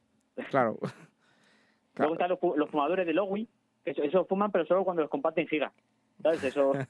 [0.50, 0.78] Claro.
[1.98, 3.48] Luego están los, fu- los fumadores de Lowy,
[3.84, 5.74] que eso, eso fuman, pero solo cuando los comparten gigas.
[6.22, 6.44] ¿Sabes?
[6.44, 6.88] Eso es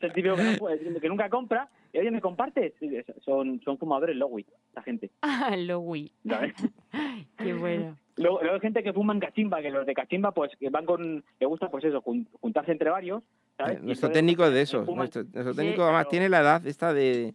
[0.00, 1.68] el típico que, no puede- que nunca compra.
[1.92, 2.72] Y oye, ¿me compartes?
[2.78, 5.10] Sí, es- Son, son fumadores Lowy, la gente.
[5.22, 6.12] Ah, lo Wii.
[6.28, 6.54] ¿sabes?
[7.38, 7.96] Qué bueno.
[8.16, 10.84] Luego, luego hay gente que fuma en cachimba, que los de cachimba, pues, que van
[10.84, 11.24] con...
[11.38, 13.22] Le gusta, pues eso, jun- juntarse entre varios,
[13.56, 13.76] ¿sabes?
[13.76, 14.88] Eh, Nuestro entonces, técnico es de eh, esos.
[14.88, 16.10] Nuestro, nuestro Sí, técnico además claro.
[16.10, 17.34] tiene la edad esta de,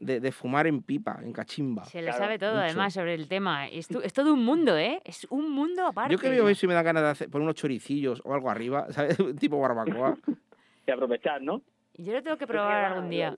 [0.00, 1.84] de, de fumar en pipa, en cachimba.
[1.86, 2.62] se lo Claro, sabe todo, mucho.
[2.64, 3.66] además, sobre el tema.
[3.66, 5.00] Es, tu- es todo un mundo, ¿eh?
[5.04, 6.12] Es un mundo aparte.
[6.12, 8.50] Yo que veo eso y me da ganas de hacer, poner unos choricillos o algo
[8.50, 9.18] arriba, ¿sabes?
[9.40, 10.16] tipo barbacoa.
[10.90, 11.62] De aprovechar, ¿no?
[11.96, 13.36] Yo lo tengo que que, probar algún día.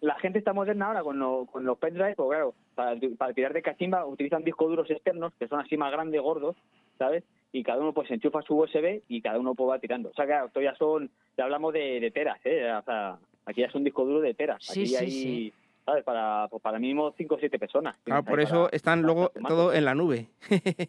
[0.00, 3.52] La gente está moderna ahora con, lo- con los pendrives, pues claro, para, para tirar
[3.52, 6.56] de cachimba utilizan discos duros externos que son así más grandes, gordos,
[6.98, 7.22] ¿sabes?
[7.52, 10.08] Y cada uno pues enchufa su USB y cada uno pues va tirando.
[10.10, 12.72] O sea, claro, esto ya son, ya hablamos de, de teras, ¿eh?
[12.72, 14.62] O sea, aquí ya es un disco duro de teras.
[14.64, 15.52] Sí, aquí sí, hay, sí.
[15.90, 16.04] ¿Sabes?
[16.04, 17.96] Para, pues para mínimo 5 o 7 personas.
[18.26, 20.28] Por eso para- están para luego todo en la nube.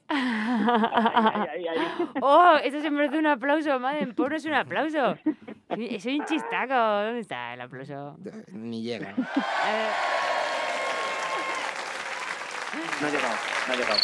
[0.08, 1.78] Ahí, ahí, ahí.
[2.22, 2.56] ¡Oh!
[2.64, 4.08] Esto se merece un aplauso, madre.
[4.14, 5.16] Ponos un aplauso.
[6.00, 6.74] Soy un chistaco.
[7.06, 8.18] ¿Dónde está el aplauso?
[8.54, 9.10] Ni llega.
[9.12, 9.90] Eh,
[13.02, 13.34] No ha llegado,
[13.68, 14.00] no ha llegado.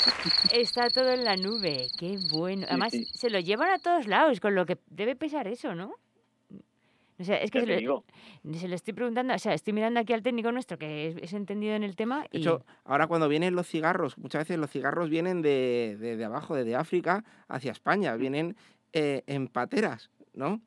[0.52, 1.88] está todo en la nube.
[1.98, 2.66] Qué bueno.
[2.68, 3.06] Además, sí.
[3.06, 5.94] se lo llevan a todos lados, con lo que debe pesar eso, ¿no?
[7.20, 8.04] O sea, es que Ya se lo,
[8.54, 11.34] se lo estoy preguntando, o sea, estoy mirando aquí al técnico nuestro que es, es
[11.34, 14.70] entendido en el tema De y hecho, ahora cuando vienen los cigarros, muchas veces los
[14.70, 18.56] cigarros vienen de, de, de abajo, desde África hacia España, vienen
[18.94, 20.62] eh, en pateras, ¿no?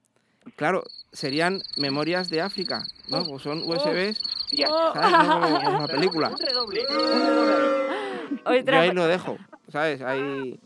[0.57, 0.83] Claro,
[1.13, 3.25] serían memorias de África, ¿no?
[3.25, 4.21] Pues son USBs,
[4.53, 4.69] Ya.
[4.69, 5.29] ¿sabes?
[5.29, 6.31] No como en una película.
[6.31, 6.97] Un redoble, un
[8.47, 8.65] redoble.
[8.65, 9.37] Yo ahí lo dejo,
[9.69, 10.01] ¿sabes?
[10.03, 10.59] Ahí...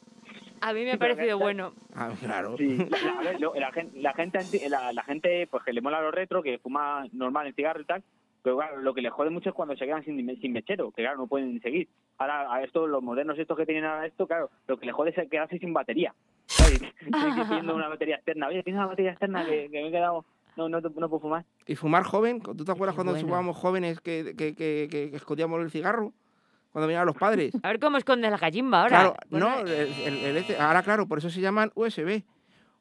[0.68, 1.72] a mí me ha parecido bueno.
[1.94, 2.56] Ah, claro.
[2.56, 5.80] Sí, la, a ver, lo- la gen- la gente, la, la gente pues que le
[5.80, 8.02] mola lo retro, que fuma normal el cigarro y tal,
[8.42, 11.02] pero claro, lo que le jode mucho es cuando se quedan sin, sin mechero, que
[11.02, 11.88] claro, no pueden seguir.
[12.18, 15.10] Ahora, a estos, los modernos estos que tienen ahora esto, claro, lo que le jode
[15.16, 16.14] es quedarse sin batería.
[16.56, 16.80] Tienen
[17.34, 18.48] que ir pidiendo una batería externa.
[18.48, 20.24] Oye, ¿tienes una batería externa que, que me he quedado?
[20.56, 21.44] No, no, no puedo fumar.
[21.66, 23.26] Y fumar joven, ¿tú te acuerdas Qué cuando bueno.
[23.26, 26.12] fumábamos jóvenes que, que, que, que- que escondíamos el cigarro?
[26.74, 27.54] Cuando venían los padres.
[27.62, 28.88] A ver cómo escondes la cachimba ahora.
[28.88, 32.22] Claro, Pon- no, el, el- el este- ahora claro, por eso se llaman USB.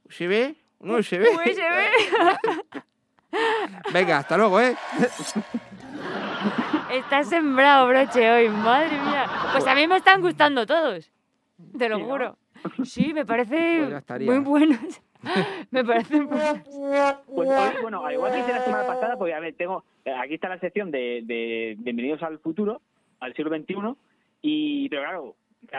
[0.10, 1.22] USB, no USB.
[1.22, 2.82] USB.
[3.94, 4.76] Venga, hasta luego, ¿eh?
[6.92, 9.26] Estás sembrado, broche, hoy, madre mía.
[9.52, 11.12] Pues a mí me están gustando todos.
[11.78, 12.36] Te lo juro.
[12.84, 14.80] Sí, me parece Pues muy buenos.
[15.72, 16.60] me parecen buenos.
[17.28, 19.84] Pues hoy, bueno, al igual que hice la semana pasada, pues a ver, tengo,
[20.20, 22.82] aquí está la sección de, de Bienvenidos al futuro,
[23.24, 23.76] al siglo XXI,
[24.42, 25.36] y, pero claro,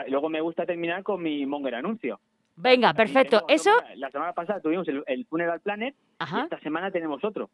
[0.07, 2.19] luego me gusta terminar con mi Monger anuncio.
[2.57, 3.39] Venga, perfecto.
[3.39, 6.43] tengo- Eso, La semana pasada tuvimos el, el Funeral Planet, y ajá.
[6.43, 7.49] esta semana tenemos otro.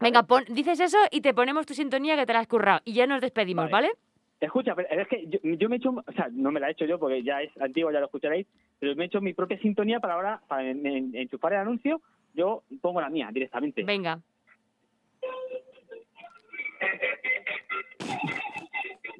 [0.00, 2.80] Venga, pon- dices eso y te ponemos tu sintonía que te la has currado.
[2.84, 3.88] Y ya nos despedimos, ¿vale?
[3.88, 3.98] Vale.
[4.38, 6.72] Escucha, pero es que yo, yo me he hecho, o sea, no me la he
[6.72, 8.46] hecho yo porque ya es antiguo, ya lo escucharéis,
[8.78, 12.02] pero me he hecho mi propia sintonía para ahora, para en- en- enchufar el anuncio,
[12.34, 13.82] yo pongo la mía directamente.
[13.84, 14.20] Venga.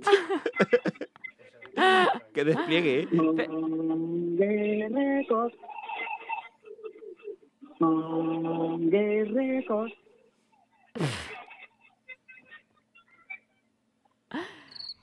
[2.33, 3.09] Que despliegue, ¿eh?
[4.39, 5.53] Guerrecos.
[8.91, 9.93] Guerrecos.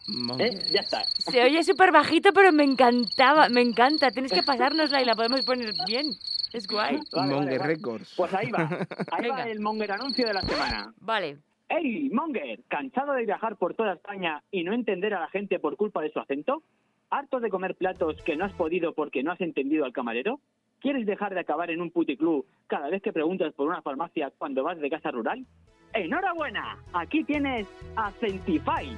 [0.08, 0.48] Monger.
[0.48, 0.60] ¿Eh?
[0.72, 1.04] Ya está.
[1.18, 4.12] Se oye súper bajito, pero me encantaba, me encanta.
[4.12, 6.08] Tienes que pasárnosla y la podemos poner bien.
[6.52, 7.00] Es guay.
[7.12, 7.76] Vale, Monger vale.
[7.76, 8.14] Records.
[8.16, 8.88] Pues ahí va.
[9.12, 10.94] Ahí va el Monger anuncio de la semana.
[11.00, 11.40] Vale.
[11.70, 12.60] ¡Hey, Monger!
[12.68, 16.12] ¿Cansado de viajar por toda España y no entender a la gente por culpa de
[16.12, 16.64] su acento?
[17.10, 20.40] ¿Harto de comer platos que no has podido porque no has entendido al camarero?
[20.80, 24.64] ¿Quieres dejar de acabar en un puticlub cada vez que preguntas por una farmacia cuando
[24.64, 25.46] vas de casa rural?
[25.94, 26.78] ¡Enhorabuena!
[26.94, 28.90] Aquí tienes Acentify.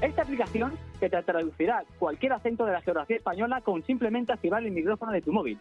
[0.00, 4.70] Esta aplicación que te traducirá cualquier acento de la geografía española con simplemente activar el
[4.70, 5.58] micrófono de tu móvil.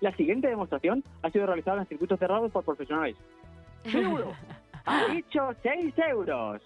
[0.00, 3.16] La siguiente demostración ha sido realizada en circuitos cerrados por profesionales.
[3.92, 4.32] ¡Euro!
[4.86, 6.60] Ha dicho 6 euros.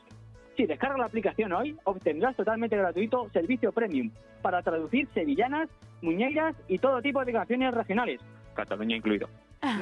[0.57, 4.11] Si descargas la aplicación hoy, obtendrás totalmente gratuito servicio premium
[4.41, 5.69] para traducir sevillanas,
[6.01, 8.21] muñeiras y todo tipo de canciones regionales.
[8.55, 9.29] Cataluña incluido.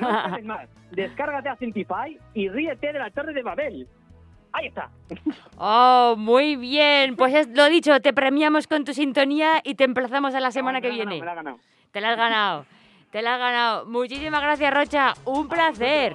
[0.00, 0.68] No esperes más.
[0.90, 3.86] Descárgate a Cintify y ríete de la Torre de Babel.
[4.52, 4.88] Ahí está.
[5.58, 7.16] Oh, muy bien.
[7.16, 10.80] Pues es lo dicho, te premiamos con tu sintonía y te emplazamos a la semana
[10.80, 11.20] que ganado, viene.
[11.20, 11.58] me la he ganado.
[11.92, 12.66] Te la has ganado.
[13.10, 13.86] Te la has ganado.
[13.86, 15.14] Muchísimas gracias, Rocha.
[15.24, 16.14] Un placer.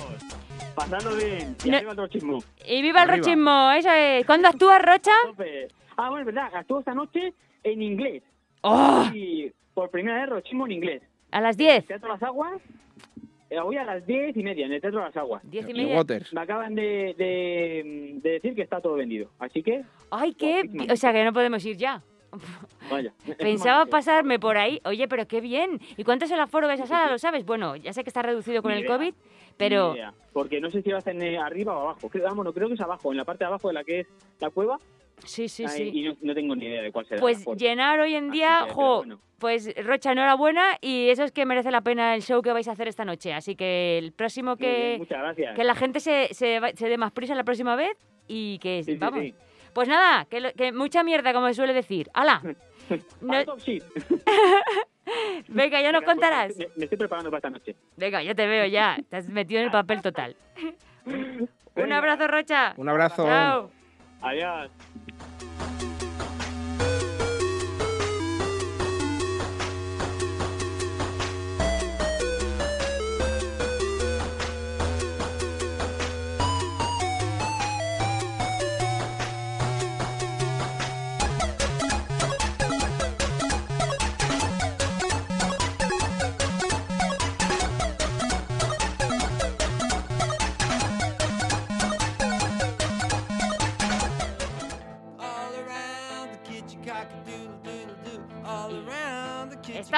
[0.76, 1.56] Pasando bien.
[1.64, 2.40] Y No- arriba el rochismo.
[2.68, 3.26] Y viva el Arriba.
[3.27, 3.72] rochismo.
[3.72, 4.26] Eso es.
[4.26, 5.11] ¿Cuándo actúas, Rocha?
[5.98, 6.56] Ah, bueno, es verdad.
[6.56, 7.34] Actúo esta noche
[7.64, 8.23] en inglés.
[8.61, 11.02] Oh, Y por primera vez rochismo en inglés.
[11.31, 11.86] a las 10.
[11.86, 12.61] Teatro Las Aguas.
[13.49, 15.41] eh, Hoy a las diez y media en el Teatro Las Aguas.
[15.49, 15.95] 10 y media.
[15.98, 16.31] Waters.
[16.34, 19.30] Me acaban de, de, de decir que está todo vendido.
[19.40, 20.69] Así que Ay, qué.
[20.91, 22.02] O sea, que no podemos ir ya.
[22.92, 23.14] Vaya.
[23.38, 24.80] Pensaba pasarme por ahí.
[24.86, 25.80] Oye, pero qué bien.
[25.98, 27.12] ¿Y cuánto es el aforo de esa sala?
[27.12, 27.46] ¿Lo sabes?
[27.46, 28.96] Bueno, ya sé que está reducido con Ni el idea.
[28.98, 29.14] COVID,
[29.58, 29.90] pero...
[29.94, 32.10] Ni idea, Porque no sé si va a ser eh, arriba o abajo.
[32.10, 34.02] Creo, ah, bueno, creo que es abajo, en la parte de abajo de la que
[34.02, 34.08] es
[34.40, 34.78] la cueva.
[35.26, 35.92] Sí, sí, sí.
[35.94, 37.20] Y no, no tengo ni idea de cuál será.
[37.20, 39.20] Pues llenar hoy en día, que, jo, bueno.
[39.38, 42.72] pues Rocha, enhorabuena y eso es que merece la pena el show que vais a
[42.72, 43.34] hacer esta noche.
[43.34, 45.56] Así que el próximo bien, que, muchas gracias.
[45.58, 47.98] que la gente se, se, va- se dé más prisa la próxima vez
[48.30, 49.20] y que Sí, sí, vamos.
[49.20, 49.34] sí.
[49.74, 52.10] Pues nada, que, lo- que mucha mierda, como se suele decir.
[52.14, 52.41] ¡Hala!
[53.22, 53.44] No-
[55.48, 56.58] Venga, ya nos Venga, pues, contarás.
[56.58, 57.76] Me, me estoy preparando para esta noche.
[57.98, 58.98] Venga, ya te veo ya.
[59.10, 60.36] Te has metido en el papel total.
[61.76, 62.74] Un abrazo, Rocha.
[62.78, 63.26] Un abrazo.
[63.26, 63.72] Chao.
[64.22, 64.72] Adiós.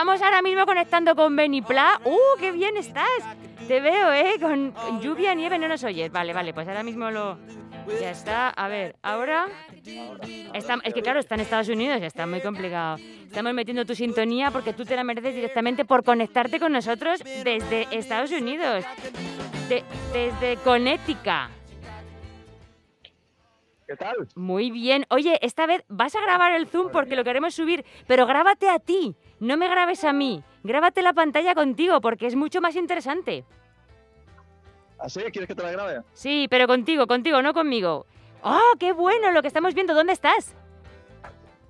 [0.02, 2.02] Estamos ahora mismo conectando con Benipla.
[2.06, 3.06] ¡Uh, qué bien estás!
[3.68, 4.34] Te veo, ¿eh?
[4.41, 6.11] Con, lluvia, nieve, no nos oyes.
[6.11, 7.38] Vale, vale, pues ahora mismo lo...
[7.99, 8.49] Ya está.
[8.49, 9.45] A ver, ahora...
[10.56, 12.98] Está, es que claro, está en Estados Unidos, está muy complicado.
[13.28, 17.88] Estamos metiendo tu sintonía porque tú te la mereces directamente por conectarte con nosotros desde
[17.91, 18.84] Estados Unidos.
[19.69, 19.84] De-
[20.14, 21.52] desde Connecticut.
[23.86, 24.15] ¿Qué tal?
[24.36, 25.06] Muy bien.
[25.10, 28.80] Oye, esta vez vas a grabar el Zoom porque lo queremos subir, pero grábate a
[28.80, 29.15] ti.
[29.41, 30.43] No me grabes a mí.
[30.63, 33.43] Grábate la pantalla contigo porque es mucho más interesante.
[34.99, 35.19] ¿Así?
[35.31, 36.01] ¿Quieres que te la grabe?
[36.13, 38.05] Sí, pero contigo, contigo, no conmigo.
[38.43, 39.95] ¡Oh, qué bueno lo que estamos viendo!
[39.95, 40.55] ¿Dónde estás?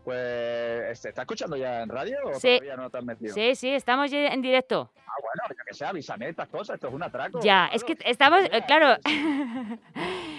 [0.04, 2.58] Pues, ¿se está escuchando ya en radio o Sí.
[2.58, 3.34] todavía no te has metido?
[3.34, 4.92] Sí, sí, estamos en directo.
[4.98, 7.40] Ah, bueno, yo que sé, avísame estas cosas, esto es un atraco.
[7.42, 8.98] Ya, es que estamos, eh, claro,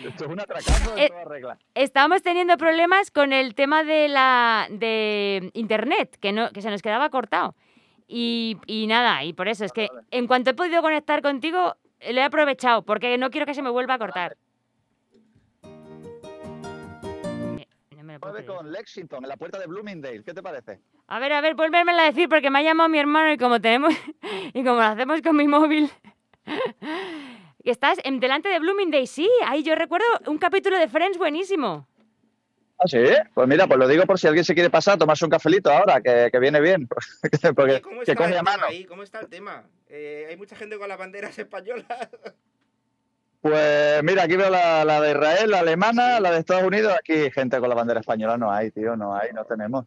[0.04, 1.58] Esto es un atracazo de Eh, toda regla.
[1.74, 6.82] estamos teniendo problemas con el tema de la de internet, que no, que se nos
[6.82, 7.54] quedaba cortado.
[8.08, 11.76] Y, y nada, y por eso es que en cuanto he podido conectar contigo,
[12.10, 14.36] lo he aprovechado, porque no quiero que se me vuelva a cortar.
[17.58, 17.66] Eh,
[17.96, 20.80] no me lo puedo con Lexington, en la puerta de Bloomingdale, ¿qué te parece?
[21.06, 23.60] A ver, a ver, vuélvemela a decir porque me ha llamado mi hermano y como
[23.60, 23.94] tenemos
[24.54, 25.90] y como lo hacemos con mi móvil.
[27.62, 31.86] Y estás en delante de Bloomingdale, sí, ahí yo recuerdo un capítulo de Friends buenísimo.
[32.78, 32.98] ¿Ah, sí?
[33.34, 36.00] Pues mira, pues lo digo por si alguien se quiere pasar, tomarse un cafelito ahora,
[36.00, 36.88] que, que viene bien.
[37.54, 38.64] Porque ¿Cómo que está coge el mano.
[38.66, 38.84] ahí?
[38.84, 39.62] ¿Cómo está el tema?
[39.88, 41.86] Eh, hay mucha gente con las banderas españolas.
[43.42, 46.94] Pues mira, aquí veo la, la de Israel, la alemana, la de Estados Unidos.
[46.96, 49.84] Aquí gente con la bandera española no hay, tío, no hay, no tenemos.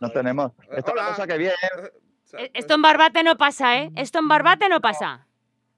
[0.00, 0.52] No tenemos.
[0.70, 1.54] Esta es cosa que viene.
[2.54, 3.90] Esto en Barbate no pasa, ¿eh?
[3.96, 5.25] Esto en Barbate no pasa.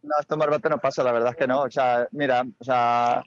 [0.03, 1.63] No, esto en Barbate no pasa, la verdad es que no.
[1.63, 3.25] O sea, mira, o sea,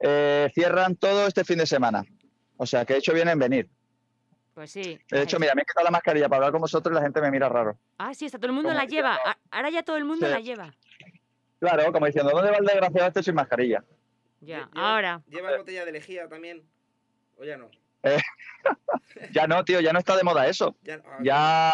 [0.00, 2.04] eh, cierran todo este fin de semana.
[2.56, 3.68] O sea, que de hecho vienen venir.
[4.54, 4.98] Pues sí.
[5.10, 7.20] De hecho, mira, me he quitado la mascarilla para hablar con vosotros y la gente
[7.20, 7.78] me mira raro.
[7.98, 9.14] Ah, sí, está todo el mundo Como la lleva.
[9.14, 10.32] A- Ahora ya todo el mundo Sí.
[10.32, 10.74] la lleva.
[11.60, 13.84] Claro, como diciendo, ¿dónde va el desgraciado este sin mascarilla?
[14.40, 15.22] Ya, ahora.
[15.28, 16.62] ¿Lleva botella de lejía también?
[17.36, 17.70] ¿O ya no?
[18.02, 18.18] Eh,
[19.32, 20.76] ya no, tío, ya no está de moda eso.
[20.82, 21.72] Ya, ah, Ya,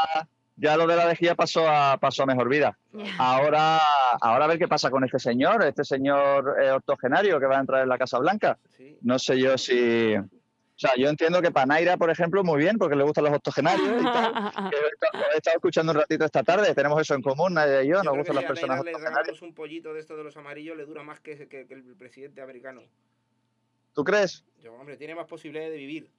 [0.56, 2.78] ya lo de la lejía pasó a, pasó a mejor vida.
[3.18, 3.80] Ahora,
[4.20, 7.60] ahora a ver qué pasa con este señor, este señor eh, octogenario que va a
[7.60, 8.58] entrar en la Casa Blanca.
[9.02, 10.14] No sé yo si...
[10.16, 13.34] O sea, yo entiendo que para Naira, por ejemplo, muy bien, porque le gustan los
[13.34, 14.32] octogenarios y tal.
[14.72, 18.02] He estado- escuchando un ratito esta tarde, tenemos eso en común, Nadia y yo, Yo
[18.02, 19.40] nos gustan que las personas octogenarias.
[19.42, 22.40] un pollito de estos de los amarillos, le dura más que, que- que el presidente
[22.42, 22.82] americano.
[23.92, 24.44] ¿Tú crees?
[24.64, 26.10] Yo, hombre, tiene más posibilidades de vivir.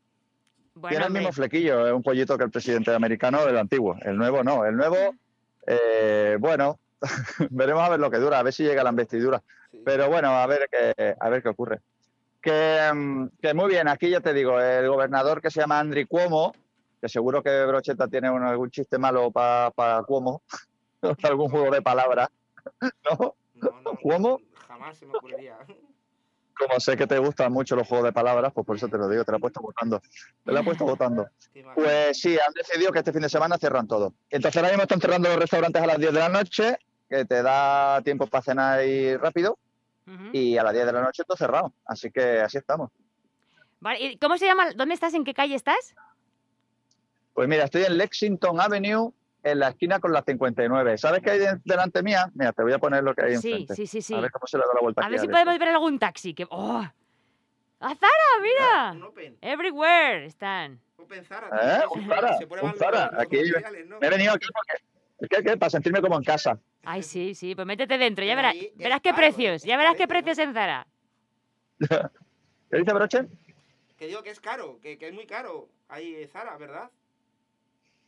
[0.90, 3.96] Tiene el mismo flequillo, es un pollito que el presidente americano del antiguo.
[4.02, 4.66] El nuevo no.
[4.66, 4.96] El nuevo,
[5.68, 6.80] eh, bueno,
[7.50, 9.42] veremos a ver lo que dura, a ver si llega la investidura.
[9.84, 11.82] Pero bueno, a ver qué, a ver qué ocurre.
[12.42, 16.06] Que, mm, que muy bien, aquí ya te digo, el gobernador que se llama Andri
[16.06, 16.54] Cuomo,
[17.02, 20.42] que seguro que Brocheta tiene un- algún chiste malo para Cuomo,
[21.24, 22.30] algún juego de palabras,
[23.20, 23.36] ¿no?
[24.02, 24.40] ¿Cuomo?
[24.68, 25.58] Jamás se me ocurriría.
[26.58, 29.10] Como sé que te gustan mucho los juegos de palabras, pues por eso te lo
[29.10, 30.02] digo, te lo he puesto votando.
[30.44, 31.28] Te lo he puesto votando.
[31.76, 34.14] Pues sí, han decidido que este fin de semana cierran todo.
[34.30, 36.78] Entonces ahora mismo están cerrando los restaurantes a las 10 de la noche,
[37.10, 39.58] que te da tiempo para cenar ahí rápido,
[40.32, 41.74] y a las 10 de la noche todo cerrado.
[41.86, 42.92] Así que así estamos.
[43.82, 44.72] Vale, ¿y ¿Cómo se llama?
[44.72, 45.14] ¿Dónde estás?
[45.14, 45.94] ¿En qué calle estás?
[47.34, 49.12] Pues mira, estoy en Lexington Avenue,
[49.46, 50.98] en la esquina con la 59.
[50.98, 52.32] ¿Sabes qué hay de- delante mía?
[52.34, 53.76] Mira, te voy a poner lo que hay Sí, enfrente.
[53.76, 54.16] sí, sí, sí.
[54.16, 55.34] A ver cómo se le da la vuelta A aquí ver si esto.
[55.34, 56.34] podemos ver algún taxi.
[56.34, 56.48] Que...
[56.50, 56.84] ¡Oh!
[57.80, 59.36] ¡A Zara, mira!
[59.42, 60.80] Everywhere están.
[60.98, 61.48] Open Zara.
[61.82, 61.84] ¿Eh?
[61.92, 63.12] Un se- Zara, se un Zara.
[63.12, 63.38] los Aquí
[64.00, 65.58] me he venido aquí porque, ¿qué, qué?
[65.58, 66.58] para sentirme como en casa.
[66.84, 70.38] Ay, sí, sí, pues métete dentro, ya verás, verás qué precios, ya verás qué precios
[70.40, 70.88] en Zara.
[72.72, 73.28] ¿Qué dice Broche?
[73.98, 75.70] Que digo que es caro, que, que es muy caro.
[75.88, 76.90] Ahí Zara, ¿verdad?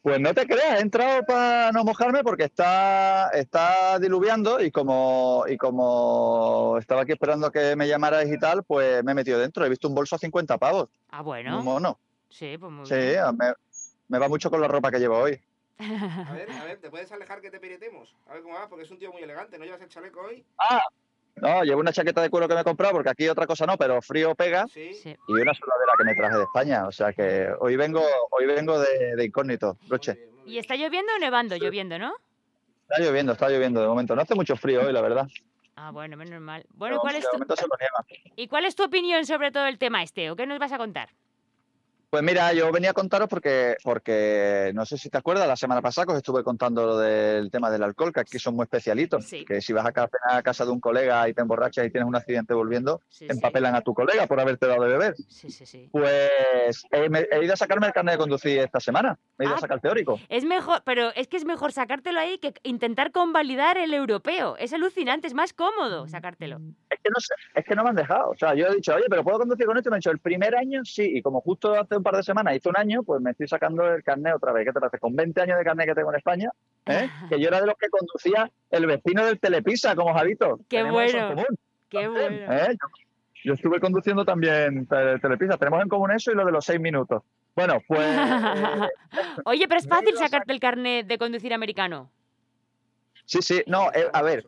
[0.08, 5.44] Pues no te creas, he entrado para no mojarme porque está, está diluviando y como,
[5.50, 9.66] y como estaba aquí esperando que me llamarais y tal, pues me he metido dentro.
[9.66, 10.88] He visto un bolso a 50 pavos.
[11.10, 12.00] Ah, bueno, mono.
[12.30, 13.36] sí, pues muy Sí, bien.
[13.38, 13.52] me,
[14.08, 15.42] me va mucho con la ropa que llevo hoy.
[15.80, 18.16] A ver, a ver, ¿te puedes alejar que te piretemos?
[18.30, 19.60] A ver cómo va, porque es un tío muy elegante.
[19.60, 20.46] ¿No llevas el chaleco hoy?
[20.58, 20.82] Ah,
[21.42, 23.78] no, llevo una chaqueta de cuero que me he comprado porque aquí otra cosa no,
[23.78, 24.68] pero frío pega.
[24.68, 24.92] Sí.
[25.28, 26.88] Y una sudadera que me traje de España.
[26.88, 30.18] O sea que hoy vengo, hoy vengo de, de incógnito, Broche.
[30.46, 31.58] ¿Y está lloviendo o nevando?
[31.58, 32.14] Lloviendo, ¿no?
[32.90, 34.16] Está lloviendo, está lloviendo de momento.
[34.16, 35.28] No hace mucho frío hoy, la verdad.
[35.76, 36.66] Ah, bueno, menos mal.
[36.74, 37.38] Bueno, Pero ¿cuál es tu.
[38.36, 40.32] ¿y cuál es tu opinión sobre todo el tema este?
[40.32, 41.10] ¿O qué nos vas a contar?
[42.10, 45.82] Pues mira, yo venía a contaros porque, porque no sé si te acuerdas, la semana
[45.82, 49.26] pasada os estuve contando lo del tema del alcohol, que aquí son muy especialitos.
[49.26, 49.44] Sí.
[49.44, 52.08] Que si vas a ca- a casa de un colega y te emborrachas y tienes
[52.08, 53.28] un accidente volviendo, Sí, sí.
[53.30, 55.16] empapelan a tu colega por haberte dado de beber.
[55.28, 55.90] Sí, sí, sí.
[55.92, 59.20] Pues he, me- he ido a sacarme el carnet de conducir esta semana.
[59.38, 59.58] Me he ido Ah.
[59.58, 60.18] a sacar el teórico.
[60.30, 64.56] Es mejor, pero es que es mejor sacártelo ahí que intentar convalidar el europeo.
[64.58, 66.62] Es alucinante, es más cómodo sacártelo.
[66.90, 68.30] Es que no sé, es que no me han dejado.
[68.30, 69.90] O sea, yo he dicho, oye, pero puedo conducir con esto.
[69.90, 71.04] Y me han dicho, el primer año sí.
[71.18, 73.84] Y como justo hace un par de semanas hice un año, pues me estoy sacando
[73.94, 74.66] el carnet otra vez.
[74.66, 75.00] ¿Qué te parece?
[75.00, 76.50] Con 20 años de carnet que tengo en España,
[76.86, 77.10] ¿eh?
[77.30, 80.58] que yo era de los que conducía el vecino del Telepisa, como Javito.
[80.70, 81.36] Qué Tenemos eso en bueno.
[81.36, 81.58] común,
[81.90, 82.54] Qué bueno.
[82.54, 82.78] ¿eh?
[83.44, 85.58] Yo, estuve conduciendo también Tele- Telepisa.
[85.58, 87.24] Tenemos en común eso y lo de los seis minutos.
[87.56, 88.88] Bueno, pues eh,
[89.46, 92.10] Oye, pero es fácil sacarte el carnet de conducir americano.
[93.26, 94.46] sí, sí, no, eh, a ver.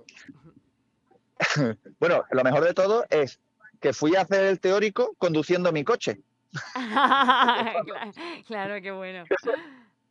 [1.99, 3.39] bueno, lo mejor de todo es
[3.80, 6.19] que fui a hacer el teórico conduciendo mi coche.
[6.73, 7.84] claro,
[8.47, 9.26] claro, qué bueno.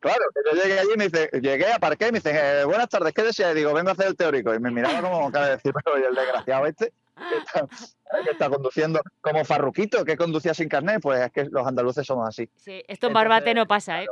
[0.00, 3.12] Claro, yo llegué allí y me dice, llegué, aparqué y me dice, eh, buenas tardes,
[3.12, 3.50] ¿qué desea?
[3.50, 4.54] Y digo, vengo a hacer el teórico.
[4.54, 7.66] Y me miraba como cara de decir, pero ¿y el desgraciado este que está,
[8.24, 12.28] que está conduciendo como farruquito, que conducía sin carnet, pues es que los andaluces somos
[12.28, 12.48] así.
[12.56, 14.06] Sí, esto en Barbate no pasa, ¿eh?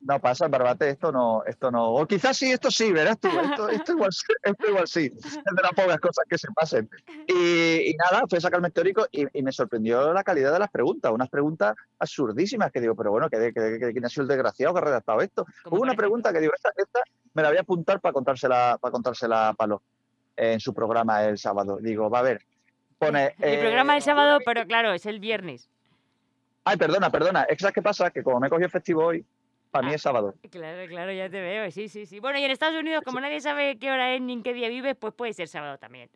[0.00, 1.94] No pasa, Barbate, esto no, esto no.
[1.94, 4.10] O quizás sí, esto sí, verás tú, esto, esto igual,
[4.42, 5.10] esto igual sí.
[5.16, 6.88] Es de las pocas cosas que se pasen.
[7.26, 10.58] Y, y nada, fui a sacarme el teórico y, y me sorprendió la calidad de
[10.58, 14.22] las preguntas, unas preguntas absurdísimas que digo, pero bueno, ¿qué, qué, qué- quién ha sido
[14.22, 15.46] el desgraciado que ha redactado esto?
[15.64, 17.00] Hubo una pregunta que digo, esta, esta
[17.34, 19.82] me la voy a apuntar para contársela, para contársela a Palo
[20.36, 21.78] en su programa el sábado.
[21.80, 22.42] Digo, va a ver.
[22.98, 23.34] Pone.
[23.40, 25.68] El eh, programa del sábado, pero claro, es el viernes.
[26.64, 27.42] Ay, perdona, perdona.
[27.44, 28.10] Es que ¿sabes qué pasa?
[28.10, 29.24] Que como me he cogido festivo hoy,
[29.70, 29.96] para mí Ah.
[29.96, 30.34] es sábado.
[30.50, 32.20] Claro, claro, ya te veo, sí, sí, sí.
[32.20, 34.68] Bueno, y en Estados Unidos, como nadie sabe qué hora es ni en qué día
[34.68, 36.08] vives, pues puede ser sábado también.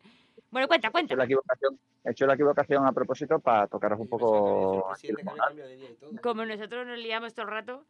[0.49, 1.13] Bueno, cuenta, He cuenta.
[1.13, 4.91] hecho la equivocación, he hecho la equivocación a propósito para tocaros un poco.
[4.91, 5.55] aquí el moral.
[6.21, 7.85] Como nosotros nos liamos todo el rato.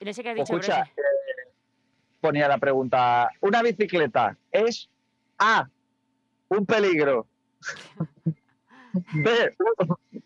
[0.00, 1.50] No sé qué has Pues dicho, escucha, eh,
[2.20, 4.88] ponía la pregunta: ¿una bicicleta es
[5.38, 5.68] A,
[6.48, 7.26] un peligro?
[9.14, 9.56] B,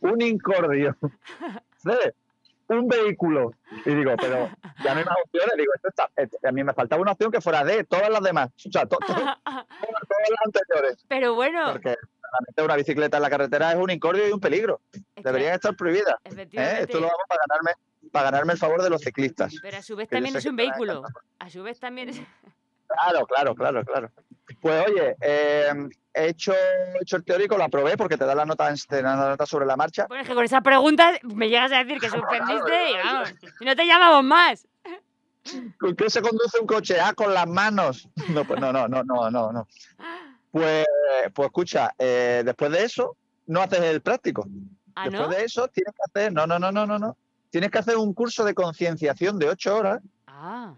[0.00, 0.96] un incordio?
[1.78, 2.14] C,
[2.68, 3.52] un vehículo.
[3.84, 4.50] Y digo, pero
[4.82, 5.52] ya no hay más opciones.
[5.56, 8.22] Digo, esto está, eh, a mí me faltaba una opción que fuera D, todas las
[8.22, 8.50] demás.
[8.66, 11.04] O sea, to- to- todas, las anteriores.
[11.08, 11.94] Pero bueno, Porque
[12.62, 14.80] una bicicleta en la carretera es un incordio y un peligro.
[15.16, 16.16] Deberían estar prohibidas.
[16.24, 16.78] ¿eh?
[16.80, 17.70] Esto lo hago para ganarme,
[18.12, 19.54] para ganarme el favor de los ciclistas.
[19.62, 21.02] pero a su vez también es un vehículo.
[21.38, 22.20] A su vez también es...
[22.88, 24.10] Claro, claro, claro, claro.
[24.60, 25.72] Pues oye, eh,
[26.14, 29.16] he, hecho, he hecho el teórico, lo aprobé porque te da la nota, te da
[29.16, 30.06] la nota sobre la marcha.
[30.08, 33.64] Bueno, es que con esa pregunta me llegas a decir que suspendiste y vamos, y
[33.64, 34.68] no te llamamos más.
[35.78, 37.00] ¿Con qué se conduce un coche?
[37.00, 38.08] Ah, con las manos.
[38.30, 39.68] No, pues no, no, no, no, no, no.
[40.50, 40.86] Pues,
[41.34, 43.16] pues escucha, eh, después de eso,
[43.46, 44.46] no haces el práctico.
[44.94, 45.34] ¿Ah, después no?
[45.34, 47.16] de eso, tienes que hacer, no, no, no, no, no, no.
[47.50, 50.02] Tienes que hacer un curso de concienciación de ocho horas.
[50.26, 50.74] Ah,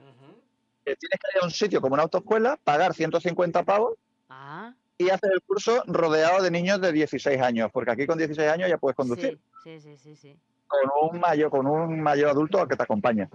[0.88, 3.94] que tienes que ir a un sitio como una autoescuela, pagar 150 pavos
[4.28, 8.48] ah, y hacer el curso rodeado de niños de 16 años, porque aquí con 16
[8.50, 10.36] años ya puedes conducir sí, sí, sí, sí.
[10.66, 13.28] con un mayor, con un mayor adulto que te acompaña.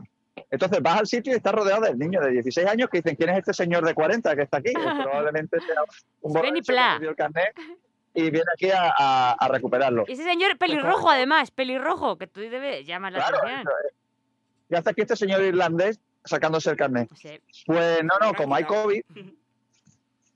[0.50, 3.30] Entonces vas al sitio y estás rodeado de niños de 16 años que dicen, ¿quién
[3.30, 4.72] es este señor de 40 que está aquí?
[4.74, 5.82] Pues probablemente sea
[6.22, 6.62] un borracho
[7.00, 7.54] que el carnet
[8.16, 10.06] y viene aquí a, a- a recuperarlo.
[10.08, 13.68] Y ese señor pelirrojo, además, pelirrojo, que tú debes llamar la Claro, atención.
[14.70, 17.10] Y hasta aquí este señor irlandés sacándose el carnet.
[17.66, 19.02] Pues no, no, como hay COVID,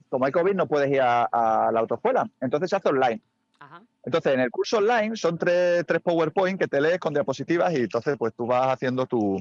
[0.09, 2.29] como hay COVID no puedes ir a, a la autoescuela.
[2.41, 3.21] Entonces se hace online.
[3.59, 3.81] Ajá.
[4.03, 7.77] Entonces, en el curso online son tres, tres PowerPoint que te lees con diapositivas y
[7.77, 9.37] entonces pues tú vas haciendo tu,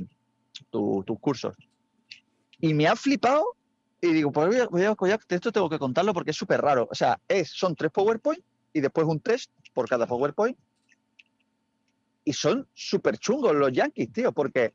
[0.71, 1.55] tu- tus cursos.
[2.59, 3.45] Y me ha flipado
[4.01, 6.37] y digo, pues voy a- voy a- voy a- esto tengo que contarlo porque es
[6.37, 6.89] súper raro.
[6.91, 8.43] O sea, es, son tres PowerPoint
[8.73, 10.57] y después un test por cada PowerPoint.
[12.29, 14.75] y son súper chungos los yankees, tío, porque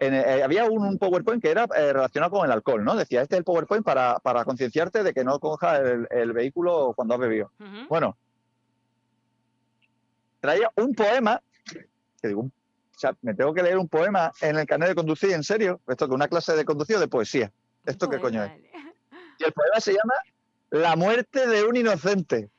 [0.00, 2.94] en- eh, había un, un PowerPoint que era eh, relacionado con el alcohol, ¿no?
[2.96, 6.92] Decía, este es el PowerPoint para, para concienciarte de que no cojas el, el vehículo
[6.94, 7.50] cuando has bebido.
[7.88, 8.16] Bueno,
[10.40, 11.40] traía un poema,
[12.22, 15.32] que digo, o sea, me tengo que leer un poema en el carnet de conducir,
[15.32, 15.80] ¿en serio?
[15.88, 17.52] Esto que una clase de conducción o de poesía.
[17.86, 18.52] ¿Esto qué coño es?
[19.38, 20.14] Y el poema se llama
[20.70, 22.50] La muerte de un inocente.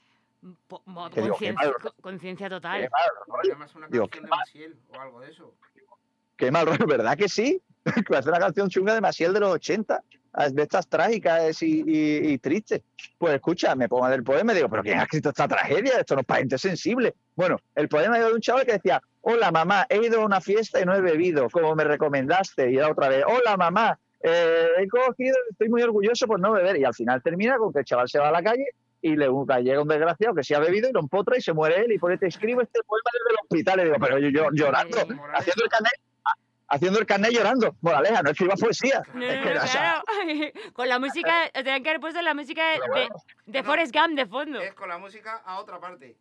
[0.41, 1.73] Digo, qué conciencia- mal-
[2.49, 2.89] total.
[3.43, 5.53] qué mal una Digo, canción qué de mal, Maciel o algo de eso.
[6.39, 7.61] Qué mal rollo, ¿verdad que sí?
[8.15, 10.01] Hace una canción chunga de Maciel de los 80,
[10.51, 12.81] de estas trágicas y, y- y tristes.
[13.17, 15.47] Pues escucha, me pongo a leer el poema y digo, ¿pero quién ha escrito esta
[15.47, 15.99] tragedia?
[15.99, 17.15] Esto no es para gente sensible.
[17.35, 20.39] Bueno, el poema era de un chaval que decía, hola mamá, he ido a una
[20.39, 22.71] fiesta y no he bebido, como me recomendaste.
[22.71, 26.77] Y era otra vez, hola mamá, eh, he cogido, estoy muy orgulloso por no beber.
[26.77, 28.65] Y al final termina con que el chaval se va a la calle
[29.01, 29.27] y le
[29.63, 31.97] llega un desgraciado que se ha bebido y lo empotra y se muere él y
[31.97, 33.79] por te escribo este poema desde el hospital.
[33.79, 35.93] Y digo, pero yo, yo llorando, haciendo el carnet,
[36.69, 37.75] haciendo el carnet llorando.
[37.81, 39.01] Moraleja, no escribas poesía.
[39.13, 40.03] No, Es no, que, no, claro.
[40.73, 43.09] Con la música, tenían que haber puesto la música de, de,
[43.45, 44.59] de Forrest Gump de fondo.
[44.61, 46.15] Es con la música a otra parte.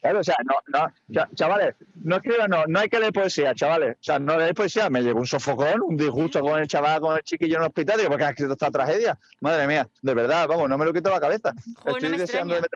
[0.00, 3.54] Claro, o sea, no, no, cha- chavales, no escriban, no, no hay que leer poesía,
[3.54, 3.94] chavales.
[4.00, 7.16] O sea, no leer poesía, me llevo un sofocón, un disgusto con el chaval, con
[7.16, 9.16] el chiquillo en el hospital, digo, ¿por qué has escrito esta tragedia?
[9.40, 11.52] Madre mía, de verdad, vamos, no me lo quito de la cabeza.
[11.76, 12.68] Joder, no Estoy me deseando extraña.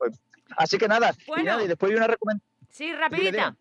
[0.00, 0.20] de meter.
[0.56, 2.50] Así que nada, y nada, y después hay una recomendación.
[2.70, 3.54] Sí, rapidita.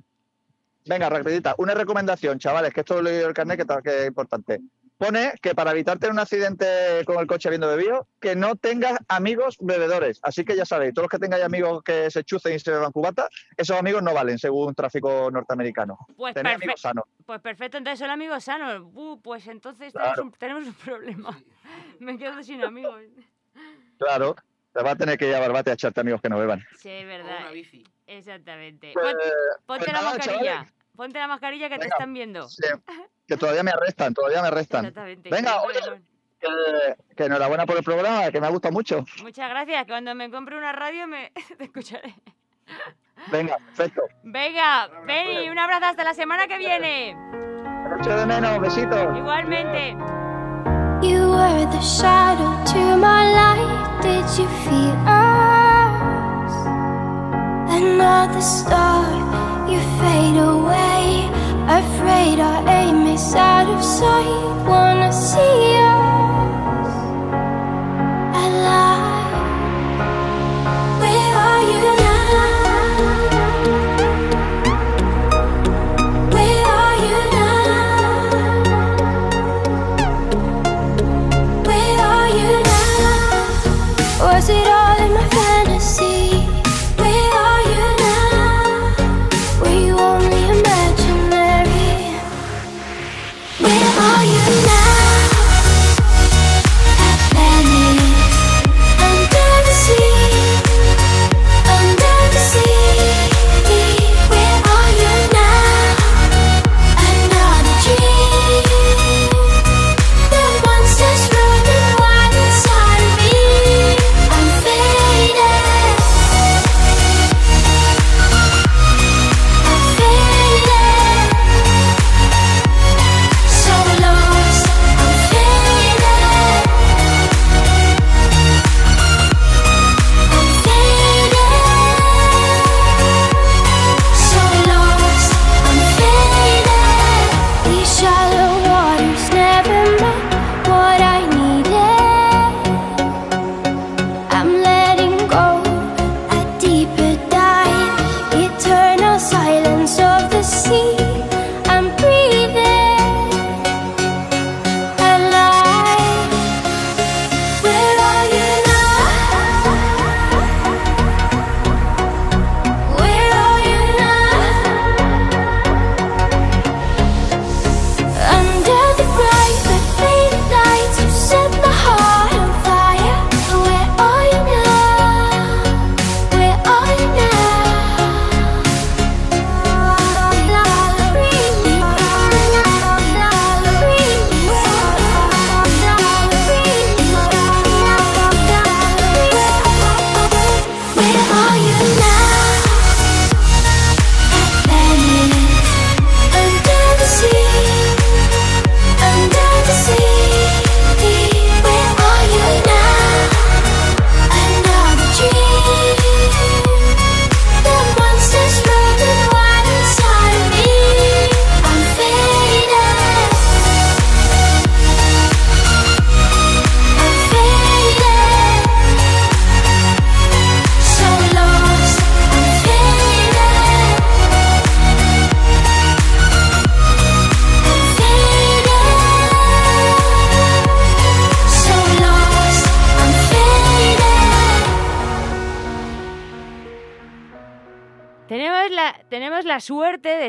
[0.90, 3.84] Venga, rapidita, una recomendación, chavales, que esto lo he leído en el carnet, que, tal-
[3.84, 4.60] que es importante.
[4.98, 6.66] Pone que para evitar tener un accidente
[7.06, 10.20] con el coche habiendo bebido, que no tengas amigos bebedores.
[10.24, 12.91] Así que ya sabéis, todos los que tengáis amigos que se chucen y se beban
[12.91, 15.95] cubata, esos amigos no valen, según tráfico norteamericano.
[16.18, 16.56] Pues perfecto.
[16.64, 17.03] amigos sanos.
[17.24, 18.82] Pues perfecto, entonces son amigos sanos.
[18.95, 20.10] Uh, pues entonces Claro.
[20.16, 21.40] tenemos, un, tenemos un problema.
[21.99, 22.99] Me quedo sin amigos.
[23.99, 24.36] Claro,
[24.74, 26.66] te va a tener que ir a Barbate a echarte amigos que no beban.
[26.80, 27.52] Sí, es verdad.
[28.07, 28.91] Exactamente.
[28.94, 29.24] Pues, Pon-
[29.66, 30.52] ponte pues la nada, mascarilla.
[30.56, 30.74] chavales.
[30.99, 32.49] Ponte la mascarilla que te están viendo.
[32.49, 32.67] Sí,
[33.26, 34.84] que todavía me arrestan, todavía me arrestan.
[34.84, 35.30] Exactamente.
[35.30, 35.80] Venga, oye,
[36.41, 36.47] que,
[37.15, 39.05] que enhorabuena por el programa, que me ha gustado mucho.
[39.23, 39.85] Muchas gracias.
[39.85, 42.13] que Cuando me compre una radio me te escucharé.
[43.31, 44.01] Venga, perfecto.
[44.23, 47.15] Venga, Penny, un abrazo hasta la semana que viene.
[47.15, 49.17] Mucho de menos, besitos.
[49.17, 49.91] Igualmente.
[51.01, 54.01] You were the shadow to my light.
[54.01, 56.51] Did you feel us?
[57.71, 61.30] Another star, you fade away.
[61.82, 64.68] Afraid our aim is out of sight.
[64.68, 66.19] Wanna see us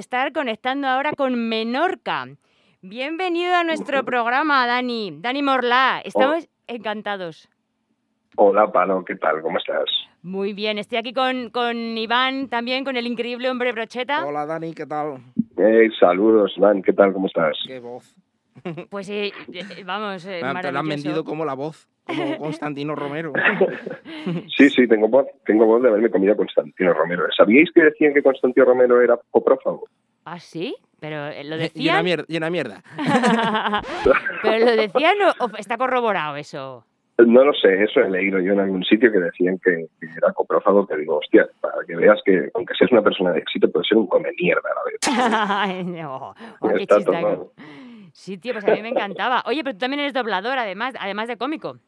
[0.01, 2.27] estar conectando ahora con Menorca.
[2.81, 5.19] Bienvenido a nuestro programa, Dani.
[5.21, 7.49] Dani Morlá, estamos encantados.
[8.37, 9.43] Hola, Palo, ¿qué tal?
[9.43, 9.85] ¿Cómo estás?
[10.23, 14.27] Muy bien, estoy aquí con, con Iván también, con el increíble hombre brocheta.
[14.27, 15.19] Hola, Dani, ¿qué tal?
[15.59, 17.13] Eh, saludos, Iván, ¿qué tal?
[17.13, 17.59] ¿Cómo estás?
[17.67, 18.17] Qué voz.
[18.91, 23.33] Pues eh, eh, vamos, eh, Te la han vendido como la voz, como Constantino Romero.
[24.55, 27.25] Sí, sí, tengo voz, tengo voz de haberme comido a Constantino Romero.
[27.35, 29.85] ¿Sabíais que decían que Constantino Romero era coprófago?
[30.27, 30.77] ¿Ah, sí?
[31.01, 32.05] Pero eh, lo Llena decían.
[32.05, 32.83] mierda, llena mierda.
[34.43, 36.85] Pero lo decían o, está corroborado eso.
[37.19, 40.33] No lo sé, eso he leído yo en algún sitio que decían que, que era
[40.33, 43.89] coprófago, que digo, hostia, para que veas que aunque seas una persona de éxito, puedes
[43.89, 45.87] ser un come mierda a la vez.
[45.87, 46.35] No.
[46.61, 46.87] Oh, qué.
[48.21, 49.43] Sí, tío, pues a mí me encantaba.
[49.47, 51.79] Oye, pero tú también eres doblador, además, además de cómico.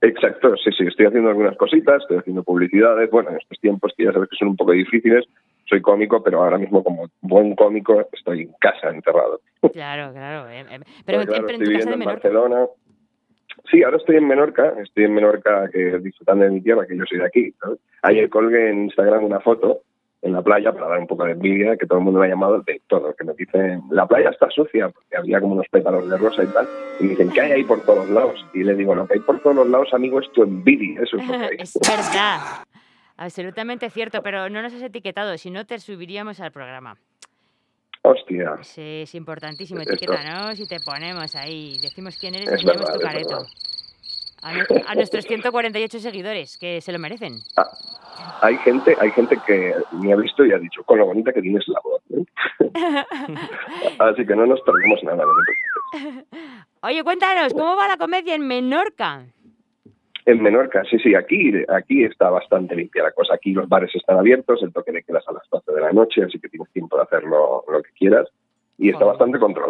[0.00, 4.04] Exacto, sí, sí, estoy haciendo algunas cositas, estoy haciendo publicidades, bueno, en estos tiempos que
[4.04, 5.24] ya sabes que son un poco difíciles,
[5.68, 9.40] soy cómico, pero ahora mismo como buen cómico estoy en casa enterrado.
[9.72, 10.48] Claro, claro.
[10.48, 12.28] eh, eh, Pero, claro, en estoy tu casa viviendo de en Menorca.
[12.28, 12.66] Barcelona.
[13.72, 15.66] Sí, ahora estoy en Menorca, estoy en Menorca
[16.00, 17.54] disfrutando de mi tierra, que yo soy de aquí.
[18.02, 19.82] Ayer colgué en Instagram una foto
[20.22, 22.30] en la playa para dar un poco de envidia, que todo el mundo me ha
[22.30, 26.08] llamado de todo, que me dicen, la playa está sucia, porque había como unos pétalos
[26.08, 26.68] de rosa y tal,
[27.00, 28.44] y me dicen, ¿qué hay ahí por todos lados?
[28.54, 31.16] Y le digo, lo que hay por todos los lados, amigo, es tu envidia, eso
[31.16, 31.56] es lo que hay.
[31.58, 32.38] Es verdad.
[33.16, 36.96] Absolutamente cierto, pero no nos has etiquetado, si no te subiríamos al programa.
[38.02, 38.58] Hostia.
[38.62, 41.78] Sí, es importantísimo, etiquétanos y te ponemos ahí.
[41.80, 43.46] Decimos quién eres y Es verdad, tu careto.
[44.42, 44.50] A,
[44.90, 47.34] a nuestros 148 seguidores, que se lo merecen.
[48.40, 51.42] Hay gente, hay gente que me ha visto y ha dicho, con lo bonita que
[51.42, 52.02] tienes la voz.
[52.10, 52.24] ¿eh?".
[53.98, 55.24] Así que no nos perdemos nada.
[55.24, 56.32] no.
[56.82, 59.24] Oye, cuéntanos, ¿cómo va la comedia en Menorca?
[60.24, 63.34] En Menorca, sí, sí, aquí, aquí está bastante limpia la cosa.
[63.34, 66.22] Aquí los bares están abiertos, el toque de quedas a las 12 de la noche,
[66.22, 68.28] así que tienes tiempo de hacer lo, lo que quieras.
[68.78, 69.60] Y está bastante controlado.